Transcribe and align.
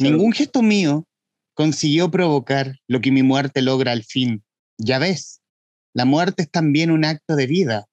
Ningún 0.00 0.32
gesto 0.32 0.62
mío 0.62 1.06
consiguió 1.54 2.10
provocar 2.10 2.78
lo 2.88 3.00
que 3.00 3.12
mi 3.12 3.22
muerte 3.22 3.60
logra 3.60 3.92
al 3.92 4.02
fin. 4.02 4.42
Ya 4.78 4.98
ves, 4.98 5.42
la 5.92 6.04
muerte 6.04 6.42
es 6.42 6.50
también 6.50 6.90
un 6.90 7.04
acto 7.04 7.36
de 7.36 7.46
vida. 7.46 7.86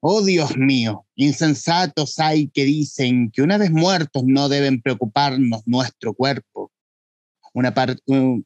Oh 0.00 0.24
Dios 0.24 0.56
mío, 0.56 1.06
insensatos 1.14 2.18
hay 2.18 2.48
que 2.48 2.64
dicen 2.64 3.30
que 3.30 3.42
una 3.42 3.58
vez 3.58 3.70
muertos 3.70 4.24
no 4.26 4.48
deben 4.48 4.80
preocuparnos 4.80 5.62
nuestro 5.66 6.14
cuerpo. 6.14 6.72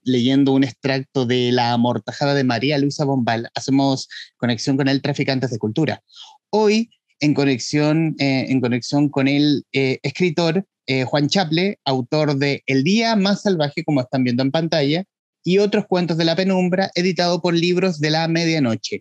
Leyendo 0.03 0.53
un 0.53 0.65
extracto 0.65 1.27
de 1.27 1.53
La 1.53 1.73
amortajada 1.73 2.35
de 2.35 2.45
María 2.45 2.79
Luisa 2.79 3.05
Bombal, 3.05 3.51
hacemos 3.55 4.09
conexión 4.37 4.77
con 4.77 4.89
el 4.89 5.03
Traficantes 5.03 5.51
de 5.51 5.59
Cultura. 5.59 6.03
Hoy, 6.51 6.91
en 7.21 7.35
conexión, 7.35 8.15
eh, 8.19 8.47
en 8.49 8.61
conexión 8.61 9.09
con 9.09 9.29
el 9.29 9.65
eh, 9.73 9.99
escritor 10.03 10.67
eh, 10.87 11.05
Juan 11.05 11.29
Chaple, 11.29 11.79
autor 11.85 12.37
de 12.37 12.63
El 12.67 12.85
Día 12.85 13.17
Más 13.17 13.43
Salvaje, 13.43 13.85
como 13.85 14.01
están 14.01 14.25
viendo 14.25 14.43
en 14.43 14.51
pantalla, 14.51 15.05
y 15.43 15.59
otros 15.59 15.87
cuentos 15.87 16.17
de 16.17 16.25
la 16.25 16.37
penumbra, 16.37 16.91
editado 16.95 17.41
por 17.41 17.55
Libros 17.55 18.01
de 18.01 18.11
la 18.11 18.29
Medianoche. 18.29 19.01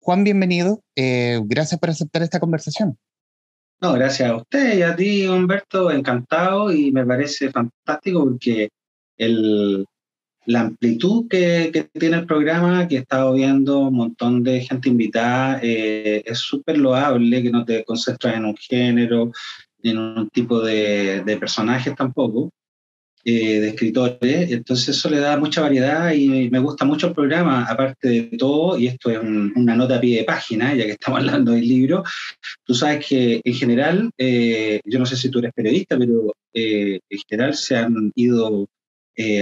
Juan, 0.00 0.24
bienvenido. 0.24 0.82
Gracias 0.94 1.80
por 1.80 1.90
aceptar 1.90 2.22
esta 2.22 2.38
conversación. 2.38 2.96
No, 3.80 3.92
gracias 3.92 4.30
a 4.30 4.36
usted 4.36 4.78
y 4.78 4.82
a 4.82 4.94
ti, 4.94 5.26
Humberto. 5.26 5.90
Encantado 5.90 6.72
y 6.72 6.92
me 6.92 7.04
parece 7.04 7.50
fantástico 7.50 8.24
porque 8.24 8.68
el, 9.16 9.86
la 10.46 10.60
amplitud 10.60 11.28
que, 11.28 11.88
tiene 11.92 12.18
el 12.18 12.26
programa, 12.26 12.88
que 12.88 12.96
he 12.96 12.98
estado 13.00 13.34
viendo 13.34 13.80
un 13.80 13.94
montón 13.94 14.42
de 14.42 14.60
gente 14.60 14.88
invitada, 14.88 15.60
eh, 15.62 16.22
es 16.24 16.38
súper 16.38 16.78
loable 16.78 17.42
que 17.42 17.50
no 17.50 17.64
te 17.64 17.84
concentras 17.84 18.36
en 18.36 18.44
un 18.44 18.56
género, 18.56 19.32
en 19.82 19.98
un 19.98 20.30
tipo 20.30 20.60
de, 20.60 21.22
de 21.24 21.36
personajes 21.36 21.94
tampoco, 21.94 22.50
eh, 23.28 23.58
de 23.58 23.68
escritores, 23.70 24.52
entonces 24.52 24.96
eso 24.96 25.10
le 25.10 25.18
da 25.18 25.36
mucha 25.36 25.60
variedad 25.60 26.12
y 26.12 26.48
me 26.48 26.60
gusta 26.60 26.84
mucho 26.84 27.08
el 27.08 27.12
programa, 27.12 27.64
aparte 27.64 28.08
de 28.08 28.22
todo, 28.38 28.78
y 28.78 28.86
esto 28.86 29.10
es 29.10 29.18
una 29.18 29.74
nota 29.74 29.96
a 29.96 30.00
pie 30.00 30.18
de 30.18 30.24
página, 30.24 30.72
ya 30.76 30.84
que 30.84 30.92
estamos 30.92 31.18
hablando 31.22 31.50
del 31.50 31.66
libro, 31.66 32.04
tú 32.64 32.72
sabes 32.72 33.04
que 33.04 33.40
en 33.42 33.54
general, 33.54 34.10
eh, 34.16 34.80
yo 34.84 35.00
no 35.00 35.06
sé 35.06 35.16
si 35.16 35.28
tú 35.28 35.40
eres 35.40 35.52
periodista, 35.52 35.98
pero 35.98 36.36
eh, 36.54 37.00
en 37.10 37.18
general 37.28 37.54
se 37.56 37.74
han 37.74 38.12
ido 38.14 38.68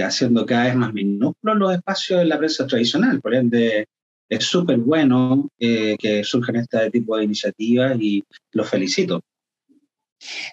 haciendo 0.03 0.45
cada 0.45 0.65
vez 0.65 0.75
más 0.75 0.93
minúsculos 0.93 1.57
los 1.57 1.73
espacios 1.73 2.21
en 2.21 2.29
la 2.29 2.37
prensa 2.37 2.65
tradicional, 2.65 3.21
por 3.21 3.35
ende 3.35 3.87
es 4.29 4.43
súper 4.45 4.77
bueno 4.77 5.49
que 5.59 6.21
surjan 6.23 6.55
este 6.55 6.89
tipo 6.91 7.17
de 7.17 7.25
iniciativas 7.25 7.97
y 7.99 8.23
los 8.53 8.69
felicito. 8.69 9.21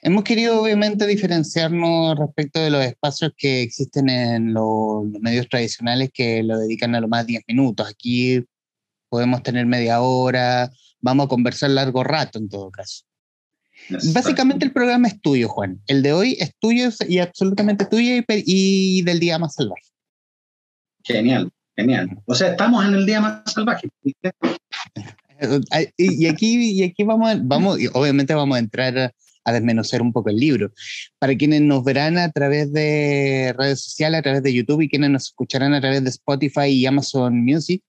Hemos 0.02 0.24
querido 0.24 0.60
obviamente 0.60 1.06
diferenciarnos 1.06 2.18
respecto 2.18 2.60
de 2.60 2.70
los 2.70 2.84
espacios 2.84 3.32
que 3.36 3.62
existen 3.62 4.08
en 4.08 4.52
los, 4.52 5.04
medios 5.20 5.48
tradicionales 5.48 6.10
que 6.12 6.42
lo 6.42 6.58
dedican 6.58 6.94
a 6.94 7.00
lo 7.00 7.08
más 7.08 7.26
10 7.26 7.42
minutos. 7.46 7.88
Aquí 7.88 8.44
podemos 9.08 9.42
tener 9.42 9.66
media 9.66 10.00
hora, 10.00 10.70
vamos 11.00 11.26
a 11.26 11.28
conversar 11.28 11.70
largo 11.70 12.04
rato 12.04 12.38
en 12.38 12.48
todo 12.48 12.70
caso. 12.70 13.04
Básicamente 14.12 14.64
el 14.64 14.72
programa 14.72 15.08
es 15.08 15.20
tuyo, 15.20 15.48
Juan. 15.48 15.80
El 15.86 16.02
de 16.02 16.12
hoy 16.12 16.36
es 16.40 16.54
tuyo 16.58 16.88
y 17.08 17.18
absolutamente 17.18 17.86
tuyo 17.86 18.22
y, 18.28 19.02
del 19.02 19.20
día 19.20 19.38
más 19.38 19.54
salvaje. 19.54 19.82
Genial, 21.04 21.50
genial. 21.76 22.18
O 22.26 22.34
sea, 22.34 22.50
estamos 22.50 22.84
en 22.84 22.94
el 22.94 23.06
día 23.06 23.20
más 23.20 23.42
salvaje. 23.52 23.88
Y 25.96 26.26
aquí, 26.26 26.70
y 26.70 26.82
aquí 26.84 27.02
vamos, 27.02 27.36
vamos, 27.42 27.78
obviamente 27.94 28.34
vamos 28.34 28.56
a 28.56 28.60
entrar 28.60 29.12
a 29.44 29.52
desmenuzar 29.52 30.02
un 30.02 30.12
poco 30.12 30.30
el 30.30 30.36
libro. 30.36 30.72
Para 31.18 31.36
quienes 31.36 31.62
nos 31.62 31.84
verán 31.84 32.18
a 32.18 32.30
través 32.30 32.72
de 32.72 33.54
redes 33.56 33.82
sociales, 33.82 34.20
a 34.20 34.22
través 34.22 34.42
de 34.42 34.54
YouTube 34.54 34.82
y 34.82 34.88
quienes 34.88 35.10
nos 35.10 35.24
escucharán 35.24 35.74
a 35.74 35.80
través 35.80 36.02
de 36.04 36.10
Spotify 36.10 36.66
y 36.66 36.86
Amazon 36.86 37.44
Music, 37.44 37.82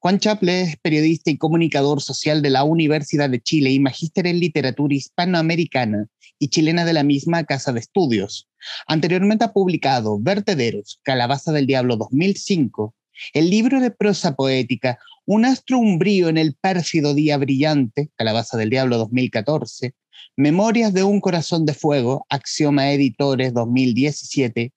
Juan 0.00 0.20
Chaple 0.20 0.60
es 0.60 0.76
periodista 0.76 1.28
y 1.32 1.38
comunicador 1.38 2.00
social 2.00 2.40
de 2.40 2.50
la 2.50 2.62
Universidad 2.62 3.28
de 3.28 3.40
Chile 3.40 3.72
y 3.72 3.80
magíster 3.80 4.28
en 4.28 4.38
literatura 4.38 4.94
hispanoamericana 4.94 6.06
y 6.38 6.50
chilena 6.50 6.84
de 6.84 6.92
la 6.92 7.02
misma 7.02 7.42
casa 7.42 7.72
de 7.72 7.80
estudios. 7.80 8.48
Anteriormente 8.86 9.44
ha 9.44 9.52
publicado 9.52 10.20
Vertederos, 10.20 11.00
Calabaza 11.02 11.50
del 11.50 11.66
Diablo 11.66 11.96
2005, 11.96 12.94
el 13.32 13.50
libro 13.50 13.80
de 13.80 13.90
prosa 13.90 14.36
poética 14.36 15.00
Un 15.26 15.44
astro 15.44 15.78
umbrío 15.78 16.28
en 16.28 16.38
el 16.38 16.54
pérfido 16.54 17.12
día 17.12 17.36
brillante, 17.36 18.08
Calabaza 18.14 18.56
del 18.56 18.70
Diablo 18.70 18.98
2014, 18.98 19.94
Memorias 20.36 20.94
de 20.94 21.02
un 21.02 21.20
corazón 21.20 21.66
de 21.66 21.74
fuego, 21.74 22.24
Axioma 22.28 22.92
Editores 22.92 23.52
2017, 23.52 24.72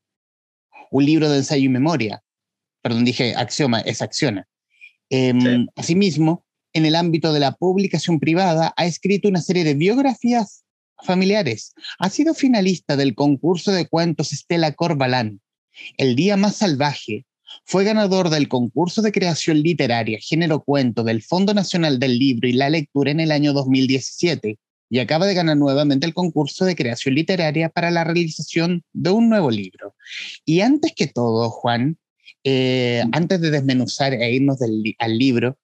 un 0.90 1.06
libro 1.06 1.30
de 1.30 1.38
ensayo 1.38 1.66
y 1.66 1.70
memoria. 1.70 2.24
Perdón, 2.82 3.06
dije 3.06 3.36
Axioma, 3.36 3.82
es 3.82 4.02
Acciona. 4.02 4.48
Em, 5.12 5.68
asimismo, 5.76 6.46
en 6.72 6.86
el 6.86 6.96
ámbito 6.96 7.34
de 7.34 7.42
la 7.42 7.52
publicación 7.52 8.22
privada, 8.22 8.74
ha 8.78 8.86
escrito 8.86 9.28
una 9.28 9.42
serie 9.42 9.66
de 9.66 9.74
biografías 9.74 10.64
familiares. 11.04 11.74
Ha 12.00 12.10
sido 12.10 12.34
finalista 12.34 12.96
del 12.96 13.14
concurso 13.14 13.74
de 13.74 13.90
cuentos 13.90 14.32
Estela 14.32 14.72
Corbalán, 14.72 15.42
El 15.98 16.16
Día 16.16 16.38
Más 16.38 16.56
Salvaje. 16.56 17.26
Fue 17.66 17.84
ganador 17.84 18.30
del 18.30 18.48
concurso 18.48 19.02
de 19.02 19.12
creación 19.12 19.62
literaria 19.62 20.18
Género 20.22 20.64
Cuento 20.64 21.04
del 21.04 21.22
Fondo 21.22 21.54
Nacional 21.54 22.00
del 22.00 22.18
Libro 22.18 22.48
y 22.48 22.54
la 22.54 22.70
Lectura 22.70 23.12
en 23.12 23.20
el 23.20 23.34
año 23.34 23.52
2017 23.52 24.58
y 24.90 25.00
acaba 25.00 25.26
de 25.26 25.34
ganar 25.34 25.58
nuevamente 25.58 26.06
el 26.06 26.14
concurso 26.14 26.64
de 26.64 26.76
creación 26.76 27.16
literaria 27.16 27.68
para 27.68 27.92
la 27.92 28.06
realización 28.06 28.84
de 28.94 29.10
un 29.10 29.28
nuevo 29.28 29.52
libro. 29.52 29.96
Y 30.46 30.62
antes 30.62 30.94
que 30.96 31.08
todo, 31.08 31.50
Juan, 31.50 31.98
eh, 32.44 33.04
antes 33.12 33.42
de 33.42 33.52
desmenuzar 33.52 34.14
e 34.14 34.34
irnos 34.34 34.60
al 34.62 35.18
libro, 35.18 35.58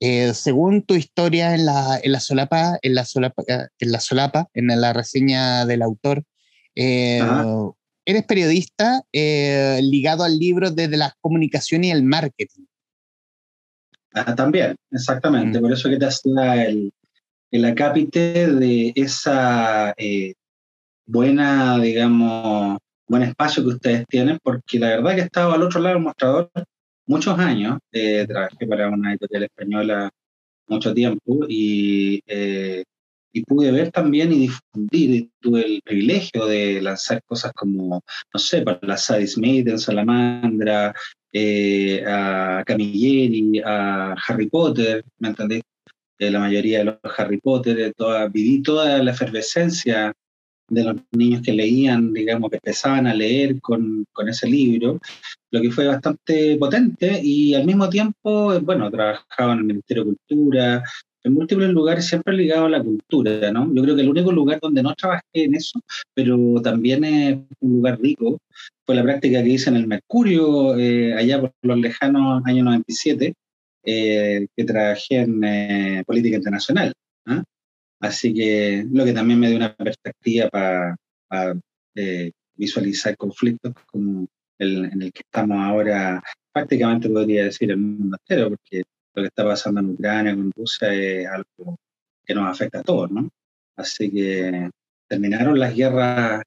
eh, 0.00 0.34
según 0.34 0.82
tu 0.82 0.94
historia 0.94 1.54
en 1.54 1.66
la, 1.66 2.00
en 2.02 2.12
la, 2.12 2.20
solapa, 2.20 2.78
en 2.82 2.94
la 2.94 3.04
solapa, 3.04 3.42
en 3.46 3.92
la 3.92 4.00
solapa, 4.00 4.48
en 4.54 4.68
la 4.80 4.92
reseña 4.92 5.66
del 5.66 5.82
autor, 5.82 6.24
eh, 6.74 7.22
eres 8.04 8.24
periodista 8.24 9.02
ligado 9.12 10.24
al 10.24 10.38
libro 10.38 10.70
desde 10.70 10.96
la 10.96 11.14
comunicación 11.20 11.84
y 11.84 11.90
el 11.90 12.02
marketing. 12.02 12.64
Ah, 14.12 14.34
también, 14.34 14.76
exactamente. 14.90 15.58
Mm. 15.58 15.62
Por 15.62 15.72
eso 15.72 15.88
que 15.88 15.96
te 15.96 16.06
hacía 16.06 16.66
el, 16.66 16.92
el 17.54 17.64
acápite 17.64 18.52
de 18.52 18.92
esa 18.96 19.94
eh, 19.96 20.34
buena, 21.06 21.78
digamos, 21.78 22.78
buen 23.08 23.22
espacio 23.22 23.62
que 23.62 23.70
ustedes 23.70 24.06
tienen, 24.08 24.38
porque 24.42 24.78
la 24.78 24.88
verdad 24.88 25.14
que 25.14 25.20
he 25.20 25.24
estado 25.24 25.52
al 25.52 25.62
otro 25.62 25.80
lado 25.80 25.94
del 25.96 26.04
mostrador 26.04 26.50
muchos 27.06 27.38
años, 27.38 27.78
eh, 27.92 28.24
trabajé 28.26 28.66
para 28.66 28.88
una 28.88 29.10
editorial 29.10 29.44
española 29.44 30.10
mucho 30.66 30.94
tiempo 30.94 31.40
y, 31.48 32.22
eh, 32.26 32.84
y 33.32 33.42
pude 33.42 33.70
ver 33.72 33.90
también 33.90 34.32
y 34.32 34.48
difundir, 34.48 35.10
y 35.10 35.30
tuve 35.40 35.66
el 35.66 35.82
privilegio 35.84 36.46
de 36.46 36.80
lanzar 36.80 37.22
cosas 37.26 37.52
como, 37.52 38.02
no 38.32 38.40
sé, 38.40 38.62
para 38.62 38.78
la 38.82 38.96
Sadie 38.96 39.28
Maiden, 39.36 39.78
Salamandra, 39.78 40.94
a 42.06 42.62
Camilleri, 42.64 43.60
a 43.64 44.14
Harry 44.28 44.48
Potter, 44.48 45.04
¿me 45.18 45.28
entendés? 45.28 45.62
la 46.18 46.38
mayoría 46.38 46.78
de 46.78 46.84
los 46.84 46.98
Harry 47.18 47.38
Potter, 47.40 47.92
toda, 47.96 48.28
viví 48.28 48.62
toda 48.62 49.02
la 49.02 49.10
efervescencia 49.10 50.12
de 50.68 50.84
los 50.84 50.96
niños 51.12 51.42
que 51.42 51.52
leían, 51.52 52.12
digamos, 52.12 52.50
que 52.50 52.56
empezaban 52.56 53.06
a 53.06 53.14
leer 53.14 53.60
con, 53.60 54.06
con, 54.12 54.28
ese 54.28 54.48
libro, 54.48 55.00
lo 55.50 55.60
que 55.60 55.70
fue 55.70 55.86
bastante 55.86 56.56
potente 56.56 57.20
y 57.22 57.54
al 57.54 57.64
mismo 57.64 57.88
tiempo, 57.88 58.58
bueno, 58.60 58.90
trabajaba 58.90 59.52
en 59.52 59.58
el 59.58 59.64
Ministerio 59.64 60.04
de 60.04 60.16
Cultura, 60.16 60.82
en 61.24 61.32
múltiples 61.32 61.70
lugares 61.70 62.06
siempre 62.06 62.36
ligado 62.36 62.66
a 62.66 62.70
la 62.70 62.82
cultura, 62.82 63.50
¿no? 63.50 63.72
Yo 63.74 63.82
creo 63.82 63.96
que 63.96 64.02
el 64.02 64.10
único 64.10 64.30
lugar 64.30 64.58
donde 64.60 64.82
no 64.82 64.94
trabajé 64.94 65.24
en 65.32 65.54
eso, 65.54 65.80
pero 66.14 66.60
también 66.62 67.04
es 67.04 67.38
un 67.60 67.72
lugar 67.76 67.98
rico, 68.00 68.38
fue 68.84 68.94
la 68.94 69.02
práctica 69.02 69.42
que 69.42 69.48
hice 69.48 69.70
en 69.70 69.76
el 69.76 69.86
Mercurio, 69.86 70.76
eh, 70.78 71.14
allá 71.14 71.40
por 71.40 71.52
los 71.62 71.78
lejanos 71.78 72.42
años 72.44 72.64
97, 72.64 73.34
eh, 73.84 74.46
que 74.54 74.64
trabajé 74.64 75.20
en 75.20 75.44
eh, 75.44 76.02
política 76.06 76.36
internacional. 76.36 76.92
¿ah? 77.26 77.42
Así 78.04 78.34
que 78.34 78.84
lo 78.92 79.02
que 79.02 79.14
también 79.14 79.40
me 79.40 79.48
dio 79.48 79.56
una 79.56 79.74
perspectiva 79.74 80.50
para 80.50 81.56
eh, 81.94 82.30
visualizar 82.54 83.16
conflictos 83.16 83.72
como 83.86 84.26
el 84.58 84.84
en 84.84 85.02
el 85.02 85.10
que 85.12 85.22
estamos 85.24 85.56
ahora, 85.58 86.22
prácticamente 86.52 87.08
podría 87.08 87.44
decir 87.44 87.70
el 87.70 87.78
mundo 87.78 88.18
entero, 88.20 88.50
porque 88.50 88.82
lo 89.14 89.22
que 89.22 89.28
está 89.28 89.44
pasando 89.44 89.80
en 89.80 89.90
Ucrania 89.90 90.34
con 90.34 90.52
Rusia 90.54 90.92
es 90.92 91.26
algo 91.26 91.76
que 92.26 92.34
nos 92.34 92.50
afecta 92.50 92.80
a 92.80 92.82
todos, 92.82 93.10
¿no? 93.10 93.30
Así 93.76 94.10
que 94.10 94.68
terminaron 95.08 95.58
las 95.58 95.74
guerras 95.74 96.42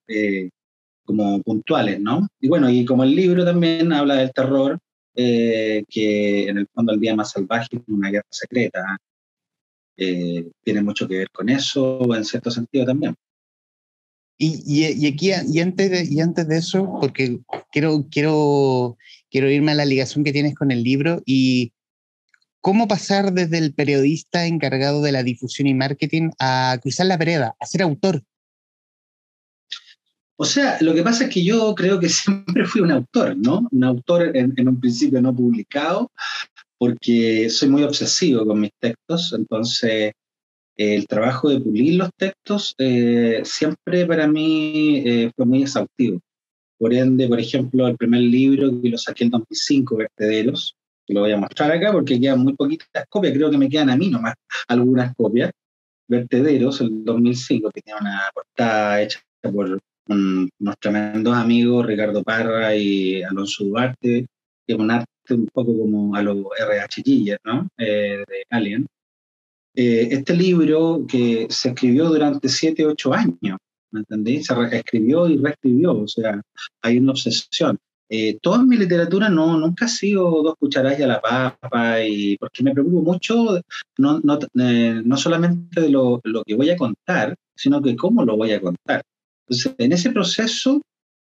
como 1.05 1.41
puntuales, 1.41 1.99
¿no? 1.99 2.27
Y 2.39 2.49
bueno, 2.49 2.69
y 2.69 2.85
como 2.85 3.03
el 3.03 3.15
libro 3.15 3.43
también 3.43 3.91
habla 3.93 4.15
del 4.17 4.31
terror, 4.31 4.77
eh, 5.15 5.83
que 5.89 6.49
en 6.49 6.59
el 6.59 6.67
fondo 6.67 6.93
el 6.93 6.99
día 6.99 7.15
más 7.15 7.31
salvaje 7.31 7.77
es 7.77 7.81
una 7.87 8.11
guerra 8.11 8.27
secreta. 8.29 8.97
Eh, 9.97 10.47
tiene 10.63 10.81
mucho 10.83 11.07
que 11.07 11.17
ver 11.17 11.31
con 11.31 11.49
eso, 11.49 11.99
en 12.15 12.23
cierto 12.23 12.51
sentido 12.51 12.85
también. 12.85 13.15
Y, 14.39 14.61
y, 14.67 15.07
aquí, 15.07 15.31
y 15.47 15.59
antes, 15.59 15.89
de, 15.89 16.05
y 16.07 16.21
antes 16.21 16.47
de 16.47 16.57
eso, 16.57 16.97
porque 17.01 17.39
quiero, 17.71 18.05
quiero, 18.11 18.97
quiero 19.31 19.49
irme 19.49 19.71
a 19.71 19.75
la 19.75 19.85
ligación 19.85 20.23
que 20.23 20.31
tienes 20.31 20.53
con 20.53 20.69
el 20.69 20.83
libro 20.83 21.23
y 21.25 21.73
cómo 22.61 22.87
pasar 22.87 23.33
desde 23.33 23.57
el 23.57 23.73
periodista 23.73 24.45
encargado 24.45 25.01
de 25.01 25.11
la 25.11 25.23
difusión 25.23 25.67
y 25.67 25.73
marketing 25.73 26.29
a 26.39 26.77
cruzar 26.81 27.07
la 27.07 27.17
vereda, 27.17 27.55
a 27.59 27.65
ser 27.65 27.81
autor. 27.81 28.23
O 30.39 30.45
sea, 30.45 30.77
lo 30.81 30.93
que 30.93 31.01
pasa 31.01 31.23
es 31.23 31.33
que 31.33 31.43
yo 31.43 31.73
creo 31.73 31.99
que 31.99 32.09
siempre 32.09 32.65
fui 32.65 32.81
un 32.81 32.91
autor, 32.91 33.35
¿no? 33.35 33.67
Un 33.71 33.83
autor 33.83 34.37
en, 34.37 34.53
en 34.55 34.67
un 34.67 34.79
principio 34.79 35.19
no 35.19 35.35
publicado, 35.35 36.11
porque 36.77 37.49
soy 37.49 37.69
muy 37.69 37.83
obsesivo 37.83 38.45
con 38.45 38.59
mis 38.59 38.71
textos, 38.79 39.33
entonces 39.33 40.13
el 40.77 41.07
trabajo 41.07 41.49
de 41.49 41.59
pulir 41.59 41.95
los 41.95 42.09
textos 42.15 42.75
eh, 42.77 43.41
siempre 43.43 44.05
para 44.05 44.27
mí 44.27 45.01
eh, 45.05 45.31
fue 45.35 45.45
muy 45.45 45.63
exhaustivo. 45.63 46.19
Por 46.77 46.93
ende, 46.93 47.27
por 47.27 47.39
ejemplo, 47.39 47.87
el 47.87 47.97
primer 47.97 48.21
libro 48.21 48.79
que 48.81 48.89
lo 48.89 48.97
saqué 48.97 49.23
en 49.23 49.31
2005, 49.31 49.97
Vertederos, 49.97 50.75
que 51.05 51.13
lo 51.15 51.21
voy 51.21 51.31
a 51.31 51.37
mostrar 51.37 51.71
acá 51.71 51.91
porque 51.91 52.19
quedan 52.19 52.41
muy 52.41 52.53
poquitas 52.53 53.05
copias, 53.09 53.33
creo 53.33 53.49
que 53.49 53.57
me 53.57 53.69
quedan 53.69 53.89
a 53.89 53.97
mí 53.97 54.09
nomás 54.09 54.35
algunas 54.67 55.15
copias. 55.15 55.51
Vertederos, 56.07 56.79
el 56.81 57.03
2005, 57.03 57.71
que 57.71 57.81
tiene 57.81 57.99
una 57.99 58.29
portada 58.33 59.01
hecha 59.01 59.19
por 59.41 59.79
unos 60.09 60.75
tremendos 60.79 61.35
amigos, 61.35 61.85
Ricardo 61.85 62.23
Parra 62.23 62.75
y 62.75 63.23
Alonso 63.23 63.65
Duarte, 63.65 64.27
que 64.65 64.73
es 64.73 64.79
un 64.79 64.91
arte 64.91 65.11
un 65.35 65.47
poco 65.47 65.77
como 65.77 66.15
a 66.15 66.21
los 66.21 66.45
RH 66.59 67.03
Giller, 67.03 67.39
¿no? 67.43 67.67
Eh, 67.77 68.23
de 68.27 68.45
Alien. 68.49 68.87
Eh, 69.75 70.07
este 70.11 70.35
libro 70.35 71.05
que 71.07 71.47
se 71.49 71.69
escribió 71.69 72.09
durante 72.09 72.49
7, 72.49 72.85
8 72.85 73.13
años, 73.13 73.59
¿me 73.91 73.99
entendéis? 73.99 74.47
Se 74.47 74.53
escribió 74.71 75.27
y 75.27 75.37
reescribió, 75.37 76.01
o 76.01 76.07
sea, 76.07 76.41
hay 76.81 76.97
una 76.97 77.11
obsesión. 77.11 77.77
Eh, 78.09 78.39
toda 78.41 78.63
mi 78.63 78.77
literatura 78.77 79.29
no, 79.29 79.57
nunca 79.57 79.85
ha 79.85 79.89
sido 79.89 80.41
dos 80.41 80.55
cucharadas 80.57 81.01
a 81.01 81.07
la 81.07 81.21
papa, 81.21 82.03
y 82.03 82.37
porque 82.37 82.63
me 82.63 82.73
preocupo 82.73 83.01
mucho 83.01 83.61
no, 83.97 84.19
no, 84.21 84.39
eh, 84.59 85.01
no 85.03 85.17
solamente 85.17 85.81
de 85.81 85.89
lo, 85.89 86.21
lo, 86.23 86.43
que 86.43 86.55
voy 86.55 86.69
a 86.69 86.77
contar, 86.77 87.35
sino 87.55 87.81
que 87.81 87.95
cómo 87.95 88.23
lo 88.25 88.37
voy 88.37 88.53
a 88.53 88.61
contar. 88.61 89.03
Entonces, 89.45 89.75
en 89.77 89.91
ese 89.91 90.09
proceso 90.11 90.81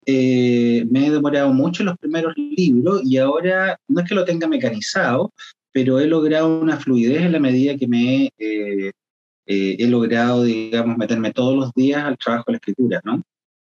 me 0.05 1.07
he 1.07 1.11
demorado 1.11 1.53
mucho 1.53 1.83
en 1.83 1.87
los 1.87 1.97
primeros 1.97 2.33
libros 2.35 3.01
y 3.03 3.17
ahora 3.17 3.77
no 3.87 4.01
es 4.01 4.09
que 4.09 4.15
lo 4.15 4.25
tenga 4.25 4.47
mecanizado, 4.47 5.31
pero 5.71 5.99
he 5.99 6.07
logrado 6.07 6.59
una 6.59 6.77
fluidez 6.77 7.21
en 7.21 7.31
la 7.31 7.39
medida 7.39 7.77
que 7.77 7.87
me 7.87 8.31
eh, 8.37 8.91
eh, 9.45 9.75
he 9.79 9.87
logrado, 9.87 10.43
digamos, 10.43 10.97
meterme 10.97 11.33
todos 11.33 11.55
los 11.55 11.73
días 11.73 12.03
al 12.03 12.17
trabajo 12.17 12.45
de 12.47 12.53
la 12.53 12.57
escritura, 12.57 13.01
¿no? 13.03 13.23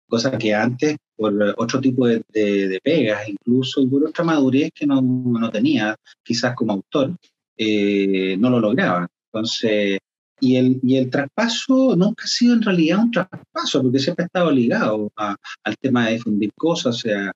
Cosa 0.08 0.36
que 0.38 0.54
antes, 0.54 0.96
por 1.16 1.32
otro 1.56 1.80
tipo 1.80 2.06
de, 2.06 2.22
de, 2.28 2.80
pegas, 2.82 3.28
incluso 3.28 3.80
y 3.80 3.86
por 3.86 4.04
otra 4.04 4.24
madurez 4.24 4.70
que 4.74 4.86
no, 4.86 5.00
no 5.00 5.50
tenía, 5.50 5.96
quizás 6.22 6.54
como 6.54 6.74
autor, 6.74 7.16
eh, 7.56 8.36
no 8.38 8.50
lo 8.50 8.60
lograba. 8.60 9.08
Entonces, 9.32 9.98
y 10.42 10.56
el, 10.56 10.80
y 10.82 10.96
el 10.96 11.08
traspaso 11.08 11.94
nunca 11.94 12.24
ha 12.24 12.26
sido 12.26 12.54
en 12.54 12.62
realidad 12.62 12.98
un 12.98 13.12
traspaso, 13.12 13.80
porque 13.80 14.00
siempre 14.00 14.24
ha 14.24 14.26
estado 14.26 14.50
ligado 14.50 15.12
a, 15.16 15.36
al 15.62 15.76
tema 15.78 16.06
de 16.06 16.14
difundir 16.14 16.50
cosas, 16.56 16.96
o 16.96 16.98
sea, 16.98 17.32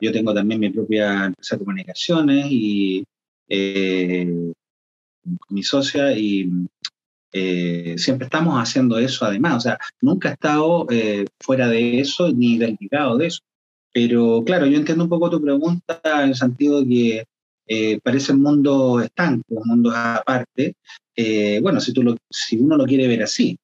yo 0.00 0.10
tengo 0.10 0.32
también 0.32 0.60
mi 0.60 0.70
propia 0.70 1.26
empresa 1.26 1.56
de 1.56 1.58
comunicaciones 1.58 2.46
y 2.48 3.04
eh, 3.50 4.52
mi 5.50 5.62
socia 5.62 6.16
y 6.16 6.50
eh, 7.30 7.96
siempre 7.98 8.24
estamos 8.24 8.54
haciendo 8.58 8.98
eso 8.98 9.26
además, 9.26 9.56
o 9.56 9.60
sea, 9.60 9.78
nunca 10.00 10.30
he 10.30 10.32
estado 10.32 10.86
eh, 10.88 11.26
fuera 11.38 11.68
de 11.68 12.00
eso 12.00 12.32
ni 12.32 12.56
desligado 12.56 13.18
de 13.18 13.26
eso. 13.26 13.40
Pero 13.92 14.42
claro, 14.46 14.64
yo 14.64 14.78
entiendo 14.78 15.04
un 15.04 15.10
poco 15.10 15.28
tu 15.28 15.42
pregunta 15.42 16.00
en 16.02 16.30
el 16.30 16.34
sentido 16.34 16.80
de 16.80 16.88
que 16.88 17.24
eh, 17.66 17.98
parece 18.02 18.32
un 18.32 18.42
mundo 18.42 19.00
estanco, 19.00 19.44
un 19.48 19.68
mundo 19.68 19.92
aparte. 19.94 20.74
Eh, 21.14 21.60
bueno, 21.62 21.80
si, 21.80 21.92
tú 21.92 22.02
lo, 22.02 22.16
si 22.30 22.56
uno 22.58 22.76
lo 22.76 22.84
quiere 22.84 23.08
ver 23.08 23.22
así, 23.22 23.58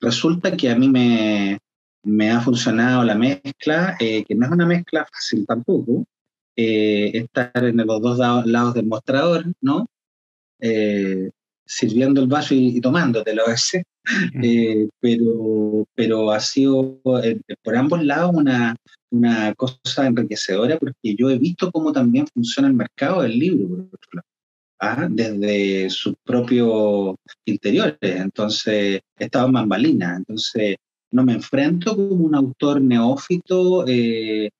resulta 0.00 0.56
que 0.56 0.70
a 0.70 0.76
mí 0.76 0.88
me, 0.88 1.58
me 2.02 2.30
ha 2.30 2.40
funcionado 2.40 3.04
la 3.04 3.14
mezcla, 3.14 3.96
que 3.98 4.34
no 4.34 4.46
es 4.46 4.52
una 4.52 4.66
mezcla 4.66 5.06
fácil 5.10 5.46
tampoco, 5.46 6.04
eh, 6.60 7.16
estar 7.16 7.52
en 7.64 7.76
los 7.76 8.02
dos 8.02 8.18
lados 8.18 8.74
del 8.74 8.86
mostrador, 8.86 9.44
¿no? 9.60 9.86
Eh, 10.58 11.30
sirviendo 11.64 12.20
el 12.20 12.26
vaso 12.26 12.52
y, 12.52 12.80
tomándotelo 12.80 13.44
a 13.46 13.50
veces, 13.50 13.84
eh, 14.42 14.88
pero, 14.98 15.86
pero 15.94 16.32
ha 16.32 16.40
sido 16.40 17.00
por 17.62 17.76
ambos 17.76 18.02
lados 18.02 18.32
una, 18.34 18.74
una 19.10 19.54
cosa 19.54 20.06
enriquecedora 20.06 20.78
porque 20.78 21.14
yo 21.16 21.30
he 21.30 21.38
visto 21.38 21.70
cómo 21.70 21.92
también 21.92 22.26
funciona 22.26 22.68
el 22.68 22.74
mercado 22.74 23.22
del 23.22 23.38
libro, 23.38 23.88
por. 23.88 24.22
¿ah? 24.80 25.06
desde 25.10 25.90
sus 25.90 26.14
propios 26.24 27.16
interiores. 27.44 27.98
Entonces, 28.00 29.00
he 29.18 29.24
estado 29.24 29.46
en 29.46 29.52
bambalinas. 29.52 30.18
Entonces, 30.18 30.76
no 31.10 31.24
me 31.24 31.34
enfrento 31.34 31.96
como 31.96 32.24
un 32.24 32.34
autor 32.34 32.80
neófito, 32.80 33.84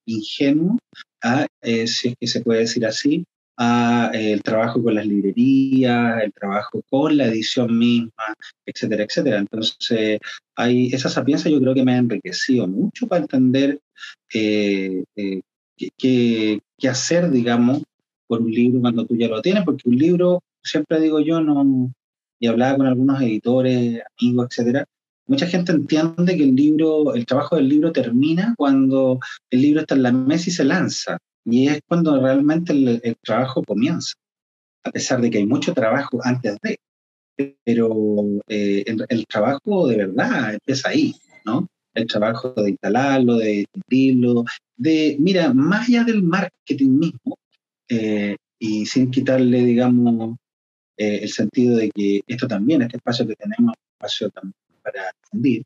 ingenuo, 0.07 0.79
a, 1.23 1.47
eh, 1.63 1.87
si 1.87 2.09
es 2.09 2.15
que 2.19 2.27
se 2.27 2.41
puede 2.41 2.61
decir 2.61 2.87
así, 2.87 3.25
a 3.59 4.11
eh, 4.15 4.33
el 4.33 4.43
trabajo 4.43 4.83
con 4.83 4.95
las 4.95 5.07
librerías, 5.07 6.23
el 6.23 6.33
trabajo 6.33 6.81
con 6.89 7.17
la 7.17 7.27
edición 7.27 7.77
misma, 7.77 8.35
etcétera, 8.65 9.05
etcétera. 9.05 9.39
Entonces, 9.39 10.21
hay, 10.57 10.87
esa 10.93 11.09
sapiencia 11.09 11.51
yo 11.51 11.61
creo 11.61 11.75
que 11.75 11.85
me 11.85 11.95
ha 11.95 11.99
enriquecido 11.99 12.67
mucho 12.69 13.07
para 13.09 13.23
entender 13.23 13.81
eh, 14.35 15.05
qué, 15.17 16.61
qué 16.79 16.89
hacer, 16.89 17.31
digamos, 17.31 17.83
por 18.27 18.43
un 18.43 18.51
libro 18.51 18.81
cuando 18.81 19.07
tú 19.07 19.17
ya 19.17 19.29
lo 19.29 19.43
tienes, 19.43 19.65
porque 19.65 19.89
un 19.89 19.97
libro, 19.97 20.43
siempre 20.63 21.01
digo 21.01 21.21
yo, 21.21 21.41
no, 21.41 21.93
y 22.39 22.47
hablaba 22.47 22.77
con 22.77 22.87
algunos 22.87 23.21
editores, 23.21 24.03
amigos, 24.21 24.49
etcétera, 24.51 24.85
mucha 25.27 25.47
gente 25.47 25.73
entiende 25.73 26.37
que 26.37 26.43
el 26.43 26.55
libro, 26.55 27.15
el 27.15 27.27
trabajo 27.27 27.57
del 27.57 27.69
libro 27.69 27.93
termina 27.93 28.55
cuando 28.57 29.21
el 29.51 29.63
libro 29.63 29.81
está 29.81 29.95
en 29.95 30.03
la 30.03 30.13
mesa 30.13 30.51
y 30.51 30.53
se 30.53 30.65
lanza. 30.65 31.19
Y 31.45 31.69
es 31.69 31.81
cuando 31.87 32.21
realmente 32.21 32.73
el, 32.73 33.17
trabajo 33.23 33.63
comienza, 33.63 34.15
a 34.85 34.91
pesar 34.91 35.21
de 35.21 35.31
que 35.31 35.39
hay 35.39 35.47
mucho 35.47 35.73
trabajo 35.73 36.19
antes 36.23 36.57
de. 36.63 36.79
Pero 37.65 38.25
eh, 38.49 38.85
el, 38.87 39.27
trabajo 39.27 39.87
de 39.87 39.97
verdad 39.97 40.55
empieza 40.55 40.89
ahí, 40.89 41.15
¿no? 41.45 41.69
El 41.99 42.07
trabajo 42.07 42.51
de 42.51 42.71
instalarlo, 42.71 43.37
de 43.37 43.67
difundirlo, 43.75 44.45
de, 44.77 45.17
mira, 45.19 45.53
más 45.53 45.89
allá 45.89 46.05
del 46.05 46.23
marketing 46.23 46.99
mismo, 46.99 47.37
eh, 47.89 48.37
y 48.59 48.87
sin 48.87 49.11
quitarle, 49.11 49.65
digamos, 49.65 50.37
eh, 50.97 51.21
el 51.23 51.29
sentido 51.29 51.77
de 51.77 51.91
que 51.91 52.21
esto 52.27 52.47
también, 52.47 52.83
este 52.83 52.97
espacio 52.97 53.27
que 53.27 53.37
tenemos, 53.37 53.75
espacio 53.95 54.31
también 54.31 54.55
para 54.83 55.11
difundir, 55.23 55.63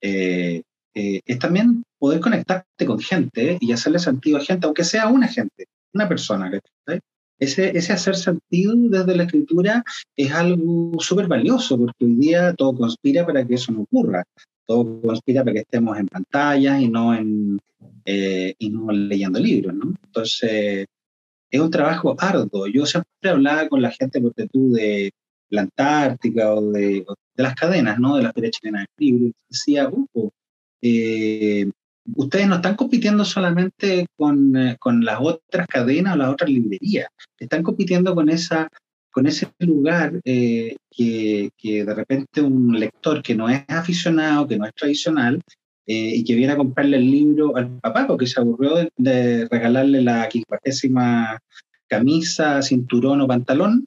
eh, 0.00 0.62
eh, 0.94 1.20
es 1.24 1.38
también 1.38 1.82
poder 1.98 2.20
conectarte 2.20 2.86
con 2.86 2.98
gente 2.98 3.58
y 3.60 3.72
hacerle 3.72 3.98
sentido 3.98 4.38
a 4.38 4.40
gente, 4.40 4.66
aunque 4.66 4.84
sea 4.84 5.08
una 5.08 5.28
gente, 5.28 5.66
una 5.92 6.08
persona. 6.08 6.50
Ese, 7.38 7.76
ese 7.76 7.92
hacer 7.92 8.16
sentido 8.16 8.74
desde 8.76 9.14
la 9.14 9.24
escritura 9.24 9.84
es 10.16 10.32
algo 10.32 10.92
súper 11.00 11.26
valioso, 11.26 11.76
porque 11.76 12.04
hoy 12.04 12.14
día 12.14 12.54
todo 12.54 12.74
conspira 12.74 13.26
para 13.26 13.46
que 13.46 13.54
eso 13.54 13.72
no 13.72 13.82
ocurra. 13.82 14.24
Todo 14.66 15.00
conspira 15.00 15.42
para 15.44 15.54
que 15.54 15.60
estemos 15.60 15.96
en 15.98 16.08
pantallas 16.08 16.80
y 16.80 16.88
no, 16.88 17.14
en, 17.14 17.58
eh, 18.04 18.54
y 18.58 18.70
no 18.70 18.90
leyendo 18.92 19.38
libros. 19.38 19.74
¿no? 19.74 19.94
Entonces, 20.04 20.86
es 21.50 21.60
un 21.60 21.70
trabajo 21.70 22.16
arduo. 22.18 22.66
Yo 22.66 22.86
siempre 22.86 23.30
hablaba 23.30 23.68
con 23.68 23.82
la 23.82 23.90
gente, 23.90 24.20
porque 24.20 24.48
tú, 24.48 24.72
de 24.72 25.12
la 25.50 25.62
Antártica 25.62 26.54
o 26.54 26.72
de, 26.72 27.04
de 27.36 27.42
las 27.42 27.54
cadenas, 27.54 27.98
¿no? 27.98 28.16
De 28.16 28.22
la 28.24 28.32
Feria 28.32 28.50
Chilena 28.50 28.80
del 28.80 28.88
Libro. 28.98 29.32
Decía, 29.48 29.88
uh, 29.88 30.30
eh, 30.82 31.70
ustedes 32.14 32.48
no 32.48 32.56
están 32.56 32.76
compitiendo 32.76 33.24
solamente 33.24 34.06
con, 34.16 34.56
eh, 34.56 34.76
con, 34.78 35.04
las 35.04 35.18
otras 35.20 35.66
cadenas 35.66 36.14
o 36.14 36.18
las 36.18 36.28
otras 36.30 36.50
librerías, 36.50 37.08
están 37.38 37.62
compitiendo 37.62 38.14
con, 38.14 38.28
esa, 38.28 38.68
con 39.16 39.26
ese 39.26 39.50
lugar 39.60 40.20
eh, 40.24 40.76
que, 40.90 41.50
de 41.62 41.94
repente 41.94 42.42
un 42.42 42.78
lector 42.78 43.22
que 43.22 43.34
no 43.34 43.48
es 43.48 43.64
aficionado, 43.66 44.46
que 44.46 44.58
no 44.58 44.66
es 44.66 44.74
tradicional, 44.74 45.40
y 45.86 46.22
que 46.24 46.34
viene 46.34 46.52
a 46.52 46.56
comprarle 46.56 46.98
el 46.98 47.10
libro 47.10 47.56
al 47.56 47.78
papá 47.78 48.06
porque 48.06 48.26
se 48.26 48.40
aburrió 48.40 48.74
de, 48.74 48.90
de 48.98 49.48
regalarle 49.48 50.02
la 50.02 50.28
quincuagésima 50.28 51.38
camisa, 51.88 52.60
cinturón 52.60 53.22
o 53.22 53.26
pantalón, 53.26 53.86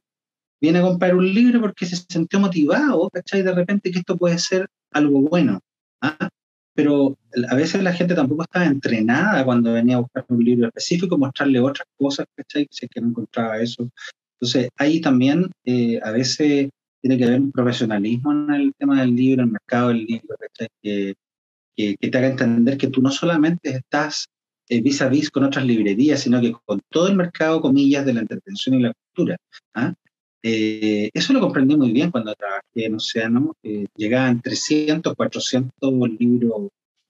viene 0.60 0.80
a 0.80 0.82
comprar 0.82 1.16
un 1.16 1.32
libro 1.32 1.62
porque 1.62 1.86
se 1.86 1.98
sintió 1.98 2.40
motivado, 2.40 3.08
¿cachai? 3.12 3.44
De 3.44 3.54
repente 3.54 3.92
que 3.92 4.00
esto 4.00 4.18
puede 4.18 4.40
ser 4.40 4.68
algo 4.92 5.22
bueno. 5.22 5.60
¿ah? 6.02 6.30
Pero 6.74 7.18
a 7.50 7.56
veces 7.56 7.84
la 7.84 7.94
gente 7.94 8.16
tampoco 8.16 8.44
estaba 8.44 8.66
entrenada 8.66 9.46
cuando 9.46 9.74
venía 9.74 9.98
a 9.98 10.00
buscar 10.00 10.26
un 10.30 10.44
libro 10.44 10.68
específico, 10.70 11.20
mostrarle 11.20 11.60
otras 11.60 11.88
cosas, 11.98 12.26
¿cachai? 12.36 12.68
Si 12.72 12.86
es 12.86 12.92
que 12.92 13.02
no 13.02 13.10
encontraba 13.10 13.60
eso. 13.60 13.90
Entonces, 14.40 14.70
ahí 14.78 15.02
también 15.02 15.52
eh, 15.66 16.00
a 16.02 16.12
veces 16.12 16.70
tiene 17.02 17.18
que 17.18 17.26
haber 17.26 17.42
un 17.42 17.52
profesionalismo 17.52 18.32
en 18.32 18.54
el 18.54 18.74
tema 18.78 19.02
del 19.02 19.16
libro, 19.16 19.44
el 19.44 19.52
mercado 19.52 19.90
del 19.90 20.06
libro. 20.06 20.36
Que, 20.82 21.16
te 21.76 22.18
haga 22.18 22.28
entender 22.28 22.78
que 22.78 22.88
tú 22.88 23.02
no 23.02 23.10
solamente 23.10 23.70
estás 23.70 24.28
eh, 24.68 24.82
vis 24.82 25.02
a 25.02 25.08
vis 25.08 25.30
con 25.30 25.46
otras 25.46 25.66
librerías, 25.66 26.20
sino 26.20 26.42
que 26.42 26.54
con 26.66 26.82
todo 26.90 27.08
el 27.08 27.16
mercado, 27.16 27.62
comillas, 27.62 28.06
de 28.06 28.14
la 28.14 28.22
entretención 28.22 28.76
y 28.76 28.82
la 28.82 28.94
cultura. 28.94 29.38
¿ah? 29.76 29.94
Eh, 30.44 31.10
eso 31.14 31.34
lo 31.34 31.40
comprendí 31.40 31.78
muy 31.78 31.92
bien 31.92 32.12
cuando 32.12 32.36
trabajé 32.36 32.86
en 32.86 32.96
Océano. 32.96 33.56
llegaban 33.96 34.42
300, 34.42 35.16
400 35.16 35.72
libros 36.20 36.70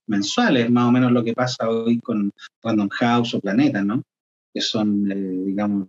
mensuales, 0.10 0.70
más 0.70 0.86
o 0.86 0.92
menos 0.92 1.12
lo 1.12 1.24
que 1.24 1.34
pasa 1.34 1.70
hoy 1.70 2.00
con 2.00 2.32
Random 2.64 2.90
House 2.90 3.36
o 3.36 3.40
Planeta, 3.40 3.84
¿no? 3.84 4.04
Que 4.54 4.60
son, 4.60 5.10
eh, 5.12 5.44
digamos, 5.46 5.88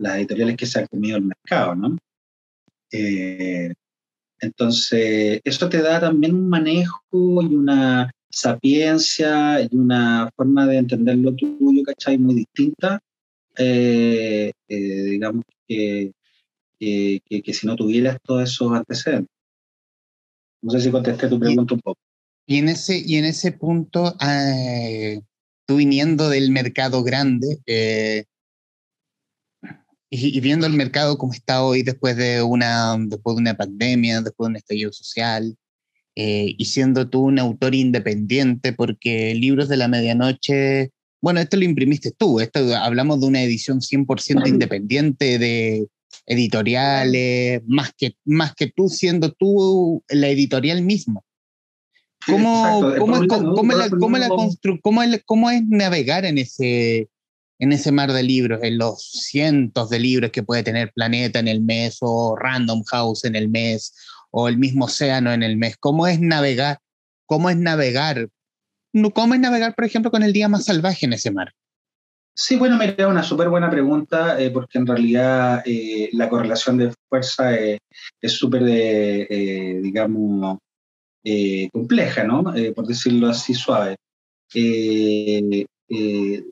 las 0.00 0.16
editoriales 0.16 0.56
que 0.56 0.66
se 0.66 0.80
ha 0.80 0.86
comido 0.86 1.16
el 1.16 1.24
mercado, 1.24 1.74
¿no? 1.74 1.96
Eh, 2.90 3.72
entonces, 4.40 5.40
eso 5.44 5.68
te 5.68 5.82
da 5.82 6.00
también 6.00 6.34
un 6.34 6.48
manejo 6.48 7.02
y 7.12 7.54
una 7.54 8.10
sapiencia 8.30 9.60
y 9.60 9.68
una 9.72 10.30
forma 10.34 10.66
de 10.66 10.78
entender 10.78 11.18
lo 11.18 11.34
tuyo, 11.34 11.82
¿cachai? 11.84 12.16
Muy 12.18 12.34
distinta, 12.34 13.00
digamos, 14.68 15.44
que, 15.68 16.12
que, 16.78 17.52
si 17.52 17.66
no 17.66 17.76
tuvieras 17.76 18.16
todos 18.22 18.44
esos 18.44 18.72
antecedentes. 18.72 19.34
No 20.62 20.70
sé 20.70 20.80
si 20.80 20.90
contesté 20.90 21.28
tu 21.28 21.38
pregunta 21.38 21.74
un 21.74 21.80
poco. 21.80 22.00
Y 22.46 22.58
en 22.58 22.68
ese, 22.68 22.98
y 22.98 23.16
en 23.16 23.26
ese 23.26 23.52
punto, 23.52 24.16
eh, 24.20 25.20
tú 25.66 25.76
viniendo 25.76 26.28
del 26.28 26.50
mercado 26.50 27.02
grande 27.04 27.58
eh, 30.10 30.16
y, 30.18 30.40
viendo 30.40 30.66
el 30.66 30.72
mercado 30.72 31.18
como 31.18 31.32
está 31.32 31.62
hoy 31.64 31.82
después 31.82 32.16
de 32.16 32.42
una, 32.42 32.96
después 32.98 33.36
de 33.36 33.42
una 33.42 33.56
pandemia, 33.56 34.20
después 34.20 34.46
de 34.46 34.50
un 34.50 34.56
estallido 34.56 34.92
social, 34.92 35.56
eh, 36.16 36.54
y 36.58 36.64
siendo 36.64 37.08
tú 37.08 37.22
un 37.22 37.38
autor 37.38 37.74
independiente, 37.74 38.72
porque 38.72 39.34
Libros 39.34 39.68
de 39.68 39.76
la 39.76 39.88
Medianoche, 39.88 40.90
bueno, 41.22 41.40
esto 41.40 41.56
lo 41.56 41.64
imprimiste 41.64 42.10
tú, 42.10 42.40
esto 42.40 42.76
hablamos 42.76 43.20
de 43.20 43.26
una 43.26 43.42
edición 43.42 43.80
100% 43.80 44.48
independiente 44.48 45.38
de, 45.38 45.86
editoriales, 46.26 47.62
más 47.66 47.92
que, 47.96 48.16
más 48.24 48.54
que 48.54 48.68
tú 48.68 48.88
siendo 48.88 49.32
tú 49.32 50.02
la 50.08 50.28
editorial 50.28 50.82
misma. 50.82 51.20
¿Cómo, 52.26 52.94
cómo, 52.98 53.26
cómo, 55.24 55.50
es 55.50 55.62
navegar 55.68 56.26
en 56.26 56.36
ese, 56.38 57.08
en 57.60 57.72
ese 57.72 57.92
mar 57.92 58.12
de 58.12 58.22
libros, 58.22 58.60
en 58.62 58.78
los 58.78 59.02
cientos 59.02 59.90
de 59.90 60.00
libros 60.00 60.30
que 60.30 60.42
puede 60.42 60.62
tener 60.62 60.92
Planeta 60.92 61.38
en 61.38 61.46
el 61.46 61.60
mes 61.60 61.98
o 62.00 62.34
Random 62.34 62.82
House 62.84 63.24
en 63.24 63.36
el 63.36 63.48
mes 63.48 63.94
o 64.30 64.48
el 64.48 64.56
mismo 64.58 64.86
océano 64.86 65.32
en 65.32 65.42
el 65.42 65.56
mes? 65.56 65.76
¿Cómo 65.78 66.06
es 66.06 66.20
navegar? 66.20 66.78
¿Cómo 67.26 67.50
es 67.50 67.56
navegar? 67.56 68.28
¿Cómo 69.12 69.34
es 69.34 69.40
navegar, 69.40 69.74
por 69.74 69.84
ejemplo, 69.84 70.10
con 70.10 70.22
el 70.22 70.32
día 70.32 70.48
más 70.48 70.64
salvaje 70.64 71.06
en 71.06 71.12
ese 71.12 71.30
mar? 71.30 71.52
Sí, 72.34 72.56
bueno, 72.56 72.78
me 72.78 72.92
da 72.92 73.08
una 73.08 73.22
súper 73.22 73.50
buena 73.50 73.70
pregunta, 73.70 74.40
eh, 74.40 74.50
porque 74.50 74.78
en 74.78 74.86
realidad 74.86 75.62
eh, 75.66 76.08
la 76.12 76.28
correlación 76.30 76.78
de 76.78 76.94
fuerza 77.08 77.54
es 77.54 78.32
súper, 78.32 78.62
eh, 78.66 79.80
digamos, 79.82 80.58
compleja, 81.70 82.24
¿no? 82.24 82.42
por 82.74 82.86
decirlo 82.86 83.28
así 83.28 83.52
suave. 83.52 83.96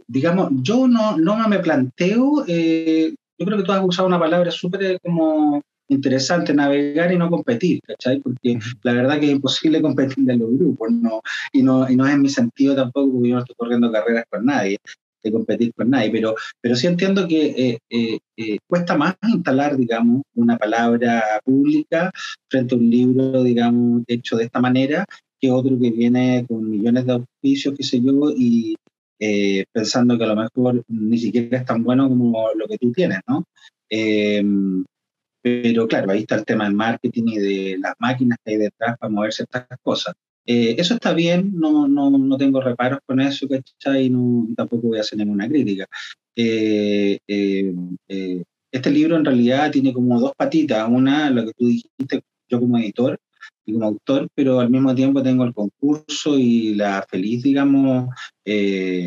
Digamos, 0.06 0.50
yo 0.62 0.88
no, 0.88 1.16
no 1.16 1.48
me 1.48 1.60
planteo, 1.60 2.44
yo 2.46 3.46
creo 3.46 3.56
que 3.56 3.62
tú 3.64 3.72
has 3.72 3.84
usado 3.84 4.08
una 4.08 4.18
palabra 4.18 4.50
súper 4.50 5.00
como 5.00 5.62
interesante, 5.88 6.54
navegar 6.54 7.12
y 7.12 7.18
no 7.18 7.30
competir, 7.30 7.80
¿cachai? 7.86 8.20
Porque 8.20 8.58
la 8.82 8.92
verdad 8.92 9.18
que 9.18 9.26
es 9.26 9.32
imposible 9.32 9.82
competir 9.82 10.30
en 10.30 10.38
los 10.38 10.50
grupos, 10.50 10.90
¿no? 10.90 11.22
Y, 11.52 11.62
no, 11.62 11.88
y 11.90 11.96
no 11.96 12.06
es 12.06 12.14
en 12.14 12.22
mi 12.22 12.28
sentido 12.28 12.76
tampoco, 12.76 13.12
porque 13.12 13.28
yo 13.28 13.34
no 13.34 13.40
estoy 13.40 13.56
corriendo 13.56 13.90
carreras 13.90 14.24
con 14.30 14.44
nadie 14.44 14.78
de 15.20 15.32
competir 15.32 15.72
con 15.74 15.90
nadie, 15.90 16.10
pero, 16.10 16.36
pero 16.60 16.76
sí 16.76 16.86
entiendo 16.86 17.26
que 17.26 17.46
eh, 17.46 17.78
eh, 17.90 18.18
eh, 18.36 18.58
cuesta 18.68 18.96
más 18.96 19.16
instalar, 19.26 19.76
digamos, 19.76 20.22
una 20.36 20.56
palabra 20.56 21.40
pública 21.44 22.12
frente 22.48 22.74
a 22.74 22.78
un 22.78 22.88
libro, 22.88 23.42
digamos, 23.42 24.02
hecho 24.06 24.36
de 24.36 24.44
esta 24.44 24.60
manera, 24.60 25.04
que 25.40 25.50
otro 25.50 25.76
que 25.78 25.90
viene 25.90 26.44
con 26.48 26.70
millones 26.70 27.06
de 27.06 27.12
auspicios, 27.14 27.74
qué 27.76 27.82
sé 27.82 28.00
yo, 28.00 28.30
y 28.36 28.76
pensando 29.72 30.16
que 30.16 30.24
a 30.24 30.28
lo 30.28 30.36
mejor 30.36 30.84
ni 30.88 31.18
siquiera 31.18 31.58
es 31.58 31.64
tan 31.64 31.82
bueno 31.82 32.08
como 32.08 32.48
lo 32.54 32.66
que 32.66 32.78
tú 32.78 32.92
tienes, 32.92 33.18
¿no? 33.26 33.44
Em, 33.88 34.84
pero 35.42 35.88
claro, 35.88 36.10
ahí 36.10 36.20
está 36.20 36.36
el 36.36 36.44
tema 36.44 36.64
del 36.64 36.74
marketing 36.74 37.24
y 37.26 37.38
de 37.38 37.78
las 37.78 37.94
máquinas 37.98 38.38
que 38.44 38.52
hay 38.52 38.56
detrás 38.58 38.98
para 38.98 39.10
mover 39.10 39.32
ciertas 39.32 39.66
cosas. 39.82 40.14
Eh, 40.46 40.76
eso 40.78 40.94
está 40.94 41.12
bien, 41.12 41.52
no, 41.54 41.86
no, 41.86 42.10
no, 42.10 42.36
tengo 42.38 42.60
reparos 42.60 43.00
con 43.06 43.20
eso, 43.20 43.46
¿cachai? 43.48 44.08
No, 44.08 44.48
tampoco 44.56 44.88
voy 44.88 44.98
a 44.98 45.02
hacer 45.02 45.18
ninguna 45.18 45.48
crítica. 45.48 45.86
Eh, 46.34 47.18
eh, 47.26 48.44
este 48.72 48.90
libro 48.90 49.16
en 49.16 49.24
realidad 49.24 49.70
tiene 49.70 49.92
como 49.92 50.18
dos 50.18 50.32
patitas, 50.36 50.88
una, 50.88 51.30
lo 51.30 51.44
que 51.46 51.52
tú 51.52 51.66
dijiste, 51.66 52.22
yo 52.48 52.60
como 52.60 52.78
editor 52.78 53.18
y 53.68 53.72
como 53.74 53.86
autor, 53.86 54.28
pero 54.34 54.60
al 54.60 54.70
mismo 54.70 54.94
tiempo 54.94 55.22
tengo 55.22 55.44
el 55.44 55.54
concurso 55.54 56.38
y 56.38 56.74
la 56.74 57.04
feliz, 57.08 57.42
digamos, 57.42 58.08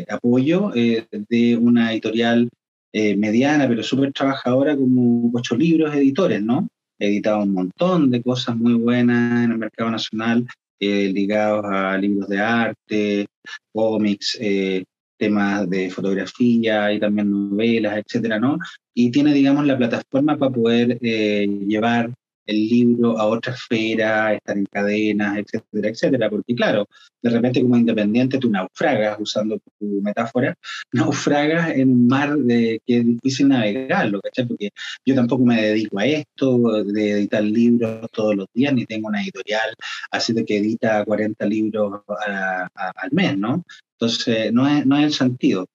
apoyo 0.08 0.70
de 0.70 1.58
una 1.60 1.92
editorial 1.92 2.48
mediana, 2.92 3.66
pero 3.66 3.82
súper 3.82 4.12
trabajadora, 4.12 4.76
como 4.76 5.30
ocho 5.34 5.56
libros 5.56 5.94
editores, 5.94 6.42
¿no? 6.42 6.68
He 6.98 7.08
editado 7.08 7.42
un 7.42 7.52
montón 7.52 8.10
de 8.10 8.22
cosas 8.22 8.56
muy 8.56 8.74
buenas 8.74 9.44
en 9.44 9.52
el 9.52 9.58
mercado 9.58 9.90
nacional 9.90 10.46
eh, 10.84 11.12
ligados 11.12 11.64
a 11.64 11.96
libros 11.96 12.28
de 12.28 12.40
arte, 12.40 13.26
cómics, 13.72 14.36
eh, 14.40 14.82
temas 15.16 15.70
de 15.70 15.88
fotografía 15.90 16.92
y 16.92 16.98
también 16.98 17.30
novelas, 17.30 17.98
etcétera, 17.98 18.40
¿no? 18.40 18.58
Y 18.92 19.12
tiene, 19.12 19.32
digamos, 19.32 19.64
la 19.64 19.78
plataforma 19.78 20.36
para 20.36 20.50
poder 20.50 20.98
eh, 21.00 21.46
llevar 21.68 22.12
el 22.46 22.68
libro 22.68 23.18
a 23.18 23.26
otra 23.26 23.54
esfera, 23.54 24.34
estar 24.34 24.56
en 24.56 24.66
cadenas, 24.66 25.38
etcétera, 25.38 25.88
etcétera. 25.88 26.30
Porque 26.30 26.54
claro, 26.54 26.86
de 27.22 27.30
repente 27.30 27.62
como 27.62 27.76
independiente 27.76 28.38
tú 28.38 28.50
naufragas, 28.50 29.18
usando 29.20 29.58
tu 29.78 30.00
metáfora, 30.02 30.54
naufragas 30.92 31.70
en 31.70 31.90
un 31.90 32.06
mar 32.06 32.36
de, 32.36 32.80
que 32.86 32.98
es 32.98 33.06
difícil 33.06 33.48
navegarlo, 33.48 34.20
¿cachai? 34.20 34.46
Porque 34.46 34.70
yo 35.04 35.14
tampoco 35.14 35.44
me 35.44 35.60
dedico 35.62 35.98
a 35.98 36.06
esto, 36.06 36.84
de 36.84 37.10
editar 37.12 37.42
libros 37.42 38.08
todos 38.12 38.34
los 38.36 38.46
días, 38.54 38.74
ni 38.74 38.86
tengo 38.86 39.08
una 39.08 39.22
editorial 39.22 39.74
así 40.10 40.32
de 40.32 40.44
que 40.44 40.58
edita 40.58 41.04
40 41.04 41.46
libros 41.46 42.02
al 42.08 43.10
mes, 43.12 43.38
¿no? 43.38 43.64
Entonces, 43.98 44.52
no 44.52 44.68
es, 44.68 44.84
no 44.86 44.96
es 44.98 45.04
el 45.04 45.12
sentido. 45.12 45.66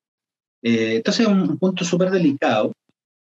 Eh, 0.62 0.98
entonces 0.98 1.26
es 1.26 1.32
un 1.32 1.58
punto 1.58 1.86
súper 1.86 2.10
delicado 2.10 2.74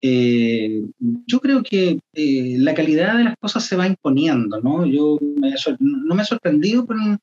eh, 0.02 0.84
yo 1.28 1.40
creo 1.40 1.62
que 1.62 2.00
eh, 2.14 2.56
la 2.58 2.74
calidad 2.74 3.18
de 3.18 3.24
las 3.26 3.36
cosas 3.40 3.66
se 3.66 3.76
va 3.76 3.88
imponiendo, 3.88 4.60
¿no? 4.60 4.86
Yo 4.86 5.18
no 5.22 6.16
me 6.16 6.24
he 6.24 6.26
sorprendido 6.26 6.88
con, 6.88 7.20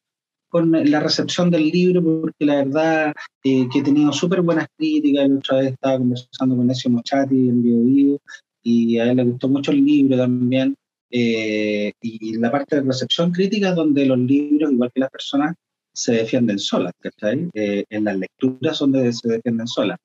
con, 0.49 0.91
la 0.91 1.01
recepción 1.01 1.51
del 1.51 1.69
libro, 1.71 2.03
porque 2.03 2.45
la 2.45 2.57
verdad 2.57 3.15
eh, 3.43 3.69
que 3.73 3.81
he 3.81 3.83
tenido 3.83 4.13
súper 4.13 4.43
buenas 4.43 4.69
críticas. 4.77 5.29
La 5.29 5.37
otra 5.37 5.57
vez 5.59 5.73
estaba 5.73 5.99
conversando 5.99 6.57
con 6.57 6.71
Ezio 6.71 6.91
Mochati 6.91 7.49
en 7.49 7.63
Bio, 7.63 7.83
Bio 7.83 8.21
y 8.63 8.99
a 8.99 9.11
él 9.11 9.17
le 9.17 9.25
gustó 9.25 9.49
mucho 9.49 9.73
el 9.73 9.85
libro 9.85 10.17
también. 10.17 10.77
y 11.11 12.37
la 12.39 12.51
parte 12.53 12.77
de 12.77 12.83
recepción 12.83 13.33
crítica, 13.33 13.75
donde 13.75 14.07
los 14.07 14.19
libros, 14.19 14.73
igual 14.73 14.93
que 14.95 15.01
las 15.01 15.11
personas, 15.11 15.57
se 15.99 16.13
defienden 16.13 16.59
solas, 16.59 16.93
¿cachai? 17.01 17.51
en 17.53 18.05
las 18.05 18.17
lecturas 18.17 18.79
donde 18.79 19.13
se 19.13 19.29
defienden 19.29 19.67
solas. 19.67 19.99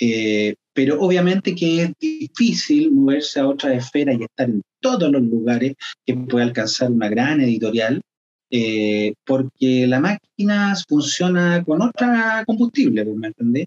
Eh, 0.00 0.54
pero 0.72 1.00
obviamente 1.00 1.54
que 1.54 1.82
es 1.82 1.92
difícil 2.00 2.90
moverse 2.90 3.40
a 3.40 3.48
otra 3.48 3.74
esfera 3.74 4.12
y 4.12 4.24
estar 4.24 4.50
en 4.50 4.62
todos 4.80 5.10
los 5.10 5.22
lugares 5.22 5.74
que 6.04 6.14
puede 6.16 6.44
alcanzar 6.44 6.90
una 6.90 7.08
gran 7.08 7.40
editorial, 7.40 8.02
eh, 8.50 9.14
porque 9.24 9.86
la 9.86 10.00
máquina 10.00 10.74
funciona 10.88 11.62
con 11.64 11.80
otra 11.80 12.44
combustible, 12.44 13.04
¿me 13.04 13.28
entendés? 13.28 13.66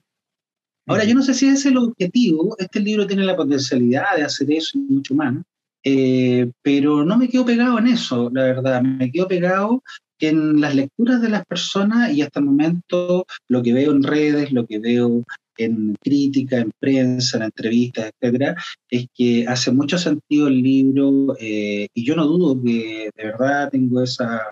Ahora, 0.86 1.04
yo 1.06 1.16
no 1.16 1.22
sé 1.22 1.34
si 1.34 1.48
ese 1.48 1.56
es 1.56 1.66
el 1.68 1.78
objetivo, 1.78 2.56
este 2.58 2.80
libro 2.80 3.08
tiene 3.08 3.24
la 3.24 3.36
potencialidad 3.36 4.16
de 4.18 4.24
hacer 4.24 4.52
eso 4.52 4.78
y 4.78 4.82
mucho 4.82 5.14
más, 5.16 5.36
eh, 5.84 6.52
pero 6.62 7.06
no 7.06 7.18
me 7.18 7.30
quedo 7.30 7.46
pegado 7.46 7.78
en 7.80 7.88
eso, 7.88 8.30
la 8.34 8.44
verdad, 8.44 8.82
me 8.82 9.12
quedo 9.12 9.28
pegado 9.28 9.84
en 10.28 10.60
las 10.60 10.76
lecturas 10.76 11.22
de 11.22 11.30
las 11.30 11.46
personas 11.46 12.12
y 12.14 12.22
hasta 12.22 12.40
el 12.40 12.46
momento 12.46 13.26
lo 13.48 13.64
que 13.64 13.74
veo 13.74 13.92
en 13.92 14.04
redes, 14.04 14.52
lo 14.52 14.66
que 14.66 14.80
veo 14.80 15.24
en 15.60 15.96
crítica, 16.02 16.58
en 16.58 16.72
prensa, 16.80 17.38
en 17.38 17.44
entrevistas, 17.44 18.12
etcétera, 18.20 18.56
es 18.90 19.08
que 19.14 19.46
hace 19.48 19.72
mucho 19.72 19.98
sentido 19.98 20.48
el 20.48 20.62
libro 20.62 21.36
eh, 21.40 21.88
y 21.94 22.06
yo 22.06 22.16
no 22.16 22.26
dudo 22.26 22.62
que 22.64 23.10
de 23.16 23.24
verdad 23.24 23.70
tengo 23.70 24.02
esa, 24.02 24.52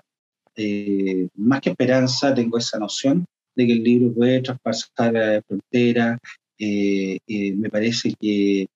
eh, 0.54 1.28
más 1.34 1.60
que 1.60 1.70
esperanza, 1.70 2.34
tengo 2.34 2.58
esa 2.58 2.78
noción 2.78 3.24
de 3.56 3.66
que 3.66 3.72
el 3.72 3.82
libro 3.82 4.14
puede 4.14 4.40
traspasar 4.42 5.12
la 5.12 5.42
frontera. 5.46 6.18
Eh, 6.58 7.18
me 7.56 7.70
parece 7.70 8.14
que 8.20 8.68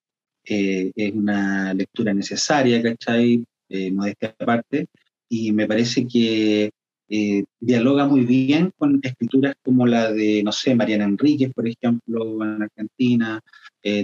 es 0.45 1.13
una 1.15 1.73
lectura 1.75 2.15
necesaria, 2.15 2.83
¿cachai? 2.83 3.45
modestia 3.93 4.35
aparte, 4.39 4.87
y 5.29 5.53
me 5.53 5.67
parece 5.67 6.07
que 6.07 6.71
dialoga 7.61 8.07
muy 8.07 8.25
bien 8.25 8.73
con 8.77 9.01
escrituras 9.03 9.55
como 9.63 9.87
la 9.87 10.13
de, 10.13 10.43
no 10.43 10.53
sé, 10.53 10.75
Mariana 10.75 11.05
Enríquez, 11.05 11.53
por 11.53 11.69
ejemplo, 11.69 12.43
en 12.43 12.63
Argentina, 12.63 13.41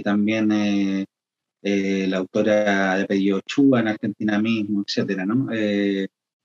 también 0.03 1.05
la 1.61 2.17
autora 2.17 2.97
de 2.97 3.03
Apellido 3.03 3.41
Chua 3.41 3.79
en 3.79 3.87
Argentina 3.89 4.39
mismo, 4.39 4.83
etcétera, 4.85 5.25
¿no? 5.25 5.47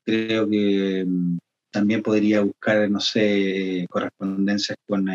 creo 0.05 0.49
que 0.49 1.05
mm, 1.07 1.39
también 1.71 2.03
podría 2.03 2.43
buscar, 2.43 2.89
no 2.91 3.01
sé, 3.01 3.87
correspondencias 3.91 4.79
con 4.87 5.07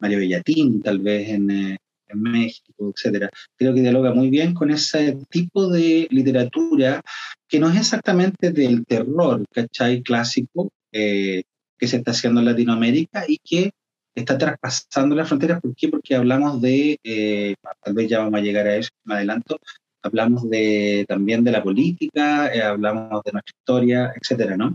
Mario 0.00 0.18
Bellatín, 0.18 0.82
tal 0.82 0.98
vez 0.98 1.28
en, 1.30 1.78
en 2.08 2.22
México, 2.22 2.92
etcétera. 2.94 3.30
Creo 3.56 3.74
que 3.74 3.80
dialoga 3.80 4.12
muy 4.12 4.30
bien 4.30 4.54
con 4.54 4.70
ese 4.70 5.18
tipo 5.30 5.68
de 5.68 6.08
literatura 6.10 7.02
que 7.48 7.58
no 7.58 7.70
es 7.70 7.76
exactamente 7.76 8.50
del 8.50 8.84
terror, 8.86 9.44
¿cachai? 9.52 10.02
Clásico 10.02 10.70
eh, 10.92 11.42
que 11.78 11.86
se 11.86 11.98
está 11.98 12.10
haciendo 12.10 12.40
en 12.40 12.46
Latinoamérica 12.46 13.24
y 13.26 13.38
que 13.38 13.70
está 14.14 14.36
traspasando 14.36 15.14
las 15.14 15.28
fronteras. 15.28 15.60
¿Por 15.60 15.74
qué? 15.74 15.88
Porque 15.88 16.14
hablamos 16.16 16.60
de, 16.60 16.98
eh, 17.04 17.54
tal 17.82 17.94
vez 17.94 18.08
ya 18.08 18.18
vamos 18.18 18.34
a 18.34 18.42
llegar 18.42 18.66
a 18.66 18.76
eso, 18.76 18.90
me 19.04 19.14
adelanto, 19.14 19.58
hablamos 20.02 20.48
de, 20.50 21.04
también 21.08 21.44
de 21.44 21.52
la 21.52 21.62
política, 21.62 22.52
eh, 22.52 22.62
hablamos 22.62 23.22
de 23.24 23.32
nuestra 23.32 23.54
historia, 23.58 24.12
etcétera, 24.20 24.56
¿no? 24.56 24.74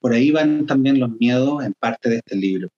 por 0.00 0.14
ahí 0.14 0.30
van 0.30 0.64
también 0.64 0.98
los 0.98 1.10
miedos 1.18 1.62
en 1.62 1.74
parte 1.74 2.08
de 2.08 2.16
este 2.16 2.36
libro. 2.36 2.70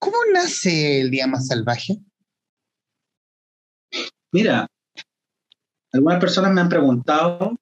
¿Cómo 0.00 0.16
nace 0.32 1.02
el 1.02 1.10
Día 1.10 1.26
Más 1.26 1.46
Salvaje? 1.46 1.98
Mira, 4.32 4.66
algunas 5.92 6.18
personas 6.18 6.52
me 6.54 6.62
han 6.62 6.70
preguntado 6.70 7.54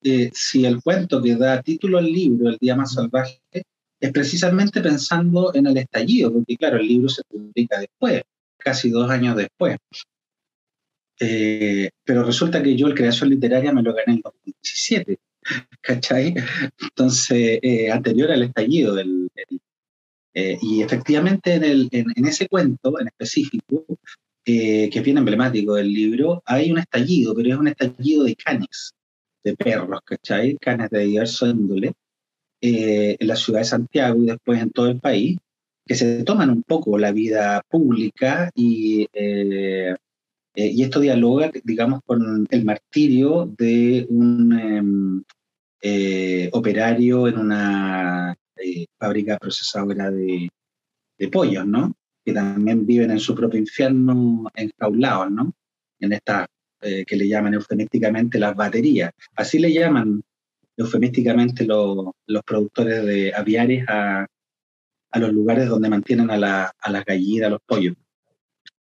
eh, 0.00 0.30
si 0.32 0.64
el 0.64 0.82
cuento 0.82 1.22
que 1.22 1.36
da 1.36 1.60
título 1.60 1.98
al 1.98 2.06
libro, 2.10 2.48
El 2.48 2.56
Día 2.58 2.76
Más 2.76 2.94
Salvaje, 2.94 3.42
es 3.52 4.10
precisamente 4.10 4.80
pensando 4.80 5.54
en 5.54 5.66
el 5.66 5.76
estallido, 5.76 6.32
porque 6.32 6.56
claro, 6.56 6.78
el 6.78 6.88
libro 6.88 7.10
se 7.10 7.24
publica 7.24 7.78
después, 7.78 8.22
casi 8.56 8.88
dos 8.88 9.10
años 9.10 9.36
después. 9.36 9.76
Eh, 11.20 11.90
pero 12.04 12.24
resulta 12.24 12.62
que 12.62 12.74
yo 12.74 12.86
el 12.86 12.94
creación 12.94 13.28
literaria 13.28 13.70
me 13.70 13.82
lo 13.82 13.92
gané 13.92 14.14
en 14.14 14.20
2017, 14.22 15.18
¿cachai? 15.82 16.34
Entonces, 16.80 17.58
eh, 17.62 17.90
anterior 17.90 18.30
al 18.30 18.44
estallido 18.44 18.94
del, 18.94 19.28
eh, 20.34 20.58
y 20.62 20.82
efectivamente 20.82 21.54
en, 21.54 21.64
el, 21.64 21.88
en, 21.92 22.26
ese 22.26 22.48
cuento 22.48 22.98
en 22.98 23.08
específico, 23.08 23.84
eh, 24.44 24.88
que 24.90 24.98
es 24.98 25.04
bien 25.04 25.18
emblemático 25.18 25.74
del 25.74 25.92
libro, 25.92 26.42
hay 26.46 26.72
un 26.72 26.78
estallido, 26.78 27.34
pero 27.34 27.50
es 27.50 27.56
un 27.56 27.68
estallido 27.68 28.24
de 28.24 28.34
canes, 28.36 28.94
de 29.44 29.54
perros, 29.56 30.00
¿cachai? 30.04 30.56
Canes 30.56 30.90
de 30.90 31.00
diverso 31.00 31.46
índole, 31.46 31.92
eh, 32.60 33.16
en 33.18 33.28
la 33.28 33.36
ciudad 33.36 33.60
de 33.60 33.64
Santiago 33.66 34.22
y 34.22 34.26
después 34.26 34.62
en 34.62 34.70
todo 34.70 34.88
el 34.88 35.00
país, 35.00 35.36
que 35.86 35.94
se 35.94 36.22
toman 36.24 36.48
un 36.48 36.62
poco 36.62 36.96
la 36.96 37.12
vida 37.12 37.62
pública 37.68 38.50
y, 38.54 39.06
y 40.54 40.82
esto 40.82 41.00
dialoga, 41.00 41.50
digamos, 41.64 42.00
con 42.06 42.46
el 42.48 42.64
martirio 42.64 43.52
de 43.58 44.06
un 44.08 45.24
em, 45.82 46.50
operario 46.52 47.26
en 47.26 47.38
una 47.38 48.36
fábrica 48.98 49.38
procesadora 49.38 50.10
de, 50.10 50.48
de, 51.18 51.28
pollos, 51.28 51.66
¿no? 51.66 51.94
Que 52.24 52.32
también 52.32 52.86
viven 52.86 53.10
en 53.10 53.20
su 53.20 53.34
propio 53.34 53.58
infierno 53.58 54.48
enjaulados, 54.54 55.30
¿no? 55.30 55.52
En 56.00 56.12
estas 56.12 56.46
eh, 56.80 57.04
que 57.04 57.16
le 57.16 57.28
llaman 57.28 57.54
eufemísticamente 57.54 58.38
las 58.38 58.56
baterías. 58.56 59.12
Así 59.36 59.58
le 59.58 59.72
llaman 59.72 60.22
eufemísticamente 60.76 61.64
los 61.64 62.42
productores 62.44 63.04
de 63.04 63.32
aviares 63.34 63.84
a, 63.88 64.26
a, 65.10 65.18
los 65.18 65.32
lugares 65.32 65.68
donde 65.68 65.88
mantienen 65.88 66.30
a, 66.30 66.36
la, 66.36 66.72
a 66.78 66.90
las 66.90 67.04
gallinas, 67.04 67.46
a 67.46 67.50
los 67.50 67.60
pollos, 67.64 67.94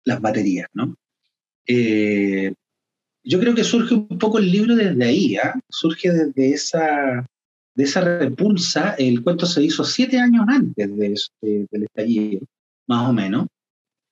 las 0.05 0.21
baterías, 0.21 0.69
¿no? 0.75 0.95
Eh, 1.67 2.53
yo 3.23 3.39
creo 3.41 3.55
que 3.55 3.65
surge 3.65 3.95
un 3.95 4.19
poco 4.19 4.39
el 4.39 4.51
libro 4.51 4.75
desde 4.75 5.05
ahí, 5.05 5.37
¿eh? 5.37 5.53
surge 5.69 6.11
desde 6.11 6.55
esa 6.55 7.27
de 7.79 7.85
esa 7.85 8.01
repulsa, 8.01 8.97
el 8.99 9.23
cuento 9.23 9.47
se 9.47 9.63
hizo 9.63 9.85
siete 9.85 10.19
años 10.19 10.45
antes 10.49 10.97
de, 10.97 11.15
del 11.71 11.85
estallido, 11.85 12.45
más 12.89 13.09
o 13.09 13.13
menos, 13.13 13.47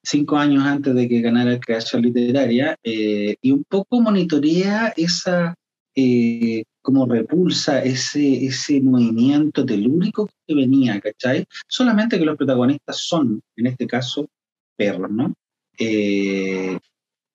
cinco 0.01 0.37
años 0.37 0.63
antes 0.63 0.95
de 0.95 1.09
que 1.09 1.19
ganara 1.19 1.51
la 1.51 1.59
creación 1.59 2.03
literaria, 2.03 2.77
eh, 2.81 3.35
y 3.41 3.51
un 3.51 3.65
poco 3.65 3.99
monitorea 3.99 4.93
esa 4.95 5.53
eh, 5.93 6.63
como 6.81 7.07
repulsa, 7.07 7.83
ese, 7.83 8.45
ese 8.45 8.79
movimiento 8.79 9.65
telúrico 9.65 10.29
que 10.47 10.55
venía, 10.55 11.01
¿cachai? 11.01 11.43
Solamente 11.67 12.17
que 12.17 12.23
los 12.23 12.37
protagonistas 12.37 12.99
son, 13.05 13.41
en 13.57 13.67
este 13.67 13.85
caso, 13.85 14.29
perros, 14.77 15.11
¿no? 15.11 15.33
Eh, 15.77 16.79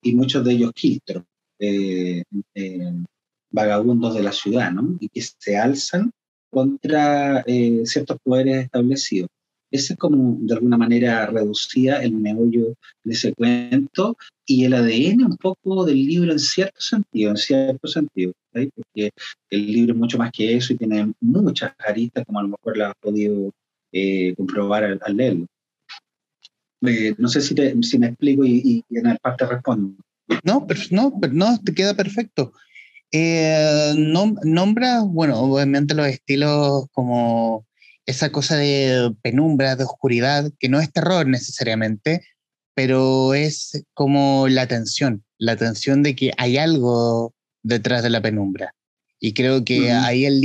y 0.01 0.15
muchos 0.15 0.43
de 0.47 0.53
ellos 0.53 0.73
quiltros, 0.73 1.25
vagabundos 3.51 4.15
de 4.15 4.23
la 4.23 4.33
ciudad, 4.33 4.73
¿no? 4.73 4.97
Y 4.99 5.11
que 5.11 5.21
se 5.21 5.59
alzan 5.59 6.11
contra 6.53 7.41
eh, 7.47 7.83
ciertos 7.87 8.19
poderes 8.23 8.65
establecidos. 8.65 9.31
Ese 9.71 9.95
es 9.95 9.99
como 9.99 10.37
de 10.41 10.55
alguna 10.55 10.77
manera 10.77 11.25
reducía 11.27 12.03
el 12.03 12.13
meollo 12.13 12.75
de 13.05 13.13
ese 13.15 13.33
cuento 13.33 14.19
y 14.45 14.67
el 14.67 14.75
ADN 14.75 15.25
un 15.25 15.37
poco 15.39 15.87
del 15.87 16.05
libro 16.05 16.31
en 16.31 16.39
cierto 16.39 16.79
sentido, 16.79 17.31
en 17.31 17.39
cierto 17.39 17.89
sentido, 17.89 18.33
porque 18.53 19.11
el 19.49 19.67
libro 19.67 19.95
es 19.95 19.99
mucho 19.99 20.19
más 20.19 20.31
que 20.31 20.55
eso 20.55 20.75
y 20.75 20.77
tiene 20.77 21.15
muchas 21.21 21.73
aristas 21.79 22.27
como 22.27 22.41
a 22.41 22.43
lo 22.43 22.49
mejor 22.51 22.77
la 22.77 22.91
has 22.91 22.97
podido 23.01 23.51
eh, 23.93 24.35
comprobar 24.37 24.85
al, 24.85 25.17
leerlo. 25.17 25.47
Eh, 26.83 27.15
no 27.17 27.29
sé 27.29 27.41
si, 27.41 27.55
si 27.83 27.99
me 27.99 28.09
explico 28.09 28.45
y, 28.45 28.85
y, 28.91 28.99
en 28.99 29.07
el 29.07 29.19
parte 29.21 29.47
respondo. 29.47 29.97
No, 30.45 30.67
pero 30.67 30.81
no, 30.91 31.19
pero 31.19 31.33
no, 31.33 31.59
te 31.65 31.73
queda 31.73 31.95
perfecto. 31.95 32.53
Eh, 33.13 33.95
nombra, 33.97 35.03
bueno, 35.03 35.39
obviamente 35.39 35.95
los 35.95 36.07
estilos 36.07 36.87
como 36.93 37.67
esa 38.07 38.33
cosa 38.33 38.57
de 38.57 39.15
penumbra, 39.23 39.77
de 39.77 39.85
oscuridad, 39.85 40.51
que 40.59 40.69
no 40.69 40.81
es 40.81 40.91
terror 40.91 41.27
necesariamente, 41.27 42.25
pero 42.75 43.35
es 43.35 43.85
como 43.95 44.49
la 44.49 44.67
tensión, 44.67 45.25
la 45.39 45.57
tensión 45.57 46.03
de 46.03 46.17
que 46.17 46.33
hay 46.39 46.57
algo 46.57 47.35
detrás 47.63 48.03
de 48.03 48.11
la 48.11 48.23
penumbra. 48.23 48.75
Y 49.21 49.35
creo 49.35 49.65
que 49.65 49.93
ahí 49.93 50.25
el, 50.25 50.43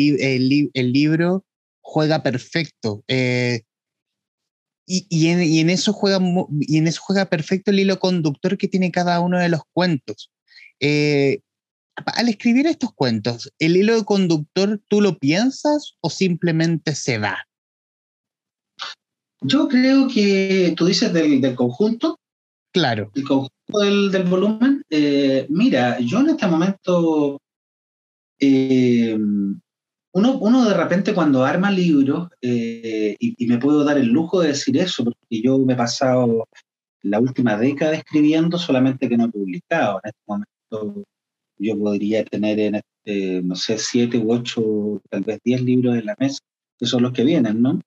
el, 0.73 0.93
libro 0.93 1.45
juega 1.82 2.21
perfecto. 2.21 3.03
Eh, 3.08 3.62
y, 4.86 5.08
y, 5.10 5.30
en, 5.30 5.41
y, 5.41 5.60
en, 5.62 5.71
eso 5.71 5.93
juega, 5.93 6.19
y 6.60 6.77
en 6.77 6.88
eso 6.88 7.01
juega 7.01 7.25
perfecto 7.25 7.71
el 7.71 7.80
hilo 7.80 7.97
conductor 7.97 8.56
que 8.56 8.67
tiene 8.67 8.91
cada 8.91 9.19
uno 9.19 9.39
de 9.39 9.49
los 9.49 9.62
cuentos. 9.73 10.32
Eh, 10.80 11.39
al 12.06 12.30
escribir 12.30 12.68
estos 12.68 12.94
cuentos, 12.94 13.52
¿el 13.60 13.76
hilo 13.76 13.96
de 13.96 14.06
conductor 14.06 14.80
tú 14.88 15.02
lo 15.02 15.18
piensas 15.18 15.96
o 16.02 16.10
simplemente 16.10 16.96
se 16.96 17.18
va? 17.18 17.38
Yo 19.42 19.68
creo 19.68 20.08
que 20.08 20.74
tú 20.76 20.86
dices 20.86 21.14
del, 21.14 21.56
conjunto. 21.56 22.20
Claro. 22.72 23.12
El 23.14 23.24
conjunto 23.24 23.80
del, 23.80 24.24
volumen. 24.24 24.84
Eh, 24.90 25.46
mira, 25.50 26.00
yo 26.00 26.20
en 26.20 26.30
este 26.30 26.48
momento, 26.48 27.40
eh, 28.40 29.18
uno, 30.14 30.38
uno, 30.40 30.66
de 30.66 30.74
repente 30.74 31.14
cuando 31.14 31.46
arma 31.46 31.70
libros, 31.72 32.30
eh, 32.42 33.16
y, 33.20 33.36
y, 33.38 33.48
me 33.48 33.60
puedo 33.60 33.84
dar 33.84 33.98
el 33.98 34.08
lujo 34.08 34.42
de 34.42 34.50
decir 34.50 34.78
eso, 34.78 35.04
porque 35.04 35.42
yo 35.42 35.60
me 35.60 35.74
he 35.74 35.78
pasado 35.78 36.48
la 37.04 37.20
última 37.20 37.58
década 37.58 37.96
escribiendo, 37.96 38.58
solamente 38.58 39.08
que 39.08 39.18
no 39.18 39.26
he 39.26 39.30
publicado. 39.30 40.00
En 40.04 40.10
este 40.10 40.22
momento 40.26 41.06
yo 41.60 41.78
podría 41.78 42.24
tener, 42.26 42.60
en 42.60 42.76
este, 42.76 43.41
no 43.43 43.56
sé, 43.56 43.78
siete 43.78 44.17
u 44.17 44.32
ocho, 44.32 45.02
tal 45.10 45.22
vez 45.24 45.39
diez 45.43 45.62
libros 45.62 45.98
en 45.98 46.06
la 46.06 46.15
mesa, 46.20 46.39
que 46.78 46.86
son 46.86 47.04
los 47.04 47.13
que 47.13 47.24
vienen, 47.24 47.62
¿no? 47.62 47.82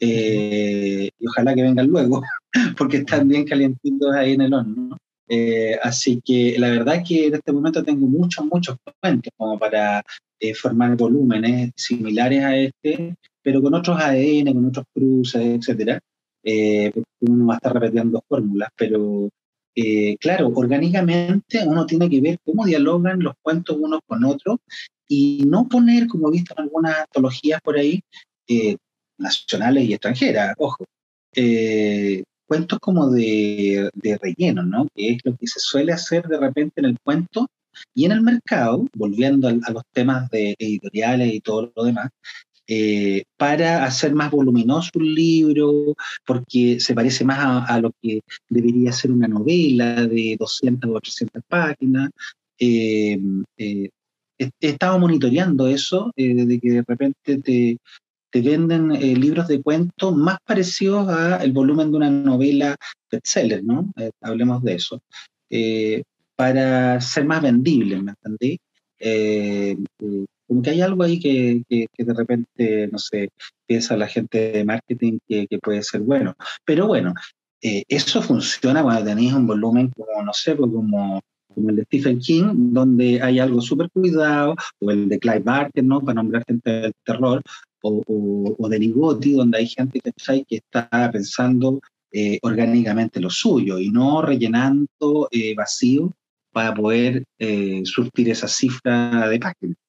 Eh, 0.00 1.10
y 1.18 1.26
ojalá 1.28 1.54
que 1.54 1.62
vengan 1.62 1.86
luego, 1.86 2.22
porque 2.78 2.98
están 2.98 3.28
bien 3.28 3.44
calientitos 3.44 4.14
ahí 4.14 4.32
en 4.32 4.40
el 4.40 4.54
horno. 4.54 4.96
Eh, 5.28 5.78
así 5.82 6.20
que 6.24 6.56
la 6.58 6.70
verdad 6.70 7.02
que 7.06 7.26
en 7.28 7.34
este 7.34 7.52
momento 7.52 7.82
tengo 7.84 8.06
muchos, 8.06 8.44
muchos 8.46 8.76
cuentos 9.00 9.32
como 9.36 9.58
para 9.58 10.02
eh, 10.40 10.54
formar 10.54 10.96
volúmenes 10.96 11.70
similares 11.76 12.42
a 12.42 12.56
este, 12.56 13.14
pero 13.42 13.62
con 13.62 13.74
otros 13.74 13.98
ADN, 13.98 14.52
con 14.52 14.66
otros 14.66 14.84
cruces, 14.92 15.40
etcétera. 15.42 16.00
porque 16.42 17.02
uno 17.20 17.46
va 17.46 17.54
a 17.54 17.56
estar 17.58 17.72
repitiendo 17.74 18.22
fórmulas, 18.28 18.70
pero 18.76 19.30
eh, 19.74 20.16
claro, 20.18 20.52
orgánicamente 20.54 21.60
uno 21.66 21.86
tiene 21.86 22.10
que 22.10 22.20
ver 22.20 22.38
cómo 22.44 22.64
dialogan 22.66 23.20
los 23.20 23.34
cuentos 23.40 23.76
unos 23.80 24.00
con 24.06 24.24
otros 24.24 24.58
y 25.08 25.44
no 25.46 25.68
poner, 25.68 26.06
como 26.08 26.28
he 26.28 26.32
visto 26.32 26.54
en 26.56 26.64
algunas 26.64 27.00
antologías 27.00 27.60
por 27.62 27.76
ahí, 27.76 28.02
eh, 28.48 28.76
nacionales 29.18 29.84
y 29.84 29.94
extranjeras, 29.94 30.54
ojo, 30.58 30.84
eh, 31.34 32.22
cuentos 32.46 32.78
como 32.80 33.10
de, 33.10 33.90
relleno, 34.20 34.62
¿no? 34.62 34.86
Que 34.94 35.12
es 35.12 35.18
lo 35.24 35.36
que 35.36 35.46
se 35.46 35.60
suele 35.60 35.92
hacer 35.92 36.26
de 36.28 36.38
repente 36.38 36.80
en 36.80 36.86
el 36.86 36.98
cuento, 37.00 37.48
Y 37.94 38.04
en 38.04 38.12
el 38.12 38.20
mercado, 38.20 38.86
volviendo 38.94 39.48
a, 39.48 39.52
los 39.52 39.82
temas 39.92 40.28
de 40.30 40.54
editoriales 40.58 41.32
y 41.32 41.40
todo 41.40 41.72
lo 41.74 41.84
demás, 41.84 42.10
eh, 42.68 43.24
para 43.36 43.84
hacer 43.84 44.14
más 44.14 44.30
voluminoso 44.30 44.90
un 44.94 45.14
libro, 45.14 45.94
porque 46.24 46.78
se 46.78 46.94
parece 46.94 47.24
más 47.24 47.68
a, 47.68 47.80
lo 47.80 47.92
que 48.00 48.20
debería 48.48 48.92
ser 48.92 49.10
una 49.10 49.26
novela 49.26 50.06
de 50.06 50.36
200 50.38 50.90
o 50.90 50.94
800 50.94 51.42
páginas. 51.48 52.10
Eh, 52.58 53.18
eh, 53.56 53.90
he, 54.38 54.50
estado 54.60 54.98
monitoreando 54.98 55.66
eso, 55.66 56.12
de 56.16 56.60
que 56.62 56.70
de 56.70 56.84
repente 56.86 57.38
te, 57.38 57.78
te 58.30 58.40
venden 58.40 58.92
libros 59.20 59.48
de 59.48 59.60
cuentos 59.60 60.16
más 60.16 60.38
parecidos 60.44 61.08
al 61.08 61.52
volumen 61.52 61.90
de 61.90 61.96
una 61.96 62.10
novela 62.10 62.76
bestseller, 63.10 63.64
¿no? 63.64 63.92
hablemos 64.20 64.62
de 64.62 64.74
eso. 64.74 65.02
para 66.36 67.00
ser 67.00 67.24
más 67.24 67.42
vendible, 67.42 68.00
¿me 68.00 68.12
entendí? 68.12 68.58
Como 70.52 70.60
que 70.60 70.68
hay 70.68 70.82
algo 70.82 71.02
ahí 71.02 71.18
que, 71.18 71.64
de 71.70 72.14
repente, 72.14 72.86
no 72.92 72.98
sé, 72.98 73.30
piensa 73.66 73.96
la 73.96 74.06
gente 74.06 74.52
de 74.52 74.64
marketing 74.64 75.18
que, 75.26 75.46
puede 75.62 75.82
ser 75.82 76.02
bueno. 76.02 76.34
Pero 76.66 76.86
bueno, 76.86 77.14
eh, 77.62 77.84
eso 77.88 78.20
funciona 78.20 78.82
cuando 78.82 79.02
tenéis 79.02 79.32
un 79.32 79.46
volumen 79.46 79.90
como, 79.96 80.22
no 80.22 80.32
sé, 80.34 80.54
pues 80.54 80.70
como, 80.70 81.22
como 81.54 81.70
el 81.70 81.76
de 81.76 81.84
Stephen 81.84 82.18
King, 82.18 82.52
donde 82.74 83.22
hay 83.22 83.38
algo 83.38 83.62
súper 83.62 83.88
cuidado, 83.90 84.54
o 84.80 84.90
el 84.90 85.08
de 85.08 85.18
Clive 85.18 85.38
Barker, 85.38 85.84
¿no? 85.84 86.02
Para 86.02 86.16
nombrar 86.16 86.44
gente 86.46 86.70
del 86.70 86.92
terror, 87.02 87.40
o, 87.80 88.02
o, 88.58 88.68
de 88.68 88.78
Ligotti, 88.78 89.32
donde 89.32 89.56
hay 89.56 89.68
gente 89.68 90.00
que 90.00 90.56
está 90.56 91.10
pensando 91.10 91.80
eh, 92.12 92.38
orgánicamente 92.42 93.20
lo 93.20 93.30
suyo 93.30 93.78
y 93.78 93.88
no 93.88 94.20
rellenando 94.20 95.28
eh, 95.30 95.54
vacío 95.54 96.12
para 96.52 96.74
poder 96.74 97.24
surtir 97.84 98.28
esa 98.28 98.46
cifra 98.46 99.26
de 99.30 99.38
páginas. 99.38 99.81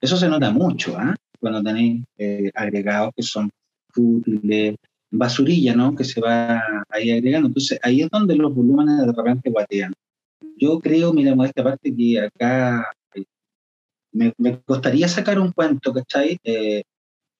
Eso 0.00 0.16
se 0.16 0.28
nota 0.28 0.50
mucho, 0.50 0.96
¿ah? 0.96 1.14
Cuando 1.38 1.62
tenéis 1.62 2.04
eh, 2.18 2.50
agregados 2.54 3.12
que 3.16 3.22
son 3.22 3.50
útiles, 3.96 4.76
basurilla, 5.10 5.74
¿no? 5.74 5.94
Que 5.94 6.04
se 6.04 6.20
va 6.20 6.62
ahí 6.88 7.10
agregando. 7.10 7.48
Entonces, 7.48 7.78
ahí 7.82 8.02
es 8.02 8.10
donde 8.10 8.36
los 8.36 8.54
volúmenes 8.54 8.98
de 8.98 9.12
repente 9.12 9.50
guatean. 9.50 9.92
Yo 10.56 10.78
creo, 10.80 11.12
mira, 11.12 11.34
esta 11.44 11.64
parte 11.64 11.94
que 11.94 12.20
acá 12.20 12.86
eh, 13.14 13.24
me, 14.12 14.32
me, 14.38 14.60
costaría 14.60 15.08
sacar 15.08 15.38
un 15.38 15.52
cuento, 15.52 15.92
¿cachai? 15.92 16.38
Eh, 16.44 16.82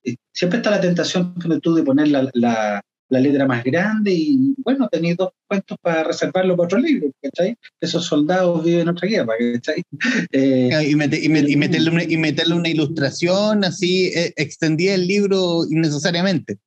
eh 0.05 0.17
siempre 0.33 0.59
está 0.59 0.71
la 0.71 0.81
tentación 0.81 1.35
tú 1.61 1.75
de 1.75 1.83
poner 1.83 2.09
la, 2.09 2.83
la 3.11 3.21
letra 3.21 3.47
más 3.47 3.63
grande 3.65 4.13
y 4.13 4.55
bueno, 4.59 4.89
tenéis 4.89 5.17
dos 5.17 5.31
cuentos 5.47 5.77
para 5.83 6.05
reservarlo 6.05 6.57
para 6.57 6.67
otro 6.67 6.79
libro, 6.79 7.11
¿cachai? 7.21 7.57
Esos 7.81 8.05
soldados 8.05 8.65
viven 8.65 8.83
en 8.83 8.89
otra 8.89 9.09
guerra, 9.09 9.35
¿cachai? 9.55 9.83
Eh, 10.33 10.89
y, 10.89 10.95
meterle 10.95 11.91
una, 11.91 12.05
y, 12.05 12.17
meterle 12.17 12.55
una, 12.55 12.69
ilustración 12.69 13.65
así, 13.65 14.07
eh, 14.07 14.33
extendía 14.37 14.95
el 14.95 15.07
libro 15.07 15.65
innecesariamente. 15.69 16.59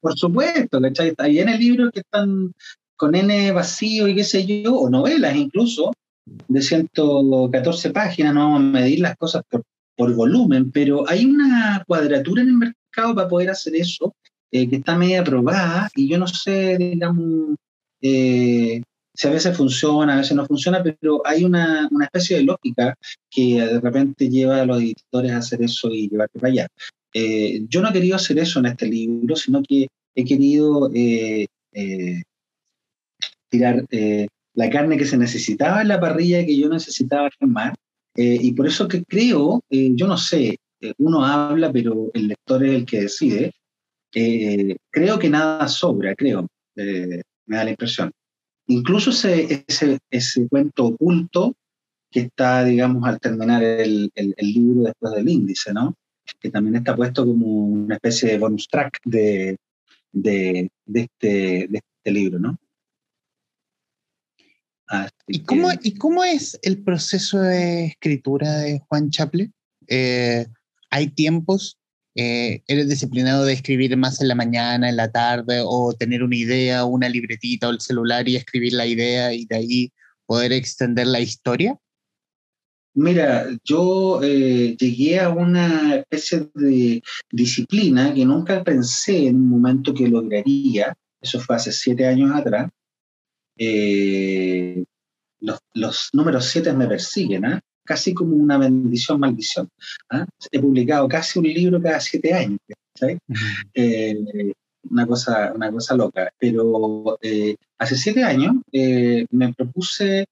Por 0.00 0.16
supuesto, 0.16 0.80
¿cachai? 0.80 1.12
Ahí 1.18 1.40
en 1.40 1.48
el 1.48 1.60
libro 1.60 1.90
que 1.90 2.00
están 2.00 2.52
con 2.96 3.14
N 3.14 3.50
vacío 3.52 4.06
y 4.06 4.14
qué 4.14 4.24
sé 4.24 4.46
yo, 4.46 4.76
o 4.76 4.88
novelas 4.88 5.34
incluso, 5.34 5.92
de 6.24 6.62
114 6.62 7.90
páginas, 7.90 8.34
no 8.34 8.52
vamos 8.52 8.60
a 8.60 8.80
medir 8.80 9.00
las 9.00 9.16
cosas 9.16 9.42
por, 9.50 9.64
por 9.96 10.14
volumen, 10.14 10.70
pero 10.70 11.08
hay 11.08 11.24
una 11.24 11.82
cuadratura 11.86 12.42
en 12.42 12.48
el 12.48 12.54
mercado 12.54 13.14
para 13.14 13.28
poder 13.28 13.50
hacer 13.50 13.74
eso 13.74 14.14
eh, 14.52 14.68
que 14.68 14.76
está 14.76 14.96
media 14.96 15.22
probada 15.22 15.88
y 15.94 16.08
yo 16.08 16.18
no 16.18 16.26
sé, 16.26 16.76
digamos, 16.76 17.54
eh, 18.02 18.82
si 19.14 19.28
a 19.28 19.30
veces 19.30 19.56
funciona, 19.56 20.14
a 20.14 20.16
veces 20.16 20.36
no 20.36 20.44
funciona, 20.44 20.82
pero 20.82 21.22
hay 21.24 21.44
una, 21.44 21.88
una, 21.92 22.06
especie 22.06 22.38
de 22.38 22.44
lógica 22.44 22.96
que 23.30 23.60
de 23.60 23.80
repente 23.80 24.28
lleva 24.28 24.60
a 24.60 24.66
los 24.66 24.82
editores 24.82 25.30
a 25.30 25.36
hacer 25.36 25.62
eso 25.62 25.90
y 25.90 26.08
llevarte 26.08 26.40
para 26.40 26.52
allá. 26.52 26.66
Eh, 27.14 27.64
yo 27.68 27.80
no 27.80 27.90
he 27.90 27.92
querido 27.92 28.16
hacer 28.16 28.40
eso 28.40 28.58
en 28.58 28.66
este 28.66 28.86
libro, 28.86 29.36
sino 29.36 29.62
que 29.62 29.86
he 30.16 30.24
querido 30.24 30.90
tirar 33.48 33.84
la 34.54 34.70
carne 34.70 34.96
que 34.96 35.04
se 35.04 35.16
necesitaba 35.16 35.82
en 35.82 35.88
la 35.88 36.00
parrilla 36.00 36.44
que 36.44 36.58
yo 36.58 36.68
necesitaba 36.68 37.30
quemar. 37.38 37.74
y 38.16 38.52
por 38.52 38.66
eso 38.66 38.88
que 38.88 39.04
creo, 39.04 39.62
yo 39.70 40.06
no 40.08 40.16
sé, 40.16 40.58
uno 40.98 41.24
habla, 41.24 41.70
pero 41.72 42.10
el 42.14 42.28
lector 42.28 42.64
es 42.64 42.72
el 42.74 42.84
que 42.84 43.02
decide. 43.02 43.52
Eh, 44.14 44.76
creo 44.90 45.18
que 45.18 45.30
nada 45.30 45.68
sobra, 45.68 46.14
creo, 46.14 46.48
eh, 46.76 47.22
me 47.46 47.56
da 47.56 47.64
la 47.64 47.70
impresión. 47.70 48.10
Incluso 48.66 49.10
ese, 49.10 49.64
ese, 49.66 49.98
ese, 50.10 50.48
cuento 50.48 50.86
oculto 50.86 51.56
que 52.10 52.20
está, 52.20 52.64
digamos, 52.64 53.04
al 53.08 53.20
terminar 53.20 53.62
el, 53.62 54.10
el, 54.14 54.34
libro 54.38 54.82
después 54.82 55.12
del 55.14 55.28
índice, 55.28 55.72
¿no? 55.72 55.94
Que 56.40 56.50
también 56.50 56.76
está 56.76 56.94
puesto 56.94 57.24
como 57.24 57.46
una 57.66 57.96
especie 57.96 58.30
de 58.30 58.38
bonus 58.38 58.68
track 58.68 58.98
de, 59.04 59.56
de, 60.12 60.70
de 60.86 61.00
este, 61.00 61.68
de 61.68 61.78
este 61.78 62.10
libro, 62.10 62.38
¿no? 62.38 62.58
¿Y 65.26 65.40
cómo, 65.44 65.68
¿Y 65.82 65.94
cómo 65.94 66.24
es 66.24 66.58
el 66.62 66.82
proceso 66.82 67.40
de 67.40 67.86
escritura 67.86 68.58
de 68.58 68.80
Juan 68.88 69.10
Chaple? 69.10 69.52
Eh, 69.86 70.46
¿Hay 70.90 71.08
tiempos 71.10 71.78
eh, 72.14 72.62
¿Eres 72.66 72.88
disciplinado 72.88 73.44
de 73.44 73.52
escribir 73.52 73.96
más 73.96 74.20
en 74.20 74.28
la 74.28 74.34
mañana, 74.34 74.88
en 74.88 74.96
la 74.96 75.10
tarde, 75.10 75.62
o 75.64 75.92
tener 75.92 76.22
una 76.22 76.36
idea, 76.36 76.84
una 76.84 77.08
libretita 77.08 77.68
o 77.68 77.70
el 77.70 77.80
celular 77.80 78.28
y 78.28 78.36
escribir 78.36 78.72
la 78.72 78.86
idea 78.86 79.32
y 79.32 79.44
de 79.46 79.56
ahí 79.56 79.92
poder 80.26 80.52
extender 80.52 81.06
la 81.06 81.20
historia? 81.20 81.78
Mira, 82.94 83.46
yo 83.64 84.20
eh, 84.22 84.76
llegué 84.76 85.20
a 85.20 85.28
una 85.28 85.96
especie 85.96 86.50
de 86.54 87.00
disciplina 87.30 88.12
que 88.12 88.24
nunca 88.24 88.64
pensé 88.64 89.28
en 89.28 89.36
un 89.36 89.48
momento 89.48 89.94
que 89.94 90.08
lograría. 90.08 90.96
Eso 91.20 91.38
fue 91.38 91.56
hace 91.56 91.70
siete 91.70 92.06
años 92.06 92.32
atrás. 92.34 92.68
Eh, 93.56 94.84
los, 95.38 95.60
los, 95.74 96.08
números 96.12 96.46
siete 96.46 96.72
me 96.72 96.88
persiguen, 96.88 97.44
¿ah? 97.44 97.60
Casi 97.90 98.14
como 98.14 98.36
una 98.36 98.56
bendición, 98.56 99.18
maldición. 99.18 99.68
¿ah? 100.10 100.24
He 100.52 100.60
publicado 100.60 101.08
casi 101.08 101.40
un 101.40 101.46
libro 101.46 101.82
cada 101.82 101.98
siete 101.98 102.32
años, 102.32 102.60
eh, 103.74 104.14
una, 104.88 105.06
cosa, 105.08 105.52
una 105.52 105.72
cosa 105.72 105.96
loca. 105.96 106.30
Pero 106.38 107.18
eh, 107.20 107.56
hace 107.78 107.96
siete 107.96 108.22
años 108.22 108.54
eh, 108.70 109.26
me 109.32 109.52
propuse, 109.52 110.24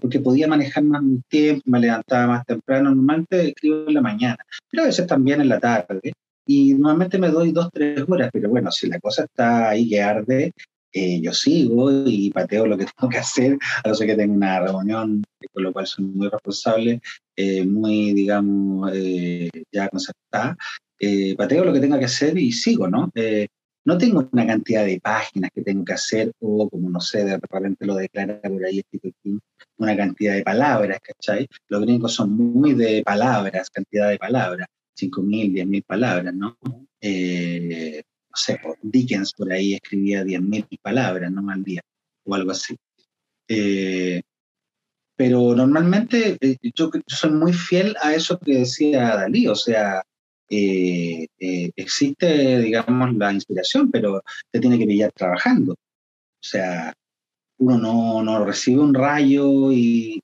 porque 0.00 0.20
podía 0.20 0.46
manejar 0.46 0.84
más 0.84 1.02
mi 1.02 1.20
tiempo, 1.28 1.62
me 1.66 1.80
levantaba 1.80 2.28
más 2.28 2.46
temprano, 2.46 2.90
normalmente 2.90 3.48
escribo 3.48 3.88
en 3.88 3.94
la 3.94 4.00
mañana, 4.00 4.38
pero 4.70 4.84
a 4.84 4.86
veces 4.86 5.08
también 5.08 5.40
en 5.40 5.48
la 5.48 5.58
tarde. 5.58 6.12
Y 6.46 6.74
normalmente 6.74 7.18
me 7.18 7.30
doy 7.30 7.50
dos, 7.50 7.68
tres 7.72 8.04
horas, 8.06 8.30
pero 8.32 8.48
bueno, 8.48 8.70
si 8.70 8.86
la 8.86 9.00
cosa 9.00 9.24
está 9.24 9.70
ahí 9.70 9.88
que 9.88 10.00
arde, 10.00 10.52
eh, 10.94 11.20
yo 11.20 11.32
sigo 11.32 11.90
y 12.06 12.30
pateo 12.30 12.66
lo 12.66 12.78
que 12.78 12.86
tengo 12.96 13.10
que 13.10 13.18
hacer, 13.18 13.58
a 13.82 13.88
no 13.88 13.94
ser 13.94 14.06
que 14.06 14.14
tenga 14.16 14.32
una 14.32 14.60
reunión, 14.60 15.24
con 15.52 15.62
lo 15.62 15.72
cual 15.72 15.86
soy 15.86 16.04
muy 16.04 16.28
responsable, 16.28 17.00
eh, 17.36 17.64
muy, 17.66 18.12
digamos, 18.14 18.92
eh, 18.94 19.50
ya 19.72 19.88
concertada. 19.88 20.56
pateo 21.36 21.64
lo 21.64 21.72
que 21.72 21.80
tenga 21.80 21.98
que 21.98 22.04
hacer 22.06 22.38
y 22.38 22.52
sigo, 22.52 22.88
¿no? 22.88 23.10
no 23.86 23.98
tengo 23.98 24.26
una 24.32 24.46
cantidad 24.46 24.86
de 24.86 24.98
páginas 25.00 25.50
que 25.54 25.62
tengo 25.62 25.84
que 25.84 25.92
hacer 25.92 26.32
o, 26.40 26.70
como 26.70 26.88
no 26.88 27.00
sé, 27.00 27.24
de 27.24 27.38
repente 27.38 27.84
lo 27.84 27.96
declara 27.96 28.40
por 28.40 28.64
ahí 28.64 28.82
una 29.76 29.96
cantidad 29.96 30.34
de 30.34 30.42
palabras, 30.42 31.00
¿cachai? 31.02 31.46
Los 31.68 31.82
gringos 31.82 32.14
son 32.14 32.32
muy 32.32 32.72
de 32.74 33.02
palabras, 33.04 33.68
cantidad 33.68 34.08
de 34.08 34.16
palabras, 34.16 34.68
5.000, 34.98 35.52
10.000 35.52 35.84
palabras, 35.84 36.34
¿no? 36.34 36.56
Eh, 37.00 38.02
no 38.34 38.36
sé, 38.36 38.60
Dickens 38.82 39.32
por 39.32 39.52
ahí 39.52 39.74
escribía 39.74 40.24
10.000 40.24 40.66
palabras, 40.82 41.30
¿no? 41.30 41.48
Al 41.50 41.62
día, 41.62 41.80
o 42.24 42.34
algo 42.34 42.50
así. 42.50 42.76
Eh, 43.46 44.22
pero 45.16 45.54
normalmente 45.54 46.36
eh, 46.40 46.56
yo, 46.74 46.90
soy 47.06 47.30
muy 47.30 47.52
fiel 47.52 47.96
a 48.02 48.12
eso 48.12 48.38
que 48.40 48.58
decía 48.58 49.16
Dalí, 49.16 49.46
o 49.46 49.54
sea, 49.54 50.02
eh, 50.50 51.28
existe, 51.38 52.58
digamos, 52.58 53.14
la 53.14 53.32
inspiración, 53.32 53.90
pero 53.92 54.22
te 54.50 54.58
tiene 54.58 54.78
que 54.78 54.86
pillar 54.86 55.12
trabajando. 55.12 55.74
O 55.74 56.46
sea, 56.46 56.92
uno 57.58 57.78
no, 57.78 58.22
no 58.24 58.44
recibe 58.44 58.80
un 58.80 58.94
rayo 58.94 59.70
y, 59.70 60.20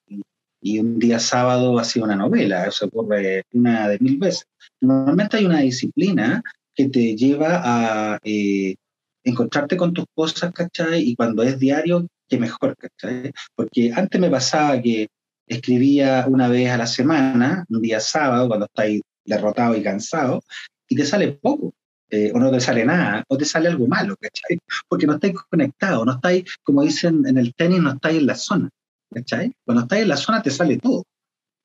y, 0.61 0.79
un 0.81 0.99
día 0.99 1.21
sábado 1.21 1.79
hace 1.79 2.03
una 2.03 2.17
novela, 2.17 2.67
eso 2.67 2.87
ocurre 2.87 3.45
una 3.53 3.89
de 3.89 3.99
mil 4.01 4.19
veces. 4.19 4.47
Normalmente 4.81 5.37
hay 5.37 5.47
una 5.47 5.61
disciplina 5.61 6.43
que 6.75 6.89
te 6.89 7.17
lleva 7.17 7.61
a 7.65 8.19
eh, 8.25 8.77
encontrarte 9.25 9.77
con 9.77 9.93
tus 9.93 10.07
cosas, 10.15 10.53
¿cachai? 10.53 11.03
Y 11.03 11.17
cuando 11.17 11.43
es 11.43 11.59
diario, 11.59 12.07
que 12.29 12.39
mejor, 12.39 12.77
¿cachai? 12.77 13.33
Porque 13.55 13.93
antes 13.95 14.21
me 14.21 14.31
pasaba 14.31 14.81
que 14.81 15.09
escribía 15.47 16.27
una 16.29 16.49
vez 16.49 16.71
a 16.71 16.77
la 16.79 16.87
semana, 16.87 17.65
un 17.69 17.83
día 17.83 18.01
sábado, 18.01 18.49
cuando 18.49 18.67
estáis 18.67 19.01
derrotado 19.25 19.77
y 19.77 19.83
cansado, 19.83 20.43
y 20.89 20.97
te 20.97 21.05
sale 21.05 21.33
poco. 21.33 21.75
Eh, 22.13 22.33
o 22.35 22.41
no 22.41 22.51
te 22.51 22.59
sale 22.59 22.85
nada, 22.85 23.23
o 23.29 23.39
te 23.39 23.45
sale 23.45 23.69
algo 23.69 23.87
malo, 23.87 24.17
¿cachai? 24.21 24.59
Porque 24.89 25.07
no 25.07 25.15
estáis 25.15 25.35
conectados, 25.49 26.05
no 26.05 26.15
estáis, 26.15 26.45
como 26.65 26.83
dicen 26.83 27.25
en 27.25 27.39
el 27.39 27.55
tenis, 27.55 27.81
no 27.81 27.93
estáis 27.93 28.19
en 28.19 28.27
la 28.27 28.35
zona. 28.35 28.71
¿cachai? 29.13 29.53
Cuando 29.65 29.83
estás 29.83 29.99
en 30.01 30.09
la 30.09 30.17
zona 30.17 30.43
te 30.43 30.51
sale 30.51 30.79
todo. 30.79 31.05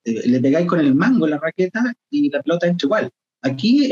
Eh, 0.04 0.28
le 0.28 0.40
pegáis 0.40 0.68
con 0.68 0.80
el 0.80 0.94
mango 0.96 1.28
la 1.28 1.38
raqueta 1.38 1.94
y 2.10 2.30
la 2.30 2.42
pelota 2.42 2.68
entra 2.68 2.86
igual. 2.86 3.10
Aquí, 3.42 3.92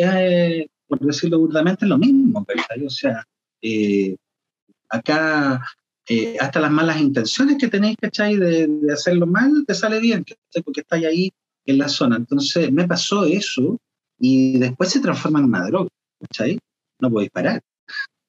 por 0.97 1.07
decirlo 1.07 1.39
burdamente, 1.39 1.85
es 1.85 1.89
lo 1.89 1.97
mismo. 1.97 2.45
O 2.85 2.89
sea, 2.89 3.25
eh, 3.61 4.15
acá 4.89 5.63
hasta 6.39 6.59
las 6.59 6.71
malas 6.71 6.99
intenciones 6.99 7.57
que 7.57 7.69
tenéis, 7.69 7.95
¿cachai? 7.99 8.35
De, 8.35 8.67
de, 8.67 8.93
hacerlo 8.93 9.25
mal, 9.25 9.63
te 9.65 9.73
sale 9.73 9.99
bien, 9.99 10.23
¿cachai? 10.23 10.61
Porque 10.63 10.81
estáis 10.81 11.05
ahí 11.05 11.31
en 11.65 11.77
la 11.77 11.87
zona. 11.87 12.17
Entonces, 12.17 12.71
me 12.71 12.87
pasó 12.87 13.25
eso 13.25 13.79
y 14.19 14.57
después 14.59 14.89
se 14.89 14.99
transforma 14.99 15.39
en 15.39 15.45
una 15.45 15.65
droga, 15.65 15.89
¿cachai? 16.19 16.59
No 16.99 17.09
podéis 17.09 17.31
parar. 17.31 17.61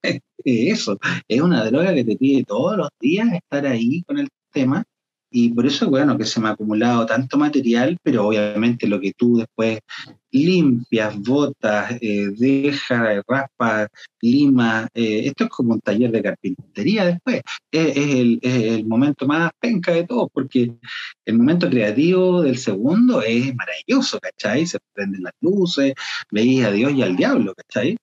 eso, 0.43 0.97
es 1.27 1.41
una 1.41 1.65
droga 1.65 1.93
que 1.93 2.03
te 2.03 2.15
pide 2.15 2.43
todos 2.43 2.77
los 2.77 2.89
días 2.99 3.27
estar 3.33 3.65
ahí 3.65 4.03
con 4.03 4.19
el 4.19 4.29
tema 4.51 4.83
y 5.37 5.49
por 5.49 5.65
eso, 5.65 5.89
bueno, 5.89 6.17
que 6.17 6.23
se 6.23 6.39
me 6.39 6.47
ha 6.47 6.51
acumulado 6.51 7.05
tanto 7.05 7.37
material, 7.37 7.97
pero 8.01 8.27
obviamente 8.27 8.87
lo 8.87 9.01
que 9.01 9.11
tú 9.11 9.35
después 9.35 9.79
limpias, 10.31 11.19
botas, 11.19 11.97
eh, 11.99 12.27
dejas, 12.37 13.21
raspas, 13.27 13.89
lima, 14.21 14.87
eh, 14.93 15.23
esto 15.25 15.43
es 15.43 15.49
como 15.49 15.73
un 15.73 15.81
taller 15.81 16.11
de 16.11 16.23
carpintería 16.23 17.05
después. 17.05 17.41
Es, 17.69 17.97
el, 17.97 18.39
es, 18.41 18.63
el, 18.63 18.85
momento 18.85 19.27
más 19.27 19.51
penca 19.59 19.91
de 19.91 20.05
todo, 20.05 20.29
porque 20.29 20.73
el 21.25 21.37
momento 21.37 21.69
creativo 21.69 22.41
del 22.41 22.57
segundo 22.57 23.21
es 23.21 23.53
maravilloso, 23.55 24.19
¿cachai? 24.21 24.65
Se 24.65 24.79
prenden 24.93 25.23
las 25.23 25.33
luces, 25.41 25.93
veis 26.31 26.63
a 26.63 26.71
Dios 26.71 26.93
y 26.93 27.01
al 27.01 27.17
diablo, 27.17 27.53
¿cachai? 27.55 27.97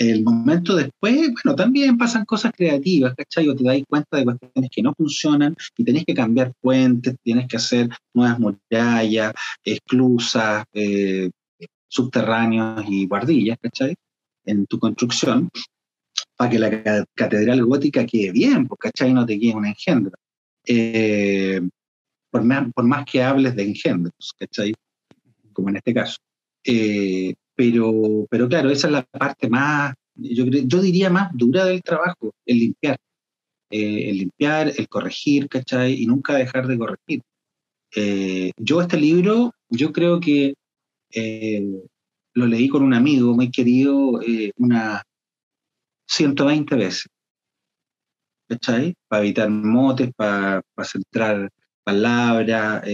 El 0.00 0.24
momento 0.24 0.76
después, 0.76 1.30
bueno, 1.44 1.54
también 1.54 1.98
pasan 1.98 2.24
cosas 2.24 2.52
creativas, 2.56 3.14
¿cachai? 3.14 3.46
O 3.48 3.54
te 3.54 3.64
dais 3.64 3.84
cuenta 3.86 4.16
de 4.16 4.24
cuestiones 4.24 4.70
que 4.74 4.82
no 4.82 4.94
funcionan 4.96 5.54
y 5.76 5.84
tenés 5.84 6.06
que 6.06 6.14
cambiar 6.14 6.54
puentes, 6.58 7.16
tienes 7.22 7.46
que 7.46 7.58
hacer 7.58 7.90
nuevas 8.14 8.38
murallas, 8.38 9.34
esclusas, 9.62 10.64
eh, 10.72 11.30
subterráneos 11.86 12.82
y 12.88 13.06
guardillas, 13.06 13.58
¿cachai? 13.60 13.94
En 14.46 14.64
tu 14.64 14.78
construcción, 14.78 15.50
para 16.34 16.50
que 16.50 16.58
la 16.58 17.04
catedral 17.14 17.62
gótica 17.66 18.06
quede 18.06 18.32
bien, 18.32 18.66
porque, 18.66 18.88
¿cachai? 18.88 19.12
No 19.12 19.26
te 19.26 19.38
quede 19.38 19.54
un 19.54 19.66
engendro. 19.66 20.16
Eh, 20.64 21.60
por, 22.30 22.42
más, 22.42 22.72
por 22.72 22.86
más 22.86 23.04
que 23.04 23.22
hables 23.22 23.54
de 23.54 23.64
engendros, 23.64 24.34
¿cachai? 24.38 24.72
Como 25.52 25.68
en 25.68 25.76
este 25.76 25.92
caso. 25.92 26.16
Eh, 26.64 27.34
pero, 27.60 28.26
pero 28.30 28.48
claro, 28.48 28.70
esa 28.70 28.86
es 28.86 28.92
la 28.94 29.02
parte 29.02 29.50
más, 29.50 29.94
yo, 30.14 30.46
yo 30.46 30.80
diría 30.80 31.10
más 31.10 31.28
dura 31.34 31.66
del 31.66 31.82
trabajo, 31.82 32.32
el 32.46 32.58
limpiar. 32.58 32.96
Eh, 33.68 34.08
el 34.08 34.16
limpiar, 34.16 34.72
el 34.74 34.88
corregir, 34.88 35.46
¿cachai? 35.46 35.92
Y 36.02 36.06
nunca 36.06 36.34
dejar 36.36 36.66
de 36.66 36.78
corregir. 36.78 37.20
Eh, 37.94 38.52
yo 38.56 38.80
este 38.80 38.96
libro, 38.96 39.52
yo 39.68 39.92
creo 39.92 40.20
que 40.20 40.54
eh, 41.10 41.62
lo 42.32 42.46
leí 42.46 42.68
con 42.70 42.82
un 42.82 42.94
amigo 42.94 43.34
muy 43.34 43.50
querido 43.50 44.20
unas 44.56 45.02
120 46.06 46.76
veces. 46.76 47.06
¿Cachai? 48.48 48.94
Para 49.06 49.22
evitar 49.22 49.50
motes, 49.50 50.10
para, 50.16 50.62
centrar 50.82 51.50
palabras, 51.84 52.84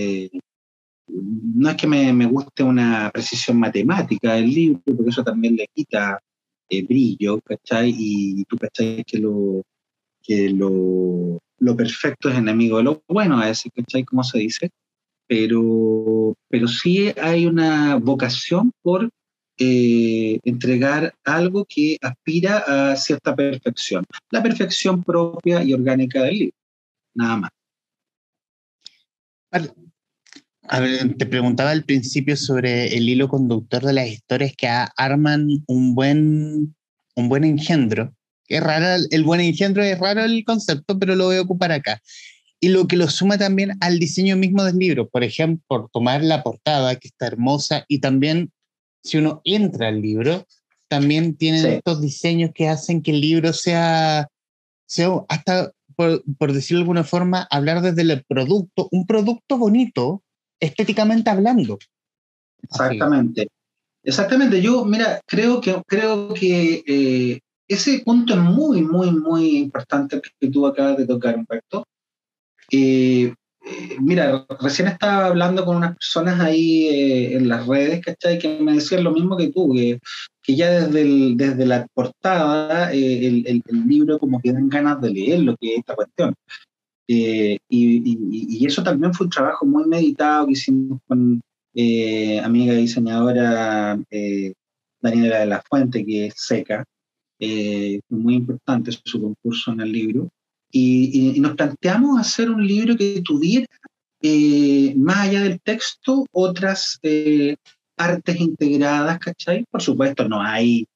no 1.08 1.70
es 1.70 1.76
que 1.76 1.86
me, 1.86 2.26
guste 2.26 2.62
una 2.62 3.10
precisión 3.12 3.58
matemática 3.58 4.34
del 4.34 4.50
libro, 4.52 4.82
porque 4.84 5.10
eso 5.10 5.24
también 5.24 5.56
le 5.56 5.68
quita 5.72 6.20
eh, 6.68 6.82
brillo, 6.82 7.40
¿cachai? 7.42 7.94
Y 7.96 8.44
tú, 8.44 8.56
¿cachai? 8.56 9.04
Que 9.04 9.18
lo, 9.18 9.62
perfecto 11.76 12.28
es 12.28 12.36
enemigo 12.36 12.78
de 12.78 12.84
lo 12.84 13.02
bueno, 13.08 13.38
a 13.38 13.46
¿cachai? 13.46 14.04
Como 14.04 14.24
se 14.24 14.38
dice. 14.38 14.70
Pero, 15.28 16.34
sí 16.68 17.12
hay 17.20 17.46
una 17.46 17.96
vocación 17.96 18.72
por 18.82 19.10
eh, 19.58 20.38
entregar 20.44 21.14
algo 21.24 21.64
que 21.68 21.96
aspira 22.00 22.92
a 22.92 22.96
cierta 22.96 23.34
perfección, 23.34 24.04
la 24.30 24.42
perfección 24.42 25.02
propia 25.02 25.64
y 25.64 25.72
orgánica 25.72 26.22
del 26.22 26.38
libro, 26.38 26.56
nada 27.14 27.36
más. 27.38 27.50
A 30.68 30.80
ver, 30.80 31.14
te 31.16 31.26
preguntaba 31.26 31.70
al 31.70 31.84
principio 31.84 32.36
sobre 32.36 32.96
el 32.96 33.08
hilo 33.08 33.28
conductor 33.28 33.84
de 33.84 33.92
las 33.92 34.08
historias 34.08 34.52
que 34.56 34.68
arman 34.68 35.48
un 35.66 35.94
buen, 35.94 36.74
un 37.14 37.28
buen 37.28 37.44
engendro. 37.44 38.12
Es 38.48 38.62
raro, 38.62 39.04
el 39.10 39.24
buen 39.24 39.40
engendro 39.40 39.82
es 39.82 39.98
raro 39.98 40.24
el 40.24 40.44
concepto, 40.44 40.98
pero 40.98 41.14
lo 41.14 41.26
voy 41.26 41.36
a 41.36 41.42
ocupar 41.42 41.72
acá. 41.72 42.00
Y 42.60 42.68
lo 42.68 42.86
que 42.86 42.96
lo 42.96 43.08
suma 43.08 43.38
también 43.38 43.72
al 43.80 43.98
diseño 43.98 44.36
mismo 44.36 44.64
del 44.64 44.78
libro. 44.78 45.08
Por 45.08 45.24
ejemplo, 45.24 45.62
por 45.66 45.90
tomar 45.90 46.22
la 46.24 46.42
portada, 46.42 46.96
que 46.96 47.08
está 47.08 47.26
hermosa, 47.26 47.84
y 47.88 48.00
también 48.00 48.50
si 49.02 49.18
uno 49.18 49.40
entra 49.44 49.88
al 49.88 50.00
libro, 50.00 50.46
también 50.88 51.36
tienen 51.36 51.66
estos 51.66 52.00
diseños 52.00 52.50
que 52.54 52.68
hacen 52.68 53.02
que 53.02 53.12
el 53.12 53.20
libro 53.20 53.52
sea, 53.52 54.28
sea 54.86 55.10
hasta, 55.28 55.72
por, 55.96 56.24
por 56.38 56.52
decirlo 56.52 56.80
de 56.80 56.82
alguna 56.82 57.04
forma, 57.04 57.46
hablar 57.50 57.82
desde 57.82 58.02
el 58.02 58.24
producto, 58.24 58.88
un 58.90 59.06
producto 59.06 59.58
bonito, 59.58 60.22
estéticamente 60.60 61.30
hablando. 61.30 61.78
Exactamente. 62.62 63.48
Exactamente. 64.02 64.62
Yo, 64.62 64.84
mira, 64.84 65.20
creo 65.26 65.60
que, 65.60 65.82
creo 65.86 66.32
que 66.32 66.84
eh, 66.86 67.40
ese 67.68 68.00
punto 68.04 68.34
es 68.34 68.40
muy, 68.40 68.82
muy, 68.82 69.10
muy 69.10 69.56
importante 69.56 70.20
que 70.38 70.48
tú 70.48 70.66
acabas 70.66 70.96
de 70.96 71.06
tocar, 71.06 71.34
Humberto. 71.34 71.84
Eh, 72.70 73.34
eh, 73.66 73.96
mira, 74.00 74.46
recién 74.60 74.86
estaba 74.86 75.26
hablando 75.26 75.64
con 75.64 75.76
unas 75.76 75.96
personas 75.96 76.40
ahí 76.40 77.34
en 77.34 77.48
las 77.48 77.66
redes, 77.66 78.00
¿cachai? 78.04 78.38
Que 78.38 78.60
me 78.60 78.74
decían 78.74 79.02
lo 79.02 79.10
mismo 79.10 79.36
que 79.36 79.50
tú, 79.50 79.72
que, 79.74 79.98
que 80.40 80.54
ya 80.54 80.70
desde, 80.70 81.34
desde 81.34 81.66
la 81.66 81.84
portada 81.92 82.92
el, 82.92 83.44
el, 83.44 83.62
el, 83.66 83.86
libro 83.88 84.20
como 84.20 84.40
que 84.40 84.52
dan 84.52 84.68
ganas 84.68 85.00
de 85.00 85.10
leer 85.10 85.40
lo 85.40 85.56
que 85.56 85.72
es 85.72 85.78
esta 85.80 85.96
cuestión. 85.96 86.32
Eh, 87.08 87.58
y, 87.68 88.66
eso 88.66 88.82
también 88.82 89.14
fue 89.14 89.26
un 89.26 89.30
trabajo 89.30 89.64
muy 89.64 89.86
meditado 89.86 90.46
que 90.46 90.52
hicimos 90.52 90.98
con 91.06 91.40
eh, 91.74 92.40
amiga 92.40 92.74
diseñadora 92.74 93.98
eh, 94.10 94.52
Daniela 95.00 95.40
de 95.40 95.46
la 95.46 95.62
Fuente, 95.62 96.04
que 96.04 96.26
es 96.26 96.34
seca, 96.36 96.84
muy 98.08 98.34
importante 98.34 98.90
su 98.92 99.20
concurso 99.20 99.72
en 99.72 99.80
el 99.80 99.92
libro. 99.92 100.28
Y, 100.72 101.38
nos 101.40 101.54
planteamos 101.54 102.20
hacer 102.20 102.50
un 102.50 102.66
libro 102.66 102.96
que 102.96 103.22
tuviera, 103.22 103.66
más 104.96 105.28
allá 105.28 105.42
del 105.42 105.60
texto, 105.60 106.26
otras 106.32 106.98
artes 107.96 108.40
integradas, 108.40 109.18
¿cachai? 109.18 109.64
Por 109.70 109.80
supuesto, 109.80 110.28
no 110.28 110.42
hay 110.42 110.86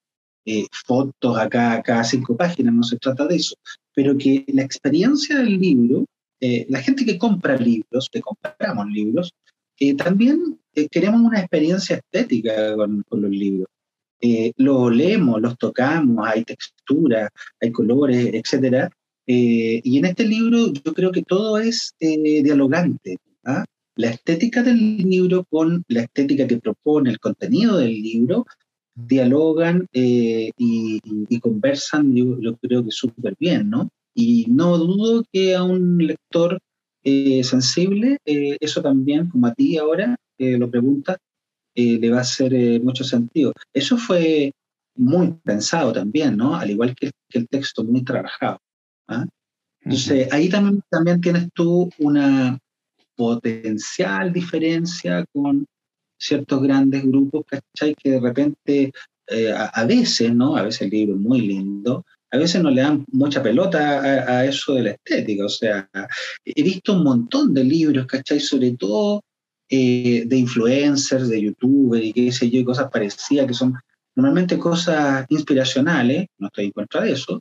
fotos 0.87 1.39
acá, 1.39 1.83
cada 1.83 2.05
cinco 2.05 2.37
páginas, 2.37 2.75
no 2.75 2.83
se 2.83 2.97
trata 2.99 3.27
de 3.27 3.37
eso, 3.37 3.55
pero 3.95 4.17
que 4.17 4.45
la 4.49 4.63
experiencia 4.63 5.39
del 5.39 5.59
libro, 5.59 6.07
eh, 6.41 6.67
la 6.69 6.81
gente 6.81 7.05
que 7.05 7.19
compra 7.19 7.57
libros, 7.57 8.09
que 8.11 8.21
compramos 8.21 8.89
libros, 8.91 9.33
eh, 9.79 9.95
también 9.95 10.59
eh, 10.75 10.89
queremos 10.89 11.21
una 11.21 11.41
experiencia 11.41 11.97
estética 11.97 12.77
con, 12.77 13.05
los 13.11 13.31
libros. 13.31 13.69
los 14.57 14.95
leemos, 14.95 15.41
los 15.41 15.57
tocamos, 15.59 16.27
hay 16.27 16.45
textura, 16.45 17.31
hay 17.61 17.73
colores, 17.73 18.31
etc. 18.33 18.91
y 19.27 19.99
en 19.99 20.05
este 20.05 20.25
libro 20.27 20.73
yo 20.73 20.93
creo 20.93 21.13
que 21.13 21.23
todo 21.23 21.59
es 21.59 21.95
dialogante. 21.99 23.17
¿ah? 23.45 23.65
La 23.97 24.11
estética 24.11 24.63
del 24.63 24.99
libro 24.99 25.45
con 25.45 25.85
la 25.89 26.03
estética 26.03 26.47
que 26.47 26.59
propone 26.59 27.11
el 27.11 27.19
contenido 27.19 27.77
del 27.79 27.93
libro 27.93 28.47
dialogan 28.95 29.87
eh, 29.93 30.51
y, 30.57 31.41
conversan, 31.41 32.15
yo, 32.15 32.57
creo 32.61 32.85
que 32.85 32.91
súper 32.91 33.35
bien, 33.39 33.71
¿no? 33.71 33.89
Y 34.15 34.47
no 34.49 34.77
dudo 34.77 35.25
que 35.33 35.55
a 35.55 35.63
un 35.63 35.99
lector 35.99 36.59
eh, 37.03 37.43
sensible, 37.45 38.19
eh, 38.25 38.57
eso 38.61 38.83
también, 38.83 39.29
como 39.31 39.47
a 39.47 39.55
ti 39.55 39.79
ahora 39.79 40.17
lo 40.39 40.71
preguntas, 40.71 41.19
le 41.75 42.11
va 42.11 42.19
a 42.19 42.23
hacer 42.23 42.81
mucho 42.83 43.05
sentido. 43.05 43.53
Eso 43.75 43.99
fue 43.99 44.53
muy 44.97 45.35
pensado 45.45 45.93
también, 45.93 46.37
¿no? 46.37 46.55
Al 46.55 46.71
igual 46.71 46.95
que, 46.95 47.11
el 47.35 47.47
texto, 47.47 47.85
muy 47.85 48.03
trabajado. 48.03 48.59
¿ah? 49.09 49.27
Entonces, 49.83 50.33
ahí 50.33 50.49
también, 50.49 50.83
también 50.89 51.21
tienes 51.21 51.49
tú 51.55 51.91
una 51.99 52.59
potencial 53.17 54.33
diferencia 54.33 55.27
con 55.33 55.67
ciertos 56.21 56.63
grandes 56.63 57.05
grupos, 57.05 57.45
¿cachai? 57.47 57.95
Que 57.95 58.13
de 58.13 58.21
repente, 58.21 58.93
eh, 59.27 59.53
a, 59.53 59.85
veces, 59.85 60.35
¿no? 60.35 60.57
A 60.57 60.63
veces 60.63 60.83
el 60.83 60.91
libro 60.91 61.15
es 61.15 61.21
muy 61.21 61.41
lindo, 61.41 62.05
a 62.31 62.37
veces 62.37 62.63
no 62.63 62.71
le 62.71 62.83
dan 62.83 63.05
mucha 63.11 63.43
pelota 63.43 64.01
a, 64.01 64.45
eso 64.45 64.75
de 64.75 64.83
la 64.83 64.91
estética. 64.91 65.47
O 65.47 65.49
sea, 65.49 65.89
he 66.45 66.63
visto 66.63 66.93
un 66.93 67.05
montón 67.05 67.55
de 67.55 67.65
libros, 67.65 68.07
¿cachai? 68.07 68.39
Sobre 68.39 68.73
todo 68.73 69.23
eh, 69.69 70.25
de 70.27 70.37
influencers, 70.37 71.29
de 71.29 71.43
youtubers 71.43 72.05
y 72.05 72.13
qué 72.13 72.33
sé 72.33 72.51
yo, 72.51 72.61
y 72.61 72.65
cosas 72.65 72.91
parecidas 72.91 73.47
que 73.47 73.55
son 73.55 73.75
normalmente 74.15 74.59
cosas 74.59 75.25
inspiracionales, 75.29 76.27
no 76.39 76.49
estoy 76.49 76.67
en 76.67 76.73
contra 76.73 77.03
de 77.03 77.13
eso, 77.13 77.41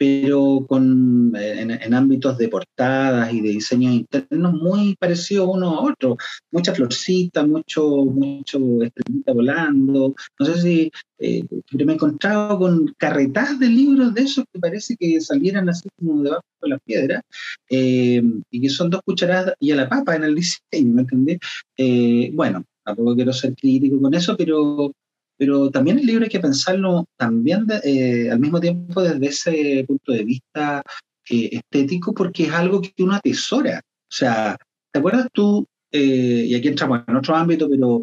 pero 0.00 0.64
con, 0.66 1.30
en, 1.36 1.92
ámbitos 1.92 2.38
de 2.38 2.48
portadas 2.48 3.34
y 3.34 3.42
de 3.42 3.50
diseños 3.50 3.92
internos 3.92 4.54
muy 4.54 4.96
parecidos 4.96 5.50
uno 5.52 5.74
a 5.74 5.82
otro. 5.82 6.16
Mucha 6.50 6.74
florcita, 6.74 7.46
mucho, 7.46 8.06
mucho 8.06 8.58
estrellita 8.80 9.34
volando. 9.34 10.14
No 10.38 10.46
sé 10.46 10.62
si 10.62 10.92
eh, 11.18 11.44
me 11.72 11.92
he 11.92 11.94
encontrado 11.96 12.58
con 12.58 12.94
carretas 12.96 13.58
de 13.58 13.68
libros 13.68 14.14
de 14.14 14.22
esos 14.22 14.46
que 14.50 14.58
parece 14.58 14.96
que 14.96 15.20
salieran 15.20 15.68
así 15.68 15.86
como 15.98 16.22
debajo 16.22 16.44
de 16.62 16.68
las 16.70 16.80
piedras, 16.80 17.22
eh, 17.68 18.22
y 18.50 18.60
que 18.62 18.70
son 18.70 18.88
dos 18.88 19.02
cucharadas 19.04 19.54
y 19.60 19.70
a 19.72 19.76
la 19.76 19.88
papa 19.90 20.16
en 20.16 20.24
el 20.24 20.34
diseño, 20.70 20.94
¿me 20.94 21.02
entendés? 21.02 21.40
Eh, 21.76 22.30
bueno, 22.32 22.64
tampoco 22.82 23.14
quiero 23.14 23.34
ser 23.34 23.54
crítico 23.54 24.00
con 24.00 24.14
eso, 24.14 24.34
pero 24.34 24.94
pero 25.40 25.70
también 25.70 25.98
el 25.98 26.04
libro 26.04 26.24
hay 26.24 26.28
que 26.28 26.38
pensarlo 26.38 27.06
también 27.16 27.66
eh, 27.82 28.28
al 28.30 28.38
mismo 28.38 28.60
tiempo 28.60 29.00
desde 29.00 29.26
ese 29.26 29.84
punto 29.88 30.12
de 30.12 30.22
vista 30.22 30.82
eh, 31.30 31.48
estético, 31.52 32.12
porque 32.12 32.44
es 32.44 32.52
algo 32.52 32.82
que 32.82 32.92
uno 33.02 33.14
atesora. 33.14 33.80
O 33.82 34.12
sea, 34.14 34.58
¿te 34.92 34.98
acuerdas 34.98 35.28
tú? 35.32 35.66
Eh, 35.90 36.44
y 36.46 36.54
aquí 36.54 36.68
entramos 36.68 37.04
en 37.08 37.16
otro 37.16 37.34
ámbito, 37.34 37.70
pero 37.70 38.02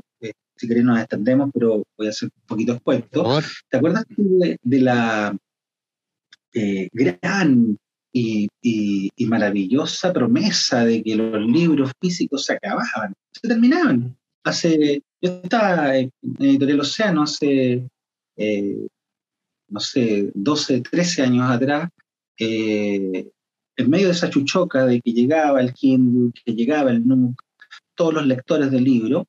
si 0.56 0.67
querés 0.67 0.84
nos 0.84 0.97
extendemos, 0.97 1.52
pero 1.54 1.84
voy 1.95 2.08
a 2.08 2.10
hacer 2.10 2.28
un 2.36 2.47
poquito 2.47 2.73
expuesto. 2.73 3.39
¿Te 3.69 3.78
acuerdas 3.78 4.06
de, 4.08 4.58
de 4.60 4.82
la 4.82 5.38
gran 6.91 7.78
y, 8.12 8.47
y, 8.63 9.26
maravillosa 9.28 10.12
promesa 10.12 10.86
de 10.86 11.04
que 11.04 11.15
los 11.15 11.39
libros 11.45 11.91
físicos 12.02 12.45
se 12.45 12.54
acababan, 12.54 13.13
se 13.32 13.47
terminaban? 13.47 14.17
Hace 14.47 15.03
yo 15.21 15.41
estaba 15.43 15.97
en 15.97 16.12
Editorial 16.39 16.81
Océano 16.81 17.23
hace, 17.23 17.88
eh, 18.36 18.88
no 19.69 19.79
sé, 19.79 20.31
12, 20.33 20.81
13 20.81 21.23
años 21.23 21.49
atrás, 21.49 21.89
eh, 22.39 23.29
en 23.75 23.89
medio 23.89 24.07
de 24.07 24.13
esa 24.13 24.29
chuchoca 24.29 24.86
de 24.86 25.01
que 25.01 25.12
llegaba 25.12 25.60
el 25.60 25.73
Kindle, 25.73 26.31
que 26.45 26.53
llegaba 26.53 26.91
el 26.91 27.05
NUC, 27.05 27.41
todos 27.95 28.13
los 28.13 28.27
lectores 28.27 28.69
del 28.71 28.83
libro, 28.83 29.27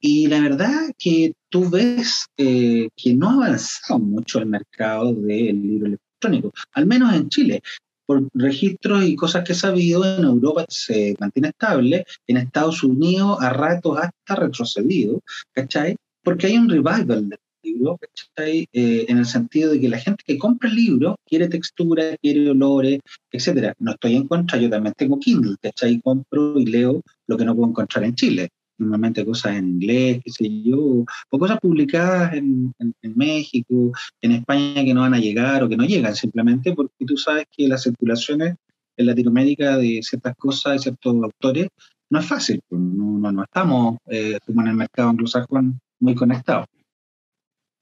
y 0.00 0.26
la 0.28 0.40
verdad 0.40 0.92
que 0.98 1.34
tú 1.48 1.68
ves 1.68 2.26
eh, 2.36 2.88
que 2.96 3.14
no 3.14 3.30
ha 3.30 3.46
avanzado 3.46 3.98
mucho 3.98 4.38
el 4.38 4.46
mercado 4.46 5.12
del 5.14 5.62
libro 5.62 5.86
electrónico, 5.86 6.52
al 6.72 6.86
menos 6.86 7.12
en 7.14 7.28
Chile 7.28 7.62
por 8.06 8.28
registros 8.34 9.04
y 9.04 9.16
cosas 9.16 9.44
que 9.44 9.52
he 9.52 9.56
sabido, 9.56 10.04
en 10.04 10.24
Europa 10.24 10.64
se 10.68 11.14
mantiene 11.18 11.48
estable, 11.48 12.04
en 12.26 12.36
Estados 12.36 12.82
Unidos 12.82 13.38
a 13.40 13.50
ratos 13.50 13.98
hasta 13.98 14.36
retrocedido, 14.36 15.22
¿cachai? 15.52 15.96
Porque 16.22 16.46
hay 16.46 16.56
un 16.56 16.68
revival 16.68 17.28
del 17.28 17.38
libro, 17.62 17.98
¿cachai? 17.98 18.66
Eh, 18.72 19.06
en 19.08 19.18
el 19.18 19.26
sentido 19.26 19.72
de 19.72 19.80
que 19.80 19.88
la 19.88 19.98
gente 19.98 20.22
que 20.26 20.38
compra 20.38 20.68
el 20.68 20.76
libro 20.76 21.16
quiere 21.26 21.48
textura, 21.48 22.16
quiere 22.20 22.50
olores, 22.50 23.00
etcétera. 23.30 23.74
No 23.78 23.92
estoy 23.92 24.16
en 24.16 24.28
contra, 24.28 24.58
yo 24.58 24.70
también 24.70 24.94
tengo 24.96 25.18
Kindle, 25.18 25.56
¿cachai? 25.60 26.00
Compro 26.00 26.58
y 26.58 26.66
leo 26.66 27.02
lo 27.26 27.36
que 27.36 27.44
no 27.44 27.54
puedo 27.54 27.70
encontrar 27.70 28.04
en 28.04 28.14
Chile 28.14 28.50
normalmente 28.78 29.24
cosas 29.24 29.56
en 29.56 29.68
inglés, 29.68 30.20
qué 30.24 30.30
sé 30.30 30.62
yo, 30.62 31.04
o 31.30 31.38
cosas 31.38 31.58
publicadas 31.60 32.34
en, 32.34 32.74
México, 33.02 33.92
en 34.20 34.32
España 34.32 34.84
que 34.84 34.94
no 34.94 35.02
van 35.02 35.14
a 35.14 35.18
llegar 35.18 35.62
o 35.62 35.68
que 35.68 35.76
no 35.76 35.84
llegan 35.84 36.14
simplemente 36.14 36.72
porque 36.72 37.04
tú 37.06 37.16
sabes 37.16 37.46
que 37.50 37.68
las 37.68 37.82
circulaciones 37.82 38.56
en 38.96 39.06
Latinoamérica 39.06 39.76
de 39.76 40.00
ciertas 40.02 40.34
cosas, 40.36 40.74
de 40.74 40.78
ciertos 40.80 41.14
autores, 41.14 41.68
no 42.10 42.20
es 42.20 42.26
fácil, 42.26 42.60
pues, 42.68 42.80
no, 42.80 43.32
no, 43.32 43.42
estamos 43.42 43.98
eh, 44.06 44.38
como 44.46 44.62
en 44.62 44.68
el 44.68 44.74
mercado 44.74 45.08
anglosajón 45.10 45.80
muy 46.00 46.14
conectados. 46.14 46.66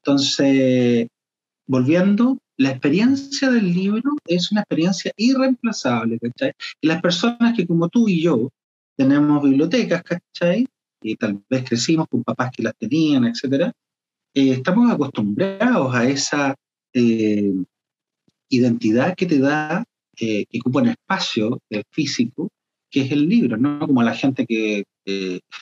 Entonces, 0.01 1.07
volviendo, 1.67 2.37
la 2.57 2.71
experiencia 2.71 3.49
del 3.49 3.73
libro 3.73 4.15
es 4.27 4.51
una 4.51 4.61
experiencia 4.61 5.11
irreemplazable, 5.17 6.19
¿cachai? 6.19 6.53
Y 6.81 6.87
las 6.87 7.01
personas 7.01 7.55
que 7.55 7.65
como 7.65 7.89
tú 7.89 8.07
y 8.07 8.21
yo 8.21 8.49
tenemos 8.95 9.43
bibliotecas, 9.43 10.03
¿cachai? 10.03 10.67
Y 11.03 11.15
tal 11.15 11.41
vez 11.49 11.63
crecimos 11.67 12.07
con 12.09 12.23
papás 12.23 12.51
que 12.55 12.63
las 12.63 12.75
tenían, 12.77 13.25
etcétera, 13.25 13.73
eh, 14.35 14.53
estamos 14.53 14.91
acostumbrados 14.91 15.93
a 15.93 16.09
esa 16.09 16.55
eh, 16.93 17.53
identidad 18.49 19.15
que 19.15 19.27
te 19.27 19.37
da, 19.37 19.83
eh, 20.19 20.45
que 20.49 20.59
ocupa 20.59 20.81
un 20.81 20.89
espacio 20.89 21.59
físico, 21.91 22.49
que 22.89 23.01
es 23.01 23.11
el 23.11 23.29
libro, 23.29 23.57
¿no? 23.57 23.79
Como 23.79 24.01
la 24.01 24.15
gente 24.15 24.45
que 24.45 24.83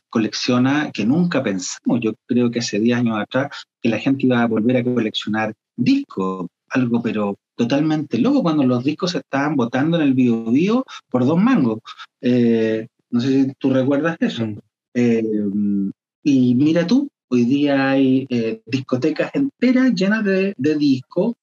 colecciona, 0.09 0.91
que 0.91 1.03
nunca 1.03 1.41
pensamos, 1.41 1.99
yo 1.99 2.13
creo 2.27 2.51
que 2.51 2.59
hace 2.59 2.79
10 2.79 2.99
años 2.99 3.19
atrás, 3.19 3.65
que 3.81 3.89
la 3.89 3.97
gente 3.97 4.25
iba 4.27 4.41
a 4.41 4.47
volver 4.47 4.77
a 4.77 4.83
coleccionar 4.83 5.53
discos, 5.75 6.47
algo 6.69 7.01
pero 7.01 7.37
totalmente 7.55 8.19
loco 8.19 8.43
cuando 8.43 8.63
los 8.63 8.83
discos 8.83 9.11
se 9.11 9.19
estaban 9.19 9.55
botando 9.55 9.97
en 9.97 10.03
el 10.03 10.13
bio, 10.13 10.43
bio 10.51 10.85
por 11.09 11.25
dos 11.25 11.41
mangos. 11.41 11.79
no 12.21 13.19
sé 13.19 13.27
si 13.27 13.53
tú 13.57 13.71
recuerdas 13.71 14.17
eso. 14.19 14.45
Mm. 14.45 14.59
Eh, 14.93 15.23
y 16.23 16.55
mira 16.55 16.85
tú, 16.85 17.09
hoy 17.29 17.45
día 17.45 17.91
hay 17.91 18.27
eh, 18.29 18.61
discotecas 18.65 19.31
enteras 19.33 19.93
llenas 19.93 20.23
de, 20.23 20.53
discos 20.57 21.35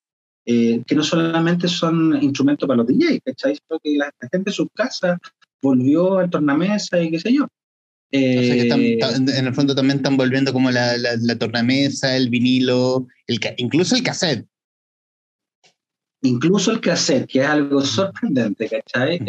eh, 0.44 0.82
que 0.87 0.94
no 0.94 1.02
solamente 1.02 1.68
son 1.68 2.22
instrumentos 2.22 2.66
para 2.66 2.78
los 2.78 2.87
DJs, 2.87 3.20
¿cachai? 3.24 3.56
Sino 3.56 3.80
que 3.80 3.96
la, 3.96 4.12
gente 4.30 4.50
en 4.50 4.54
sus 4.54 4.68
casas 4.74 5.18
volvió 5.61 6.18
al 6.18 6.30
tornamesa 6.30 7.00
y 7.00 7.11
qué 7.11 7.20
sé 7.20 7.32
yo. 7.32 7.48
en 8.11 9.46
el 9.46 9.54
fondo 9.54 9.74
también 9.74 9.98
están 9.98 10.16
volviendo 10.16 10.52
como 10.52 10.70
la, 10.70 10.96
la, 10.96 11.38
tornamesa, 11.38 12.16
el 12.16 12.30
vinilo, 12.30 13.06
el, 13.26 13.40
incluso 13.58 13.96
el 13.96 14.02
cassette. 14.02 14.46
Incluso 16.22 16.72
el 16.72 16.80
cassette, 16.80 17.28
que 17.28 17.40
es 17.40 17.46
algo 17.46 17.80
sorprendente, 17.80 18.68
¿cachai? 18.68 19.20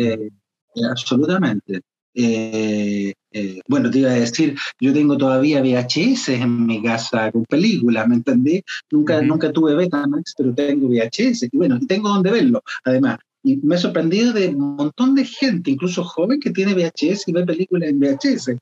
absolutamente. 0.90 1.82
Eh, 2.14 3.14
eh, 3.32 3.62
bueno, 3.68 3.92
te 3.92 4.00
iba 4.00 4.10
a 4.10 4.16
decir, 4.16 4.58
yo 4.80 4.94
tengo 4.94 5.18
todavía 5.18 5.62
VHS 5.62 6.30
en 6.30 6.66
mi 6.66 6.82
casa 6.82 7.32
con 7.32 7.46
películas, 7.46 8.08
¿me 8.08 8.16
entendí? 8.16 8.64
Nunca, 8.92 9.22
nunca 9.22 9.52
tuve 9.52 9.76
Betamax, 9.76 10.34
pero 10.38 10.54
tengo 10.54 10.88
VHS, 10.88 11.44
y 11.44 11.58
bueno, 11.58 11.80
tengo 11.88 12.10
donde 12.10 12.32
verlo, 12.32 12.64
además. 12.84 13.20
Y 13.44 13.58
me 13.58 13.76
he 13.76 13.78
sorprendido 13.78 14.34
de 14.34 14.50
un 14.50 14.76
montón 14.76 15.16
de 15.16 15.24
gente, 15.26 15.72
incluso 15.72 16.04
joven, 16.04 16.40
que 16.40 16.50
tiene 16.50 16.74
VHS 16.74 17.28
y 17.28 17.32
ve 17.32 17.46
películas 17.46 17.90
en 17.90 18.00
VHS. 18.00 18.58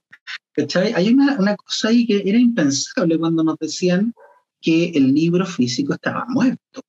¿Cachai? 0.53 0.93
Hay 0.93 1.09
una, 1.09 1.37
una 1.39 1.55
cosa 1.55 1.87
ahí 1.87 2.05
que 2.05 2.21
era 2.25 2.37
impensable 2.37 3.17
cuando 3.17 3.43
nos 3.43 3.57
decían 3.57 4.13
que 4.61 4.89
el 4.89 5.13
libro 5.13 5.45
físico 5.45 5.93
estaba 5.93 6.25
muerto. 6.27 6.81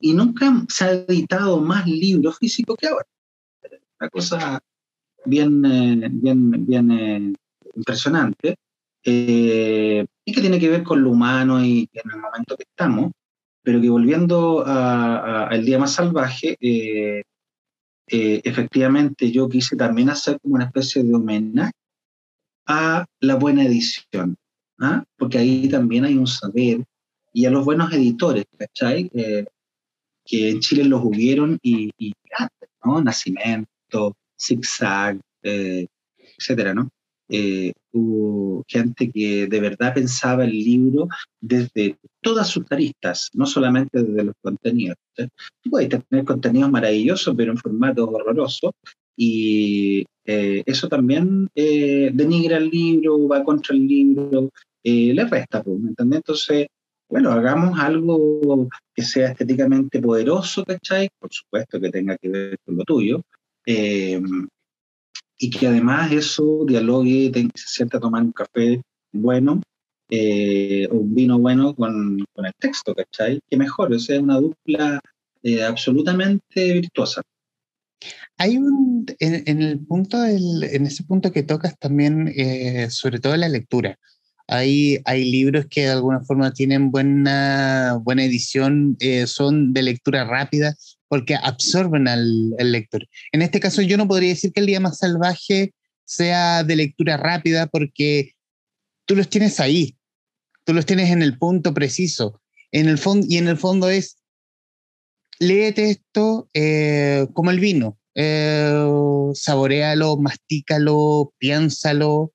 Y 0.00 0.14
nunca 0.14 0.64
se 0.68 0.84
ha 0.84 0.92
editado 0.92 1.60
más 1.60 1.86
libro 1.86 2.32
físico 2.32 2.74
que 2.76 2.88
ahora. 2.88 3.06
Una 4.00 4.10
cosa 4.10 4.60
bien, 5.28 5.64
eh, 5.64 6.08
bien, 6.10 6.66
bien 6.66 6.90
eh, 6.90 7.32
impresionante, 7.74 8.56
eh, 9.04 10.06
y 10.24 10.32
que 10.32 10.40
tiene 10.40 10.58
que 10.58 10.68
ver 10.68 10.82
con 10.82 11.02
lo 11.02 11.10
humano 11.10 11.64
y 11.64 11.88
en 11.92 12.10
el 12.10 12.20
momento 12.20 12.56
que 12.56 12.64
estamos, 12.64 13.12
pero 13.62 13.80
que 13.80 13.90
volviendo 13.90 14.64
al 14.66 15.64
Día 15.64 15.78
Más 15.78 15.92
Salvaje, 15.92 16.56
efectivamente 18.06 19.30
yo 19.30 19.48
quise 19.48 19.76
también 19.76 20.08
hacer 20.10 20.38
como 20.40 20.54
una 20.54 20.64
especie 20.64 21.02
de 21.02 21.14
homenaje 21.14 21.72
a 22.66 23.04
la 23.20 23.34
buena 23.36 23.64
edición, 23.64 24.36
¿ah? 24.80 25.04
porque 25.16 25.38
ahí 25.38 25.68
también 25.68 26.04
hay 26.04 26.16
un 26.16 26.26
saber, 26.26 26.84
y 27.32 27.44
a 27.44 27.50
los 27.50 27.64
buenos 27.64 27.92
editores, 27.92 28.44
¿cachai? 28.56 29.10
que 29.10 30.50
en 30.50 30.60
Chile 30.60 30.84
los 30.84 31.02
hubieron 31.04 31.58
y, 31.62 31.90
y 31.98 32.12
¿no? 32.84 33.00
Nacimiento, 33.02 34.16
zigzag, 34.38 35.20
eh, 35.42 35.86
etcétera, 36.38 36.74
¿no? 36.74 36.90
Eh, 37.30 37.72
gente 38.66 39.10
que 39.10 39.46
de 39.48 39.60
verdad 39.60 39.92
pensaba 39.92 40.44
el 40.44 40.52
libro 40.52 41.08
desde 41.40 41.96
todas 42.22 42.48
sus 42.48 42.64
aristas, 42.70 43.28
no 43.34 43.44
solamente 43.44 44.02
desde 44.02 44.24
los 44.24 44.34
contenidos. 44.40 44.96
¿sí? 45.16 45.26
Puedes 45.68 45.88
tener 45.88 46.24
contenidos 46.24 46.70
maravillosos, 46.70 47.34
pero 47.36 47.52
en 47.52 47.58
formato 47.58 48.08
horroroso, 48.08 48.72
y 49.16 50.06
eh, 50.24 50.62
eso 50.64 50.88
también 50.88 51.48
denigra 51.54 52.58
el 52.58 52.70
libro, 52.70 53.26
va 53.26 53.42
contra 53.42 53.74
el 53.74 53.86
libro, 53.86 54.50
le 54.84 55.24
resta, 55.24 55.62
pues, 55.62 55.80
¿me 55.80 55.88
entiendes? 55.90 56.18
Entonces, 56.18 56.66
bueno, 57.10 57.32
hagamos 57.32 57.78
algo 57.78 58.68
que 58.94 59.02
sea 59.02 59.30
estéticamente 59.30 60.00
poderoso, 60.00 60.64
¿cachai? 60.64 61.08
Por 61.18 61.32
supuesto 61.32 61.80
que 61.80 61.90
tenga 61.90 62.16
que 62.16 62.28
ver 62.28 62.58
con 62.64 62.76
lo 62.76 62.84
tuyo, 62.84 63.22
eh, 63.70 64.18
y 65.36 65.50
que 65.50 65.66
además 65.66 66.10
eso 66.10 66.64
dialogue, 66.66 67.30
se 67.54 67.68
sienta 67.68 67.98
a 67.98 68.00
tomar 68.00 68.22
un 68.22 68.32
café 68.32 68.80
bueno 69.12 69.60
eh, 70.08 70.88
o 70.90 70.94
un 70.94 71.14
vino 71.14 71.38
bueno 71.38 71.74
con, 71.74 72.24
con, 72.32 72.46
el 72.46 72.52
texto, 72.58 72.94
¿cachai? 72.94 73.40
Que 73.50 73.58
mejor, 73.58 73.92
o 73.92 73.98
sea, 73.98 74.16
es 74.16 74.22
una 74.22 74.40
dupla 74.40 75.02
eh, 75.42 75.62
absolutamente 75.62 76.72
virtuosa. 76.72 77.20
Hay 78.38 78.56
un, 78.56 79.04
en, 79.18 79.62
el 79.62 79.80
punto 79.80 80.22
del, 80.22 80.64
en 80.64 80.86
ese 80.86 81.04
punto 81.04 81.30
que 81.30 81.42
tocas 81.42 81.78
también, 81.78 82.32
sobre 82.88 83.18
todo 83.18 83.36
la 83.36 83.48
lectura. 83.48 83.98
Hay, 84.46 84.98
hay 85.04 85.30
libros 85.30 85.66
que 85.68 85.82
de 85.82 85.90
alguna 85.90 86.20
forma 86.20 86.52
tienen 86.52 86.90
buena, 86.90 87.98
buena 88.02 88.24
edición, 88.24 88.96
son 89.26 89.74
de 89.74 89.82
lectura 89.82 90.24
rápida, 90.24 90.74
porque 91.08 91.34
absorben 91.34 92.06
al, 92.06 92.50
lector. 92.58 93.06
En 93.32 93.42
este 93.42 93.60
caso 93.60 93.82
yo 93.82 93.96
no 93.96 94.06
podría 94.06 94.30
decir 94.30 94.52
que 94.52 94.60
el 94.60 94.66
día 94.66 94.80
más 94.80 94.98
salvaje 94.98 95.74
sea 96.04 96.64
de 96.64 96.76
lectura 96.76 97.16
rápida 97.16 97.66
porque 97.66 98.32
tú 99.06 99.16
los 99.16 99.28
tienes 99.28 99.58
ahí, 99.60 99.96
tú 100.64 100.74
los 100.74 100.86
tienes 100.86 101.10
en 101.10 101.22
el 101.22 101.38
punto 101.38 101.74
preciso. 101.74 102.40
En 102.70 102.88
el 102.88 102.98
fondo, 102.98 103.26
y 103.28 103.38
en 103.38 103.48
el 103.48 103.56
fondo 103.56 103.88
es, 103.88 104.18
léete 105.38 105.90
esto 105.90 106.50
eh, 106.52 107.26
como 107.32 107.50
el 107.50 107.60
vino, 107.60 107.98
eh, 108.14 108.70
saborealo, 109.34 110.18
mastícalo, 110.18 111.32
piénsalo, 111.38 112.32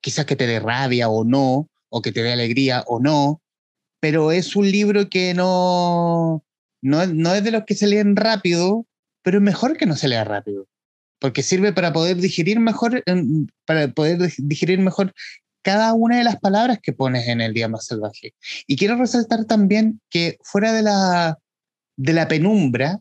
quizás 0.00 0.24
que 0.24 0.36
te 0.36 0.46
dé 0.46 0.60
rabia 0.60 1.10
o 1.10 1.24
no, 1.24 1.68
o 1.90 2.00
que 2.00 2.12
te 2.12 2.22
dé 2.22 2.32
alegría 2.32 2.84
o 2.86 3.00
no, 3.00 3.42
pero 4.00 4.32
es 4.32 4.56
un 4.56 4.70
libro 4.70 5.10
que 5.10 5.34
no, 5.34 6.44
no, 6.82 7.06
no 7.06 7.34
es 7.34 7.44
de 7.44 7.52
los 7.52 7.64
que 7.64 7.74
se 7.74 7.86
leen 7.86 8.16
rápido, 8.16 8.86
pero 9.22 9.38
es 9.38 9.42
mejor 9.42 9.76
que 9.76 9.86
no 9.86 9.96
se 9.96 10.08
lea 10.08 10.24
rápido, 10.24 10.66
porque 11.18 11.42
sirve 11.42 11.72
para 11.72 11.92
poder 11.92 12.16
digerir 12.16 12.60
mejor, 12.60 13.02
para 13.64 13.88
poder 13.88 14.18
digerir 14.38 14.78
mejor 14.80 15.14
cada 15.62 15.94
una 15.94 16.18
de 16.18 16.24
las 16.24 16.38
palabras 16.40 16.80
que 16.82 16.92
pones 16.92 17.28
en 17.28 17.40
el 17.40 17.54
día 17.54 17.68
más 17.68 17.86
salvaje. 17.86 18.34
Y 18.66 18.76
quiero 18.76 18.96
resaltar 18.96 19.44
también 19.44 20.00
que 20.10 20.38
fuera 20.42 20.72
de 20.72 20.82
la, 20.82 21.38
de 21.96 22.12
la 22.12 22.28
penumbra, 22.28 23.00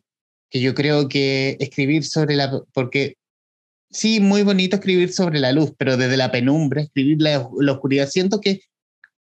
que 0.49 0.61
yo 0.61 0.75
creo 0.75 1.09
que 1.09 1.57
escribir 1.59 2.05
sobre 2.05 2.35
la, 2.35 2.61
porque 2.73 3.15
sí, 3.89 4.19
muy 4.19 4.43
bonito 4.43 4.77
escribir 4.77 5.11
sobre 5.11 5.39
la 5.39 5.51
luz, 5.51 5.73
pero 5.77 5.97
desde 5.97 6.17
la 6.17 6.31
penumbra, 6.31 6.81
escribir 6.81 7.21
la, 7.21 7.39
oscuridad, 7.39 8.07
siento 8.07 8.39
que 8.39 8.61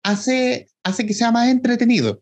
hace, 0.04 0.68
hace 0.84 1.06
que 1.06 1.14
sea 1.14 1.32
más 1.32 1.50
entretenido. 1.50 2.22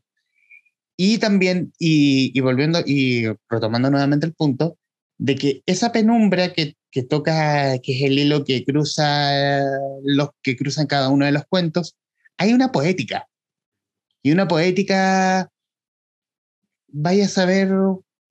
Y 0.98 1.18
también, 1.18 1.74
y, 1.78 2.40
volviendo 2.40 2.80
y 2.86 3.26
retomando 3.50 3.90
nuevamente 3.92 4.26
el 4.26 4.34
punto, 4.34 4.78
de 5.18 5.36
que 5.36 5.64
esa 5.66 5.92
penumbra 5.92 6.54
que, 6.54 6.76
que, 6.92 7.04
toca, 7.04 7.78
que 7.80 7.98
es 7.98 8.02
el 8.04 8.20
hilo 8.20 8.44
que 8.46 8.64
cruza 8.64 9.62
los 10.04 10.30
que 10.42 10.56
cruzan 10.56 10.88
cada 10.88 11.10
uno 11.10 11.26
de 11.26 11.32
los 11.32 11.46
cuentos, 11.46 11.96
hay 12.38 12.54
una 12.54 12.72
poética. 12.72 13.28
Y 14.24 14.32
una 14.32 14.48
poética, 14.48 15.50
vaya 16.88 17.26
a 17.26 17.30
saber 17.30 17.70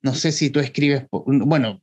no 0.05 0.13
sé 0.13 0.31
si 0.31 0.51
tú 0.51 0.59
escribes, 0.59 1.07
bueno, 1.11 1.81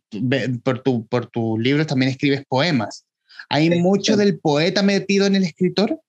por, 0.63 0.81
tu, 0.85 1.05
por 1.09 1.27
tus 1.27 1.59
libros 1.59 1.89
también 1.89 2.13
escribes 2.13 2.45
poemas. 2.49 3.05
¿Hay 3.49 3.69
mucho 3.81 4.17
del 4.17 4.39
poeta 4.39 4.85
metido 4.85 5.27
en 5.27 5.35
el 5.35 5.43
escritor? 5.43 6.01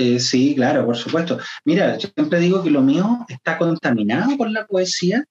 Eh, 0.00 0.20
sí, 0.20 0.54
claro, 0.54 0.86
por 0.86 0.96
supuesto. 0.96 1.40
Mira, 1.64 1.98
yo 1.98 2.08
siempre 2.14 2.38
digo 2.38 2.62
que 2.62 2.70
lo 2.70 2.82
mío 2.82 3.26
está 3.28 3.58
contaminado 3.58 4.36
por 4.36 4.48
la 4.48 4.64
poesía, 4.64 5.24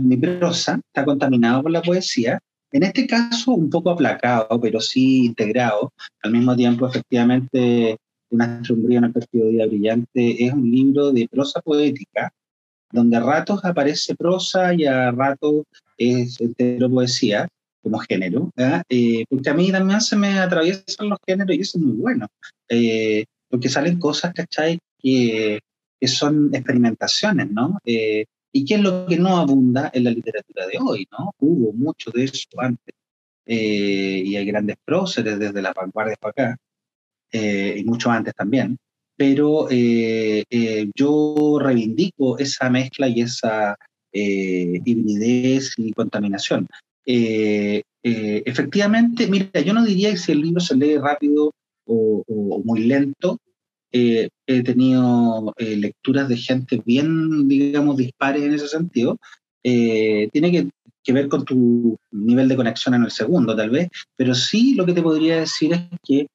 mi 0.00 0.16
prosa 0.16 0.80
está 0.92 1.04
contaminado 1.04 1.62
por 1.62 1.70
la 1.70 1.80
poesía, 1.80 2.40
en 2.72 2.82
este 2.82 3.06
caso 3.06 3.52
un 3.52 3.70
poco 3.70 3.90
aplacado, 3.90 4.60
pero 4.60 4.80
sí 4.80 5.26
integrado. 5.26 5.92
Al 6.24 6.32
mismo 6.32 6.56
tiempo, 6.56 6.88
efectivamente, 6.88 7.96
Una 8.30 8.64
sombría, 8.64 8.98
una 8.98 9.12
día 9.32 9.66
brillante 9.66 10.44
es 10.44 10.52
un 10.52 10.68
libro 10.70 11.12
de 11.12 11.28
prosa 11.30 11.60
poética, 11.60 12.32
donde 12.92 13.16
a 13.16 13.20
ratos 13.20 13.64
aparece 13.64 14.16
prosa 14.16 14.74
y 14.74 14.86
a 14.86 15.12
ratos 15.12 15.64
es 15.98 16.40
entero 16.40 16.90
poesía 16.90 17.48
como 17.82 17.98
género, 18.00 18.50
eh, 18.56 19.24
porque 19.28 19.50
a 19.50 19.54
mí 19.54 19.70
también 19.72 20.00
se 20.00 20.16
me 20.16 20.38
atraviesan 20.38 21.08
los 21.08 21.18
géneros 21.26 21.56
y 21.56 21.60
eso 21.60 21.78
es 21.78 21.84
muy 21.84 21.96
bueno, 21.96 22.26
eh, 22.68 23.24
porque 23.50 23.68
salen 23.68 23.98
cosas, 23.98 24.32
¿cachai? 24.32 24.78
Que, 24.98 25.60
que 26.00 26.08
son 26.08 26.54
experimentaciones, 26.54 27.50
¿no? 27.50 27.78
Eh, 27.84 28.24
¿Y 28.52 28.64
qué 28.64 28.76
es 28.76 28.80
lo 28.80 29.06
que 29.06 29.18
no 29.18 29.36
abunda 29.36 29.90
en 29.92 30.04
la 30.04 30.10
literatura 30.10 30.66
de 30.66 30.78
hoy, 30.80 31.06
¿no? 31.12 31.32
Hubo 31.38 31.72
mucho 31.72 32.10
de 32.10 32.24
eso 32.24 32.48
antes, 32.58 32.94
y 33.46 34.36
hay 34.36 34.44
grandes 34.46 34.76
próceres 34.84 35.38
desde 35.38 35.62
la 35.62 35.72
vanguardia 35.72 36.16
para 36.20 36.30
acá, 36.30 36.56
y 37.32 37.84
mucho 37.84 38.10
antes 38.10 38.34
también, 38.34 38.76
pero 39.20 39.68
eh, 39.70 40.44
eh, 40.48 40.90
yo 40.94 41.58
reivindico 41.60 42.38
esa 42.38 42.70
mezcla 42.70 43.06
y 43.06 43.20
esa 43.20 43.76
eh, 44.10 44.80
hibridez 44.82 45.74
y 45.76 45.92
contaminación. 45.92 46.66
efectivamente, 48.02 49.26
mira, 49.26 49.60
yo 49.60 49.74
no 49.74 49.84
diría 49.84 50.10
que 50.10 50.16
si 50.16 50.32
el 50.32 50.40
libro 50.40 50.62
se 50.62 50.74
lee 50.74 50.96
rápido 50.96 51.52
o, 51.90 52.62
muy 52.64 52.84
lento, 52.84 53.38
he 53.92 54.28
tenido 54.46 55.52
lecturas 55.58 56.28
de 56.28 56.36
gente 56.36 56.80
bien, 56.84 57.48
digamos, 57.48 57.96
dispares 57.96 58.42
en 58.42 58.54
ese 58.54 58.68
sentido. 58.68 59.18
tiene 59.62 60.50
que, 60.52 60.70
que, 61.02 61.12
ver 61.12 61.28
con 61.28 61.44
tu 61.44 61.96
nivel 62.12 62.48
de 62.48 62.56
conexión 62.56 62.94
en 62.94 63.04
el 63.04 63.10
segundo, 63.10 63.56
tal 63.56 63.70
vez, 63.70 63.88
pero 64.16 64.34
sí 64.34 64.74
lo 64.74 64.86
que 64.86 64.92
te 64.92 65.02
podría 65.02 65.40
decir 65.40 65.72
es 65.72 65.80
que 66.04 66.26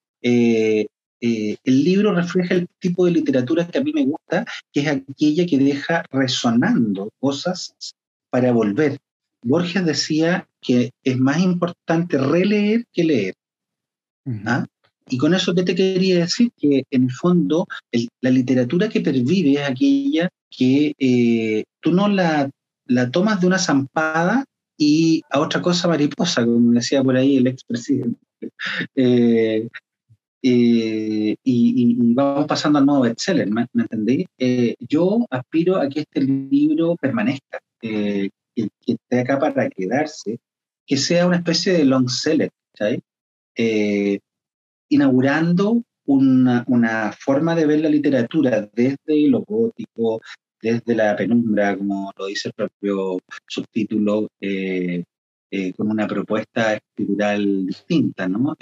eh, 1.22 1.58
el 1.64 1.84
libro 1.84 2.14
refleja 2.14 2.54
el 2.54 2.68
tipo 2.80 3.06
de 3.06 3.12
literatura 3.12 3.68
que 3.68 3.80
a 3.80 3.84
mí 3.84 3.92
me 3.94 4.06
gusta, 4.06 4.46
que 4.72 4.82
es 4.82 4.88
aquella 4.88 5.46
que 5.46 5.58
deja 5.58 6.04
resonando 6.12 7.10
cosas 7.20 7.74
para 8.30 8.52
volver. 8.52 9.00
Borges 9.44 9.86
decía 9.86 10.48
que 10.62 10.92
es 11.04 11.18
más 11.18 11.40
importante 11.40 12.18
releer 12.18 12.86
que 12.94 13.04
leer. 13.04 13.34
¿Ah? 14.46 14.66
Y 15.08 15.18
con 15.18 15.34
eso, 15.34 15.54
¿qué 15.54 15.64
te 15.64 15.76
quería 15.76 16.20
decir? 16.20 16.52
Que 16.58 16.84
en 16.90 17.04
el 17.04 17.12
fondo 17.12 17.68
la 18.22 18.30
literatura 18.30 18.90
que 18.90 19.02
pervive 19.02 19.62
es 19.62 19.70
aquella 19.70 20.30
que 20.50 20.94
eh, 20.98 21.64
tú 21.80 21.92
no 21.92 22.08
la, 22.08 22.50
la 22.88 23.12
tomas 23.12 23.42
de 23.42 23.48
una 23.48 23.60
zampada 23.60 24.46
y 24.78 25.22
a 25.30 25.40
otra 25.40 25.62
cosa 25.62 25.88
mariposa, 25.88 26.46
como 26.46 26.72
decía 26.72 27.04
por 27.04 27.16
ahí 27.16 27.38
el 27.38 27.48
expresidente. 27.48 28.20
Eh, 28.96 29.68
eh, 30.48 31.36
y, 31.44 32.14
vamos 32.14 32.46
pasando 32.46 32.78
al 32.78 32.86
modo 32.86 33.02
bestseller, 33.02 33.50
¿me, 33.50 33.66
¿me 33.74 33.82
entendéis? 33.82 34.28
Eh, 34.38 34.76
yo 34.80 35.26
aspiro 35.32 35.78
a 35.78 35.90
que 35.90 36.02
este 36.02 36.22
libro 36.22 36.96
permanezca, 36.98 37.60
eh, 37.82 38.30
que, 38.54 38.70
esté 38.86 39.20
acá 39.22 39.40
para 39.40 39.68
quedarse, 39.72 40.38
que 40.86 40.98
sea 40.98 41.26
una 41.26 41.38
especie 41.38 41.74
de 41.74 41.86
long 41.86 42.08
seller, 42.08 42.52
¿sabes? 42.76 43.00
Inaugurando 44.90 45.84
una, 46.06 46.64
una, 46.68 47.12
forma 47.12 47.56
de 47.56 47.66
ver 47.66 47.82
la 47.82 47.90
literatura 47.90 48.70
desde 48.74 49.28
lo 49.28 49.42
gótico, 49.42 50.22
desde 50.62 50.96
la 50.96 51.16
penumbra, 51.16 51.78
como 51.78 52.12
lo 52.18 52.26
dice 52.28 52.50
el 52.50 52.54
propio 52.54 53.20
subtítulo, 53.48 54.28
con 55.78 55.90
una 55.90 56.06
propuesta 56.06 56.76
escritural 56.76 57.66
distinta, 57.66 58.28
¿no? 58.28 58.56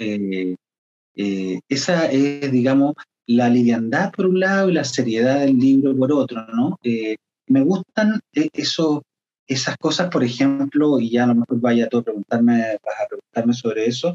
Eh, 1.16 1.60
esa 1.68 2.06
es, 2.06 2.50
digamos, 2.50 2.94
la 3.26 3.48
liviandad 3.48 4.12
por 4.12 4.26
un 4.26 4.40
lado 4.40 4.68
y 4.68 4.74
la 4.74 4.84
seriedad 4.84 5.40
del 5.40 5.58
libro 5.58 5.96
por 5.96 6.12
otro, 6.12 6.44
¿no? 6.48 6.78
Eh, 6.82 7.16
me 7.46 7.62
gustan 7.62 8.20
eh, 8.34 8.48
eso, 8.52 9.02
esas 9.46 9.76
cosas, 9.76 10.08
por 10.10 10.24
ejemplo, 10.24 10.98
y 10.98 11.10
ya 11.10 11.24
a 11.24 11.28
lo 11.28 11.36
mejor 11.36 11.60
vaya 11.60 11.86
a 11.86 12.02
preguntarme, 12.02 12.78
vas 12.84 13.00
a 13.00 13.08
preguntarme 13.08 13.54
sobre 13.54 13.86
eso, 13.86 14.14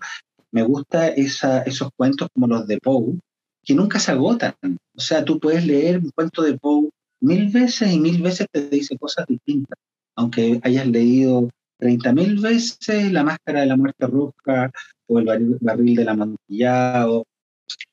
me 0.52 0.64
gusta 0.64 1.10
esos 1.10 1.89
cuentos 1.95 2.30
como 2.34 2.47
los 2.47 2.68
de 2.68 2.80
Poe, 2.80 3.20
que 3.64 3.76
nunca 3.76 4.00
se 4.00 4.12
agotan. 4.12 4.54
O 4.64 5.00
sea, 5.00 5.24
tú 5.24 5.39
puedes 5.39 5.66
leer 5.66 6.00
un 6.00 6.12
cuento 6.12 6.41
de 6.41 6.58
Poe 6.58 6.89
mil 7.22 7.50
veces 7.50 7.91
y 7.91 8.00
mil 8.00 8.22
veces 8.22 8.47
te 8.52 8.70
dice 8.70 8.97
cosas 8.97 9.26
distintas, 9.28 9.78
aunque 10.16 10.60
hayas 10.64 10.88
leído 10.88 11.50
30.000 11.80 12.41
veces 12.41 13.12
La 13.12 13.24
Máscara 13.24 13.62
de 13.62 13.68
la 13.68 13.78
Muerte 13.78 14.06
Roja 14.06 14.72
o 15.08 15.20
El 15.20 15.58
Barril, 15.62 15.95
del 15.95 16.10
Amontillado 16.10 17.26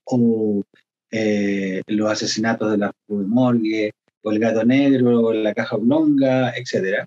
o 0.04 0.62
eh, 1.10 1.82
Los 1.86 2.10
Asesinatos 2.10 2.72
de 2.72 2.78
la 2.78 2.92
Morgue 3.08 3.92
o 4.22 4.32
El 4.32 4.38
Gato 4.38 4.64
Negro 4.64 5.20
o 5.20 5.32
La 5.32 5.54
Caja 5.54 5.76
Oblonga, 5.76 6.52
etc. 6.56 7.06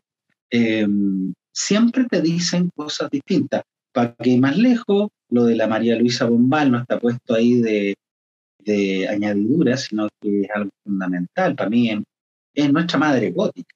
Em, 0.50 1.34
siempre 1.52 2.06
te 2.06 2.22
dicen 2.22 2.70
cosas 2.76 3.10
distintas. 3.10 3.64
Para 3.91 4.16
que 4.16 4.38
más 4.38 4.58
lejos, 4.58 5.10
lo 5.30 5.46
de 5.46 5.56
la 5.56 5.68
María 5.68 5.98
Luisa 5.98 6.26
Bombal 6.26 6.72
no 6.72 6.80
está 6.80 7.00
puesto 7.00 7.36
ahí 7.36 7.62
de, 7.62 7.96
añadidura, 9.10 9.78
sino 9.78 10.08
que 10.22 10.42
es 10.42 10.50
algo 10.54 10.70
fundamental. 10.84 11.56
Para 11.56 11.72
mí 11.72 11.90
es 12.54 12.72
nuestra 12.72 13.00
madre 13.00 13.32
gótica. 13.32 13.74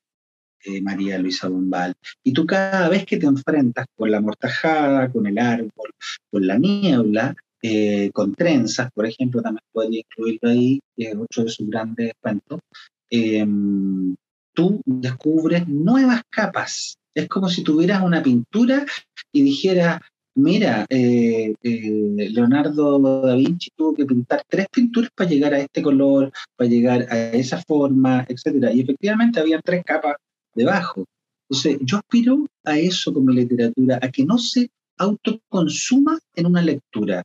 Eh, 0.65 0.81
María 0.81 1.17
Luisa 1.17 1.49
Bombal. 1.49 1.93
Y 2.23 2.31
tú 2.31 2.45
cada 2.45 2.87
vez 2.87 3.05
que 3.05 3.17
te 3.17 3.25
enfrentas 3.25 3.85
con 3.97 4.09
la 4.09 4.21
mortajada, 4.21 5.11
con 5.11 5.27
el 5.27 5.37
árbol, 5.37 5.91
con 6.31 6.47
la 6.47 6.57
niebla, 6.57 7.35
eh, 7.61 8.11
con 8.13 8.33
trenzas, 8.33 8.89
por 8.93 9.05
ejemplo, 9.05 9.41
también 9.41 9.63
podría 9.73 9.99
incluirlo 9.99 10.49
ahí, 10.49 10.79
que 10.95 11.09
es 11.09 11.15
otro 11.15 11.43
de 11.43 11.49
sus 11.49 11.67
grandes 11.69 12.13
cuentos, 12.21 12.61
em, 13.09 14.15
tú 14.53 14.81
descubres 14.85 15.67
nuevas 15.67 16.21
capas. 16.29 16.97
Es 17.13 17.27
como 17.27 17.49
si 17.49 17.63
tuvieras 17.63 18.01
una 18.01 18.23
pintura 18.23 18.85
y 19.33 19.43
dijeras, 19.43 19.99
mira, 20.35 20.85
eh, 20.89 21.53
Leonardo 21.61 22.99
da 22.99 23.35
Vinci 23.35 23.69
tuvo 23.75 23.93
que 23.93 24.05
pintar 24.05 24.43
tres 24.47 24.67
pinturas 24.71 25.09
para 25.15 25.29
llegar 25.29 25.53
a 25.53 25.59
este 25.59 25.81
color, 25.81 26.31
para 26.55 26.69
llegar 26.69 27.07
a 27.09 27.31
esa 27.31 27.61
forma, 27.61 28.25
etc. 28.27 28.71
Y 28.73 28.81
efectivamente 28.81 29.39
había 29.39 29.59
tres 29.61 29.83
capas 29.83 30.15
debajo. 30.55 31.05
Entonces, 31.49 31.77
yo 31.81 31.97
aspiro 31.97 32.47
a 32.63 32.77
eso 32.77 33.13
con 33.13 33.25
mi 33.25 33.35
literatura, 33.35 33.99
a 34.01 34.09
que 34.09 34.25
no 34.25 34.37
se 34.37 34.69
autoconsuma 34.97 36.19
en 36.35 36.45
una 36.45 36.61
lectura. 36.61 37.23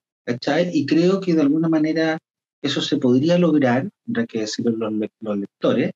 Y 0.73 0.85
creo 0.85 1.21
que 1.21 1.35
de 1.35 1.41
alguna 1.41 1.69
manera 1.69 2.19
eso 2.61 2.83
se 2.83 2.99
podría 2.99 3.39
lograr, 3.39 3.89
tendrá 4.05 4.27
que 4.27 4.41
decirlo 4.41 4.73
los, 4.73 4.93
los 5.21 5.39
lectores, 5.39 5.93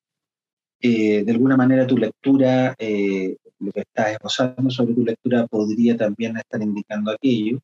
eh, 0.80 1.22
de 1.24 1.32
alguna 1.32 1.56
manera 1.56 1.86
tu 1.86 1.98
lectura, 1.98 2.74
eh, 2.78 3.36
lo 3.62 3.72
que 3.72 3.80
estás 3.80 4.12
esbozando 4.12 4.70
sobre 4.70 4.94
tu 4.94 5.04
lectura 5.04 5.46
podría 5.46 5.96
también 5.96 6.36
estar 6.36 6.62
indicando 6.62 7.10
aquello. 7.10 7.58